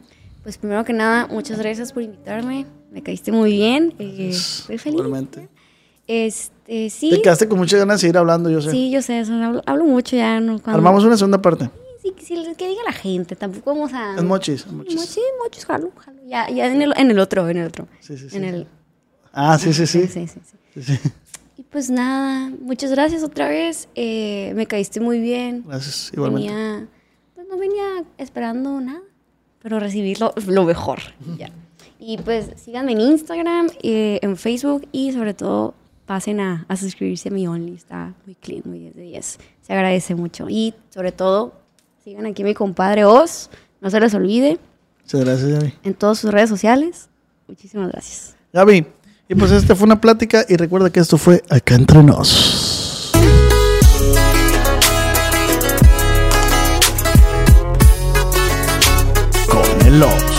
[0.49, 2.65] Pues primero que nada, muchas gracias por invitarme.
[2.89, 3.93] Me caíste muy bien.
[3.99, 4.97] Eh, estoy feliz.
[4.97, 5.47] Igualmente.
[6.07, 7.11] Este, sí.
[7.11, 8.71] Te quedaste con muchas ganas de seguir hablando, yo sé.
[8.71, 10.39] Sí, yo sé, hablo, hablo mucho ya.
[10.39, 10.53] ¿no?
[10.59, 11.69] Cuando- Armamos una segunda parte.
[12.01, 14.15] sí, sí, que diga la gente, tampoco vamos a...
[14.15, 14.95] Es mochis, es mochis.
[14.95, 16.19] Mochis, mochis, jalo, jalo.
[16.25, 17.87] Ya, ya en el, en el otro, en el otro.
[17.99, 18.35] Sí, sí, sí.
[18.35, 18.67] En el...
[19.31, 20.07] Ah, sí, sí, sí.
[20.07, 20.39] Sí, sí,
[20.73, 20.81] sí.
[20.81, 21.09] Sí, sí.
[21.57, 23.87] Y pues nada, muchas gracias otra vez.
[23.93, 25.63] eh, me caíste muy bien.
[25.67, 26.49] Gracias, igualmente.
[26.51, 26.87] Venía,
[27.35, 29.01] pues no venía esperando nada,
[29.61, 30.99] pero recibir lo, lo mejor.
[31.37, 31.49] ya.
[31.99, 35.73] Y pues síganme en Instagram, eh, en Facebook y sobre todo
[36.05, 37.75] pasen a, a suscribirse a mi Only.
[37.75, 39.39] Está muy clean, muy 10 de 10.
[39.61, 40.47] Se agradece mucho.
[40.49, 41.53] Y sobre todo,
[42.03, 43.49] sigan aquí a mi compadre Oz.
[43.81, 44.57] No se les olvide
[45.03, 45.73] Muchas gracias, Gaby.
[45.83, 47.09] en todas sus redes sociales.
[47.47, 48.35] Muchísimas gracias.
[48.53, 48.85] Gaby,
[49.27, 52.78] y pues esta fue una plática y recuerda que esto fue Acá Entre Nos.
[59.89, 60.38] Con